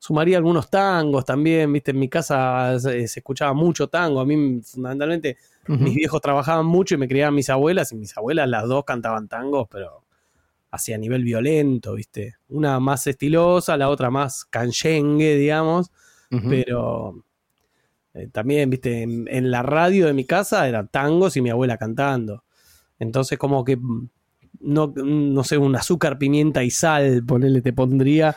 sumaría 0.00 0.38
algunos 0.38 0.70
tangos 0.70 1.26
también, 1.26 1.72
viste, 1.72 1.90
en 1.90 1.98
mi 1.98 2.08
casa 2.08 2.80
se, 2.80 3.02
escuchaba 3.02 3.52
mucho 3.52 3.88
tango, 3.88 4.20
a 4.20 4.24
mí 4.24 4.60
fundamentalmente 4.62 5.36
mis 5.68 5.94
viejos 5.94 6.20
trabajaban 6.22 6.64
mucho 6.66 6.94
y 6.94 6.98
me 6.98 7.06
criaban 7.06 7.34
mis 7.34 7.50
abuelas 7.50 7.92
y 7.92 7.96
mis 7.96 8.16
abuelas 8.16 8.48
las 8.48 8.66
dos 8.66 8.84
cantaban 8.84 9.28
tangos, 9.28 9.68
pero 9.70 10.02
hacia 10.70 10.96
nivel 10.96 11.22
violento, 11.22 11.94
viste, 11.94 12.36
una 12.48 12.80
más 12.80 13.06
estilosa, 13.06 13.76
la 13.76 13.90
otra 13.90 14.10
más 14.10 14.46
canchengue, 14.46 15.36
digamos, 15.36 15.92
pero 16.48 17.22
eh, 18.14 18.28
también, 18.32 18.70
viste, 18.70 19.02
en, 19.02 19.50
la 19.50 19.62
radio 19.62 20.06
de 20.06 20.12
mi 20.12 20.24
casa 20.24 20.68
eran 20.68 20.88
tangos 20.88 21.36
y 21.36 21.42
mi 21.42 21.50
abuela 21.50 21.76
cantando. 21.78 22.44
Entonces, 22.98 23.38
como 23.38 23.64
que 23.64 23.76
mm, 23.76 24.08
no, 24.60 24.92
no 24.96 25.44
sé, 25.44 25.58
un 25.58 25.76
azúcar, 25.76 26.18
pimienta 26.18 26.64
y 26.64 26.70
sal, 26.70 27.24
ponele, 27.26 27.62
te 27.62 27.72
pondría. 27.72 28.36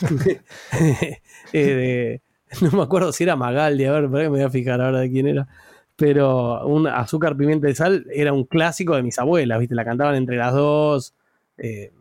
Eh, 1.56 2.20
no 2.60 2.70
me 2.72 2.82
acuerdo 2.82 3.12
si 3.12 3.22
era 3.22 3.36
Magaldi, 3.36 3.84
a 3.84 3.92
ver, 3.92 4.08
me 4.08 4.28
voy 4.28 4.40
a 4.40 4.50
fijar 4.50 4.80
ahora 4.80 5.00
de 5.00 5.10
quién 5.10 5.28
era. 5.28 5.46
Pero 5.96 6.66
un 6.66 6.88
azúcar, 6.88 7.36
pimienta 7.36 7.70
y 7.70 7.74
sal 7.74 8.06
era 8.12 8.32
un 8.32 8.44
clásico 8.44 8.96
de 8.96 9.02
mis 9.02 9.18
abuelas, 9.18 9.60
¿viste? 9.60 9.74
La 9.76 9.84
cantaban 9.84 10.16
entre 10.16 10.36
las 10.36 10.52
dos. 10.52 11.14
Eh, 11.56 11.92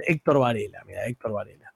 Héctor 0.00 0.40
Varela, 0.40 0.82
mira, 0.86 1.06
Héctor 1.06 1.32
Varela. 1.32 1.67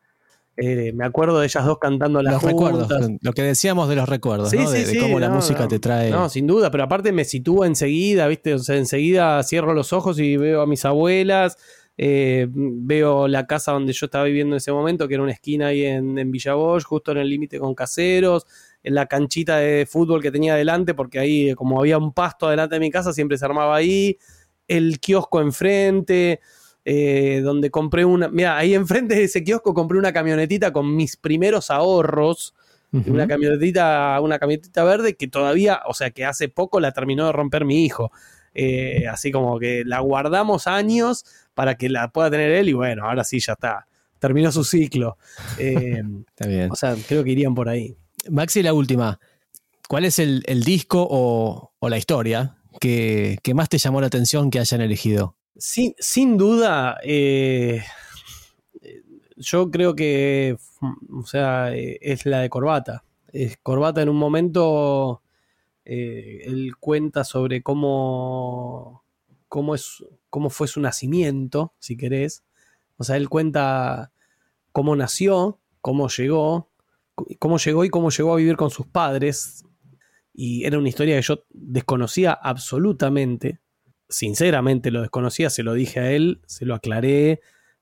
Eh, 0.56 0.92
me 0.94 1.06
acuerdo 1.06 1.40
de 1.40 1.46
ellas 1.46 1.64
dos 1.64 1.78
cantando 1.78 2.20
las 2.22 2.34
los 2.34 2.42
recuerdos, 2.42 2.90
lo 3.22 3.32
que 3.32 3.42
decíamos 3.42 3.88
de 3.88 3.96
los 3.96 4.07
recuerdos, 4.07 4.53
¿no? 4.53 4.70
de, 4.70 4.98
cómo 5.00 5.18
la 5.18 5.30
música 5.30 5.66
te 5.66 5.78
trae. 5.78 6.11
No, 6.11 6.28
sin 6.28 6.46
duda, 6.46 6.70
pero 6.70 6.84
aparte 6.84 7.11
me 7.11 7.24
sitúa 7.24 7.66
enseguida, 7.66 8.28
¿viste? 8.28 8.53
O 8.55 8.59
sea, 8.59 8.76
enseguida 8.76 9.42
cierro 9.44 9.72
los 9.72 9.94
ojos 9.94 10.18
y 10.18 10.36
veo 10.36 10.61
a 10.61 10.66
mis 10.66 10.84
abuelas, 10.84 11.57
eh, 11.96 12.48
veo 12.50 13.28
la 13.28 13.46
casa 13.46 13.72
donde 13.72 13.94
yo 13.94 14.07
estaba 14.07 14.24
viviendo 14.24 14.55
en 14.55 14.59
ese 14.59 14.72
momento, 14.72 15.09
que 15.09 15.14
era 15.14 15.22
una 15.22 15.32
esquina 15.32 15.68
ahí 15.68 15.86
en, 15.86 16.18
en 16.18 16.32
justo 16.84 17.12
en 17.12 17.18
el 17.18 17.30
límite 17.30 17.59
con 17.59 17.74
Caseros, 17.74 18.44
en 18.82 18.94
la 18.94 19.07
canchita 19.07 19.57
de 19.57 19.86
fútbol 19.86 20.20
que 20.20 20.30
tenía 20.30 20.53
adelante, 20.53 20.92
porque 20.92 21.18
ahí, 21.18 21.55
como 21.55 21.80
había 21.80 21.96
un 21.96 22.12
pasto 22.12 22.46
adelante 22.46 22.74
de 22.74 22.80
mi 22.80 22.90
casa, 22.90 23.14
siempre 23.14 23.38
se 23.38 23.44
armaba 23.46 23.74
ahí, 23.74 24.18
el 24.68 25.00
kiosco 25.00 25.40
enfrente. 25.40 26.40
Eh, 26.85 27.41
donde 27.45 27.70
compré 27.70 28.05
una. 28.05 28.28
Mira, 28.28 28.57
ahí 28.57 28.74
enfrente 28.74 29.14
de 29.14 29.24
ese 29.24 29.45
kiosco 29.45 29.74
compré 29.74 29.99
una 29.99 30.12
camionetita 30.12 30.72
con 30.72 30.97
mis 30.97 31.16
primeros 31.16 31.70
ahorros. 31.70 32.55
Una 33.07 33.26
camionetita, 33.26 34.20
una 34.20 34.39
camionetita 34.39 34.85
verde 34.85 35.16
que 35.16 35.26
todavía, 35.26 35.80
o 35.87 35.95
sea, 35.95 36.11
que 36.11 36.26
hace 36.26 36.51
poco 36.51 36.78
la 36.78 36.93
terminó 36.93 37.24
de 37.24 37.33
romper 37.33 37.64
mi 37.64 37.87
hijo. 37.87 38.12
Eh, 38.55 39.07
así 39.11 39.33
como 39.33 39.59
que 39.59 39.83
la 39.87 40.01
guardamos 40.01 40.66
años 40.66 41.24
para 41.55 41.76
que 41.76 41.89
la 41.89 42.09
pueda 42.12 42.30
tener 42.30 42.51
él 42.51 42.68
y 42.68 42.74
bueno, 42.74 43.09
ahora 43.09 43.24
sí 43.24 43.41
ya 43.41 43.55
está. 43.55 43.87
Terminó 44.18 44.53
su 44.53 44.62
ciclo. 44.62 45.16
Eh, 45.59 46.03
está 46.28 46.47
bien. 46.47 46.70
O 46.70 46.76
sea, 46.76 46.95
creo 47.09 47.24
que 47.24 47.30
irían 47.30 47.55
por 47.55 47.70
ahí. 47.70 47.97
Maxi, 48.28 48.62
la 48.62 48.74
última. 48.74 49.18
¿cuál 49.93 50.07
es 50.07 50.18
el, 50.18 50.43
disco 50.64 51.07
o, 51.11 51.70
la 51.87 51.99
historia 51.99 52.57
que, 52.80 53.39
más 53.55 53.68
te 53.68 53.76
llamó 53.76 54.01
la 54.01 54.07
atención 54.07 54.51
que 54.51 54.59
hayan 54.59 54.80
elegido? 54.80 55.37
Sin, 55.57 56.38
duda, 56.38 56.98
eh, 57.03 57.82
yo 59.36 59.70
creo 59.70 59.94
que, 59.94 60.57
o 61.11 61.26
sea, 61.26 61.74
es 61.74 62.26
la 62.26 62.40
de 62.40 62.50
Corbata. 62.50 63.05
Es 63.32 63.57
Corbata 63.62 64.03
en 64.03 64.09
un 64.09 64.16
momento, 64.16 65.22
eh, 65.84 66.42
él 66.44 66.76
cuenta 66.78 67.24
sobre 67.24 67.62
cómo, 67.62 69.05
cómo, 69.48 69.74
es, 69.74 70.05
cómo 70.30 70.50
fue 70.50 70.68
su 70.68 70.80
nacimiento, 70.80 71.74
si 71.78 71.96
querés. 71.96 72.44
O 72.96 73.05
sea, 73.05 73.16
él 73.16 73.28
cuenta 73.28 74.12
cómo 74.72 74.96
nació, 74.96 75.61
cómo 75.80 76.09
llegó, 76.09 76.70
cómo 77.38 77.59
llegó 77.59 77.84
y 77.84 77.90
cómo 77.90 78.11
llegó 78.11 78.32
a 78.32 78.36
vivir 78.36 78.57
con 78.57 78.70
sus 78.70 78.86
padres. 78.86 79.64
Y 80.34 80.64
era 80.64 80.78
una 80.78 80.88
historia 80.88 81.16
que 81.16 81.22
yo 81.22 81.44
desconocía 81.50 82.32
absolutamente. 82.32 83.61
Sinceramente 84.12 84.90
lo 84.90 85.00
desconocía, 85.00 85.50
se 85.50 85.62
lo 85.62 85.74
dije 85.74 86.00
a 86.00 86.12
él, 86.12 86.40
se 86.46 86.66
lo 86.66 86.74
aclaré. 86.74 87.40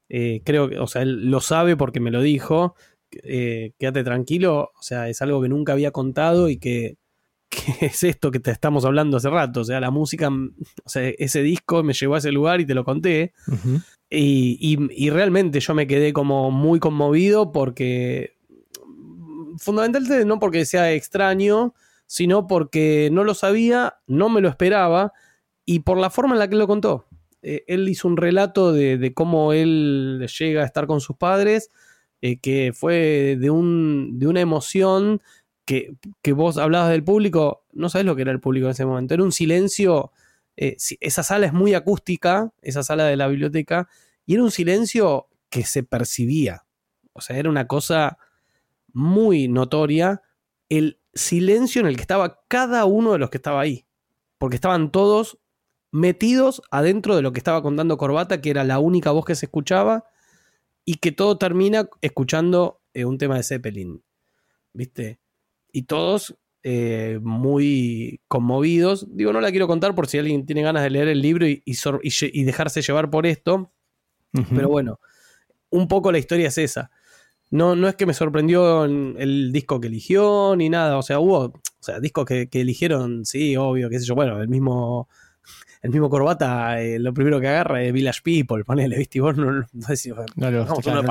Eh, 0.09 0.43
creo 0.45 0.69
que, 0.69 0.79
o 0.79 0.87
sea, 0.87 1.03
él 1.03 1.31
lo 1.31 1.41
sabe 1.41 1.77
porque 1.77 2.01
me 2.01 2.11
lo 2.11 2.23
dijo. 2.23 2.75
Eh, 3.25 3.73
quédate 3.79 4.05
tranquilo, 4.05 4.71
o 4.79 4.83
sea, 4.83 5.09
es 5.09 5.21
algo 5.21 5.43
que 5.43 5.49
nunca 5.49 5.73
había 5.73 5.91
contado 5.91 6.49
y 6.49 6.59
que, 6.59 6.97
es 7.81 8.05
esto 8.05 8.31
que 8.31 8.39
te 8.39 8.53
estamos 8.53 8.85
hablando 8.85 9.17
hace 9.17 9.29
rato. 9.29 9.61
O 9.61 9.65
sea, 9.65 9.81
la 9.81 9.91
música, 9.91 10.29
o 10.29 10.89
sea, 10.89 11.09
ese 11.19 11.43
disco 11.43 11.83
me 11.83 11.93
llevó 11.93 12.15
a 12.15 12.19
ese 12.19 12.33
lugar 12.33 12.61
y 12.61 12.67
te 12.67 12.75
lo 12.75 12.85
conté. 12.85 13.33
y, 14.09 15.11
realmente 15.11 15.61
yo 15.61 15.75
me 15.75 15.87
quedé 15.87 16.13
como 16.13 16.51
muy 16.51 16.79
conmovido 16.79 17.53
porque 17.53 18.37
fundamentalmente 19.59 20.25
no 20.25 20.39
porque 20.39 20.65
sea 20.65 20.93
extraño, 20.93 21.75
sino 22.07 22.47
porque 22.47 23.09
no 23.13 23.25
lo 23.25 23.35
sabía, 23.35 23.95
no 24.07 24.29
me 24.29 24.41
lo 24.41 24.49
esperaba 24.49 25.13
y 25.71 25.79
por 25.79 25.99
la 25.99 26.11
forma 26.11 26.35
en 26.35 26.41
la 26.41 26.49
que 26.49 26.57
lo 26.57 26.67
contó. 26.67 27.07
Eh, 27.43 27.63
él 27.69 27.89
hizo 27.89 28.09
un 28.09 28.17
relato 28.17 28.73
de, 28.73 29.13
cómo 29.15 29.53
él 29.53 30.27
llega 30.37 30.63
a 30.63 30.67
estar 30.67 30.89
con 30.89 31.01
sus 31.01 31.17
padres, 31.17 31.71
eh, 32.23 32.41
que 32.41 32.73
fue 32.75 33.37
de, 33.39 33.51
un, 33.51 34.19
de 34.19 34.27
una 34.27 34.41
emoción 34.41 35.23
que, 35.65 35.95
vos 36.33 36.59
hablabas 36.59 36.91
del 36.91 37.05
público, 37.05 37.63
no 37.73 37.89
sabes 37.89 38.05
lo 38.05 38.17
que 38.17 38.23
era 38.23 38.33
el 38.33 38.41
público 38.41 38.67
en 38.67 38.73
ese 38.73 38.85
momento, 38.85 39.15
era 39.15 39.23
un 39.23 39.31
silencio, 39.31 40.11
eh, 40.57 40.77
esa 40.99 41.23
sala 41.23 41.47
es 41.47 41.53
muy 41.53 41.75
acústica, 41.75 42.53
esa 42.63 42.83
sala 42.83 43.05
de 43.05 43.15
la 43.15 43.29
biblioteca, 43.29 43.89
y 44.27 44.35
era 44.35 44.43
un 44.43 44.51
silencio 44.51 45.29
que 45.51 45.63
se 45.63 45.85
percibía, 45.85 46.65
o 47.13 47.21
sea, 47.21 47.37
era 47.37 47.49
una 47.49 47.69
cosa 47.69 48.19
muy 48.93 49.47
notoria 49.47 50.21
el 50.69 50.99
silencio 51.15 51.81
en 51.81 51.87
el 51.87 51.95
que 51.95 52.03
estaba 52.03 52.43
cada 52.49 52.87
uno 52.87 53.13
de 53.13 53.19
los 53.19 53.31
que 53.31 53.37
estaba 53.37 53.61
ahí. 53.61 53.87
Porque 54.39 54.55
estaban 54.55 54.91
todos 54.91 55.40
metidos 55.93 56.63
adentro 56.71 57.17
de 57.17 57.23
lo 57.23 57.33
que 57.33 57.41
estaba 57.41 57.63
contando 57.63 57.99
Corbata, 57.99 58.41
que 58.41 58.51
era 58.51 58.65
la 58.65 58.79
única 58.79 59.11
voz 59.11 59.25
que 59.25 59.35
se 59.35 59.47
escuchaba, 59.47 60.05
y 60.85 60.97
que 60.97 61.13
todo 61.13 61.39
termina 61.39 61.89
escuchando 62.01 62.81
eh, 62.95 63.05
un 63.05 63.19
tema 63.19 63.37
de 63.37 63.43
Zeppelin. 63.43 64.03
¿Viste? 64.73 65.21
Y 65.73 65.83
todos 65.83 66.37
eh, 66.63 67.19
muy 67.23 68.21
conmovidos. 68.29 69.07
Digo, 69.15 69.33
no 69.33 69.41
la 69.41 69.51
quiero 69.51 69.67
contar 69.67 69.95
por 69.95 70.07
si 70.07 70.19
alguien 70.19 70.47
tiene 70.47 70.63
ganas 70.63 70.83
de 70.83 70.91
leer 70.91 71.09
el 71.09 71.23
libro 71.23 71.47
y, 71.47 71.63
y, 71.65 72.45
dejarse 72.45 72.83
llevar 72.83 73.11
por 73.11 73.27
esto. 73.27 73.73
Pero 74.55 74.69
bueno, 74.69 75.01
un 75.71 75.89
poco 75.89 76.13
la 76.13 76.19
historia 76.19 76.49
es 76.49 76.59
esa 76.59 76.91
no, 77.51 77.75
no 77.75 77.89
es 77.89 77.97
que 77.97 78.07
me 78.07 78.15
sorprendió 78.15 78.85
el 78.85 79.53
disco 79.53 79.81
que 79.81 79.89
eligió 79.89 80.55
ni 80.57 80.69
nada. 80.71 80.97
O 80.97 81.03
sea, 81.03 81.19
hubo 81.19 81.47
o 81.47 81.63
sea, 81.81 82.01
discos 82.01 82.25
que, 82.25 82.49
eligieron, 82.53 83.25
sí, 83.25 83.57
obvio, 83.57 83.91
qué 83.91 83.99
sé 83.99 84.07
yo. 84.07 84.15
Bueno, 84.15 84.41
el 84.41 84.49
mismo, 84.49 85.09
el 85.83 85.91
mismo 85.91 86.11
Corbata, 86.11 86.81
eh, 86.81 86.99
lo 86.99 87.13
primero 87.13 87.41
que 87.41 87.49
agarra 87.49 87.83
es 87.83 87.93
Village 87.93 88.21
People, 88.23 88.65
ponele, 88.65 88.97
¿viste? 88.97 89.19
Y 89.19 89.21
vos 89.21 89.37
no, 89.37 89.53
no, 89.53 89.65
no, 89.65 91.03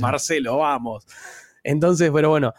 Marcelo, 0.00 0.58
vamos. 0.58 1.06
Entonces, 1.62 2.10
pero 2.12 2.30
bueno. 2.30 2.52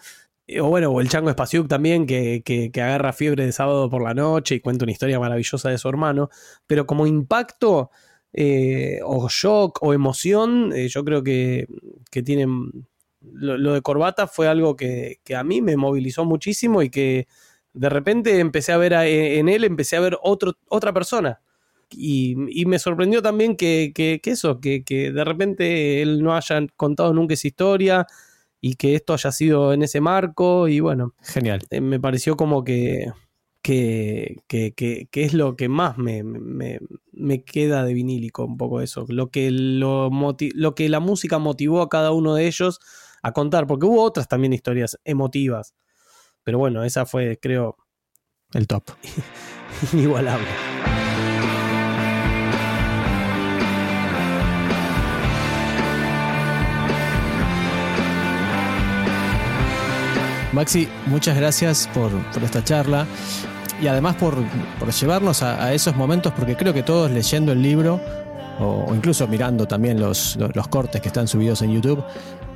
Eh, 0.45 0.59
o 0.59 0.67
bueno, 0.67 0.89
o 0.91 0.99
el 0.99 1.07
Chango 1.07 1.31
Spasiuk 1.31 1.69
también, 1.69 2.05
que, 2.05 2.41
que, 2.43 2.69
que, 2.69 2.81
agarra 2.81 3.13
fiebre 3.13 3.45
de 3.45 3.53
sábado 3.53 3.89
por 3.89 4.03
la 4.03 4.13
noche 4.13 4.55
y 4.55 4.59
cuenta 4.59 4.83
una 4.83 4.91
historia 4.91 5.17
maravillosa 5.17 5.69
de 5.69 5.77
su 5.77 5.87
hermano. 5.87 6.29
Pero 6.67 6.85
como 6.85 7.07
impacto, 7.07 7.91
eh, 8.33 8.99
o 9.05 9.29
shock, 9.29 9.81
o 9.81 9.93
emoción, 9.93 10.73
yo 10.73 11.05
creo 11.05 11.23
que, 11.23 11.67
que 12.11 12.23
tienen 12.23 12.85
lo, 13.31 13.73
de 13.73 13.81
Corbata 13.81 14.27
fue 14.27 14.47
algo 14.47 14.75
que, 14.75 15.19
a 15.35 15.43
mí 15.43 15.61
me 15.61 15.77
movilizó 15.77 16.25
muchísimo 16.25 16.81
y 16.81 16.89
que 16.89 17.27
de 17.73 17.89
repente 17.89 18.39
empecé 18.39 18.71
a 18.71 18.77
ver 18.77 18.93
en 18.93 19.49
él, 19.49 19.63
empecé 19.63 19.97
a 19.97 20.01
ver 20.01 20.17
otro, 20.21 20.53
otra 20.69 20.93
persona. 20.93 21.41
Y, 21.95 22.35
me 22.65 22.79
sorprendió 22.79 23.21
también 23.21 23.55
que, 23.55 23.91
eso, 24.23 24.59
que, 24.59 24.83
de 24.87 25.23
repente 25.23 26.01
él 26.01 26.23
no 26.23 26.35
haya 26.35 26.65
contado 26.75 27.13
nunca 27.13 27.33
esa 27.33 27.47
historia 27.47 28.07
y 28.61 28.75
que 28.75 28.95
esto 28.95 29.13
haya 29.13 29.31
sido 29.31 29.73
en 29.73 29.83
ese 29.83 30.01
marco 30.01 30.67
y 30.67 30.79
bueno. 30.79 31.13
Genial. 31.21 31.61
Eh, 31.69 31.81
me 31.81 31.99
pareció 31.99 32.35
como 32.37 32.63
que, 32.63 33.11
que, 33.61 34.37
es 35.11 35.33
lo 35.33 35.55
que 35.55 35.69
más 35.69 35.97
me, 35.97 36.23
me, 36.23 37.43
queda 37.43 37.83
de 37.83 37.93
vinílico, 37.93 38.45
un 38.45 38.57
poco 38.57 38.81
eso. 38.81 39.05
Lo 39.09 39.29
que, 39.29 39.51
lo, 39.51 40.09
lo 40.55 40.75
que 40.75 40.89
la 40.89 40.99
música 40.99 41.39
motivó 41.39 41.81
a 41.81 41.89
cada 41.89 42.11
uno 42.11 42.35
de 42.35 42.47
ellos 42.47 42.79
a 43.21 43.31
contar, 43.33 43.67
porque 43.67 43.85
hubo 43.85 44.01
otras 44.01 44.27
también 44.27 44.53
historias 44.53 44.99
emotivas. 45.05 45.75
Pero 46.43 46.57
bueno, 46.57 46.83
esa 46.83 47.05
fue, 47.05 47.39
creo, 47.41 47.77
el 48.53 48.67
top. 48.67 48.83
Inigualable. 49.93 50.47
Maxi, 60.53 60.87
muchas 61.07 61.35
gracias 61.35 61.89
por, 61.95 62.11
esta 62.43 62.63
charla 62.63 63.07
y 63.81 63.87
además 63.87 64.15
por, 64.17 64.35
llevarnos 64.91 65.41
a, 65.41 65.73
esos 65.73 65.95
momentos, 65.95 66.31
porque 66.33 66.55
creo 66.55 66.73
que 66.73 66.83
todos 66.83 67.09
leyendo 67.09 67.51
el 67.53 67.63
libro 67.63 67.99
o, 68.59 68.93
incluso 68.93 69.27
mirando 69.27 69.67
también 69.67 69.99
los, 69.99 70.37
los, 70.53 70.67
cortes 70.67 71.01
que 71.01 71.07
están 71.07 71.27
subidos 71.27 71.61
en 71.61 71.71
YouTube, 71.71 72.03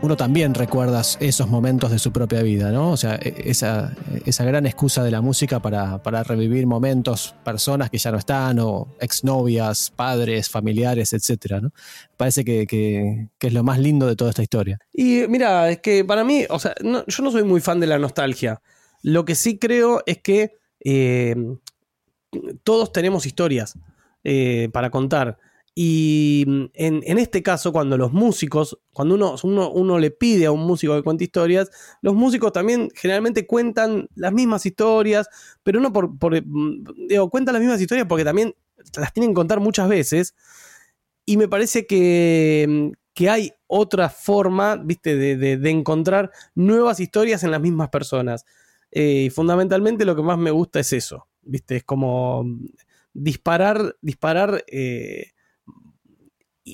uno 0.01 0.15
también 0.15 0.53
recuerda 0.53 1.01
esos 1.19 1.47
momentos 1.47 1.91
de 1.91 1.99
su 1.99 2.11
propia 2.11 2.43
vida, 2.43 2.71
¿no? 2.71 2.91
O 2.91 2.97
sea, 2.97 3.15
e, 3.15 3.33
esa, 3.45 3.95
esa 4.25 4.43
gran 4.43 4.65
excusa 4.65 5.03
de 5.03 5.11
la 5.11 5.21
música 5.21 5.59
para, 5.59 6.23
revivir 6.23 6.67
momentos, 6.67 7.35
personas 7.43 7.89
que 7.89 7.97
ya 7.97 8.11
no 8.11 8.17
están, 8.17 8.59
o 8.59 8.87
exnovias, 8.99 9.91
padres, 9.95 10.49
familiares, 10.49 11.13
etcétera, 11.13 11.61
¿no? 11.61 11.71
Parece 12.15 12.45
que, 12.45 13.27
es 13.39 13.53
lo 13.53 13.63
más 13.63 13.79
lindo 13.79 14.05
de 14.07 14.15
toda 14.15 14.29
esta 14.29 14.43
historia. 14.43 14.79
Y 14.93 15.23
mira, 15.27 15.69
es 15.69 15.79
que 15.79 16.05
para 16.05 16.23
mí, 16.23 16.45
o 16.49 16.59
sea, 16.59 16.75
yo 16.81 17.23
no 17.23 17.31
soy 17.31 17.43
muy 17.43 17.61
fan 17.61 17.79
de 17.79 17.87
la 17.87 17.97
nostalgia. 17.97 18.61
Lo 19.01 19.25
que 19.25 19.35
sí 19.35 19.57
creo 19.57 20.03
es 20.05 20.19
que 20.19 20.57
eh, 20.83 21.35
todos 22.63 22.91
tenemos 22.91 23.25
historias 23.25 23.77
eh, 24.23 24.69
para 24.73 24.89
contar. 24.89 25.37
Y 25.79 26.43
mm, 26.47 26.65
en, 26.73 27.19
este 27.19 27.43
caso, 27.43 27.71
cuando 27.71 27.99
los 27.99 28.11
músicos, 28.11 28.79
cuando 28.93 29.13
uno, 29.13 29.35
uno, 29.43 29.99
le 29.99 30.09
pide 30.09 30.47
a 30.47 30.51
un 30.51 30.61
músico 30.65 30.95
que 30.95 31.03
cuente 31.03 31.25
historias, 31.25 31.69
los 32.01 32.15
músicos 32.15 32.51
también 32.51 32.89
generalmente 32.95 33.45
cuentan 33.45 34.09
las 34.15 34.33
mismas 34.33 34.65
historias, 34.65 35.29
pero 35.61 35.79
no 35.79 35.93
por, 35.93 36.09
mm, 36.09 37.07
digo, 37.07 37.29
cuentan 37.29 37.53
las 37.53 37.61
mismas 37.61 37.79
historias 37.79 38.07
porque 38.07 38.23
también 38.23 38.55
las 38.95 39.13
tienen 39.13 39.29
que 39.29 39.35
contar 39.35 39.59
muchas 39.59 39.87
veces. 39.87 40.33
Y 41.27 41.37
me 41.37 41.47
parece 41.47 41.85
que, 41.85 42.65
mm, 42.67 42.91
que 43.13 43.29
hay 43.29 43.53
otra 43.67 44.09
forma, 44.09 44.77
viste, 44.77 45.15
de, 45.15 45.69
encontrar 45.69 46.31
nuevas 46.55 46.99
historias 46.99 47.43
en 47.43 47.51
las 47.51 47.61
mismas 47.61 47.89
personas. 47.89 48.45
Eh, 48.89 49.25
y 49.27 49.29
fundamentalmente 49.29 50.05
lo 50.05 50.15
que 50.15 50.23
más 50.23 50.39
me 50.39 50.49
gusta 50.49 50.79
es 50.79 50.91
eso, 50.91 51.27
viste, 51.43 51.75
es 51.75 51.83
como 51.83 52.45
disparar, 53.13 53.95
disparar. 54.01 54.63
Eh, 54.65 55.33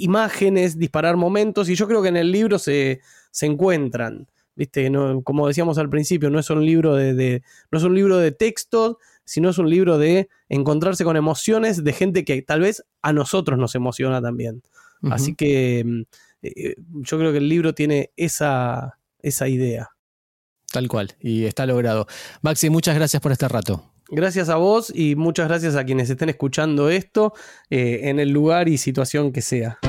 imágenes, 0.01 0.77
disparar 0.77 1.17
momentos, 1.17 1.69
y 1.69 1.75
yo 1.75 1.87
creo 1.87 2.01
que 2.01 2.09
en 2.09 2.17
el 2.17 2.31
libro 2.31 2.59
se, 2.59 3.01
encuentran. 3.41 4.27
¿Viste? 4.55 4.89
No, 4.89 5.23
como 5.23 5.47
decíamos 5.47 5.79
al 5.79 5.89
principio, 5.89 6.29
no 6.29 6.39
es 6.39 6.49
un 6.51 6.63
libro 6.63 6.95
de, 6.95 7.41
no 7.71 7.77
es 7.79 7.83
un 7.83 7.95
libro 7.95 8.17
de 8.17 8.31
textos, 8.31 8.97
sino 9.25 9.49
es 9.49 9.57
un 9.57 9.69
libro 9.69 9.97
de 9.97 10.29
encontrarse 10.47 11.03
con 11.03 11.17
emociones 11.17 11.83
de 11.83 11.93
gente 11.93 12.23
que 12.23 12.41
tal 12.43 12.61
vez 12.61 12.83
a 13.01 13.13
nosotros 13.13 13.57
nos 13.57 13.73
emociona 13.75 14.21
también. 14.21 14.61
Así 15.09 15.35
que 15.35 15.83
mm, 15.85 16.01
eh, 16.43 16.75
yo 16.77 17.17
creo 17.17 17.31
que 17.31 17.39
el 17.39 17.49
libro 17.49 17.73
tiene 17.73 18.11
esa, 18.15 18.99
esa 19.19 19.47
idea. 19.47 19.89
Tal 20.71 20.87
cual, 20.87 21.13
y 21.19 21.45
está 21.45 21.65
logrado. 21.65 22.07
Maxi, 22.41 22.69
muchas 22.69 22.95
gracias 22.95 23.21
por 23.21 23.31
este 23.31 23.47
rato. 23.47 23.92
Gracias 24.09 24.49
a 24.49 24.55
vos 24.55 24.91
y 24.93 25.15
muchas 25.15 25.47
gracias 25.47 25.75
a 25.75 25.85
quienes 25.85 26.09
estén 26.09 26.29
escuchando 26.29 26.89
esto 26.89 27.33
eh, 27.69 28.01
en 28.03 28.19
el 28.19 28.29
lugar 28.29 28.67
y 28.69 28.77
situación 28.77 29.31
que 29.31 29.41
sea. 29.41 29.79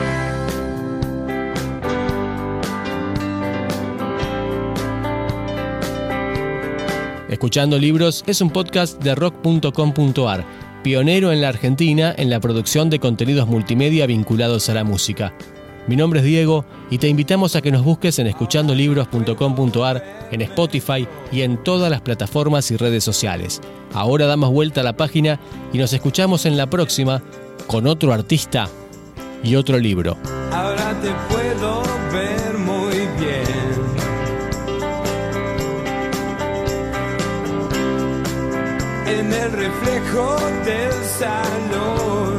Escuchando 7.28 7.78
Libros 7.78 8.22
es 8.28 8.40
un 8.40 8.50
podcast 8.50 9.02
de 9.02 9.14
rock.com.ar, 9.16 10.44
pionero 10.84 11.32
en 11.32 11.40
la 11.40 11.48
Argentina 11.48 12.14
en 12.16 12.30
la 12.30 12.38
producción 12.38 12.90
de 12.90 13.00
contenidos 13.00 13.48
multimedia 13.48 14.06
vinculados 14.06 14.68
a 14.68 14.74
la 14.74 14.84
música. 14.84 15.34
Mi 15.87 15.97
nombre 15.97 16.20
es 16.20 16.26
Diego 16.26 16.64
y 16.91 16.99
te 16.99 17.09
invitamos 17.09 17.57
a 17.57 17.62
que 17.62 17.70
nos 17.70 17.85
busques 17.85 18.18
en 18.18 18.26
escuchandolibros.com.ar, 18.26 20.28
en 20.30 20.41
Spotify 20.41 21.07
y 21.30 21.43
en 21.43 21.62
todas 21.62 21.91
las 21.91 22.01
plataformas 22.01 22.70
y 22.70 22.76
redes 22.76 23.05
sociales. 23.05 23.61
Ahora 23.93 24.24
damos 24.26 24.51
vuelta 24.51 24.80
a 24.80 24.85
la 24.85 24.97
página 24.97 25.39
y 25.72 25.78
nos 25.78 25.93
escuchamos 25.93 26.47
en 26.47 26.57
la 26.57 26.70
próxima 26.70 27.22
con 27.66 27.87
otro 27.87 28.14
artista 28.14 28.68
y 29.43 29.57
otro 29.57 29.78
libro. 29.78 30.16
Ahora 30.53 30.99
te 31.03 31.11
puedo 31.28 31.82
ver 32.12 32.57
muy 32.59 32.97
bien. 33.18 33.45
En 39.07 39.32
el 39.32 39.53
reflejo 39.53 40.37
del 40.64 40.93
salón. 41.18 42.34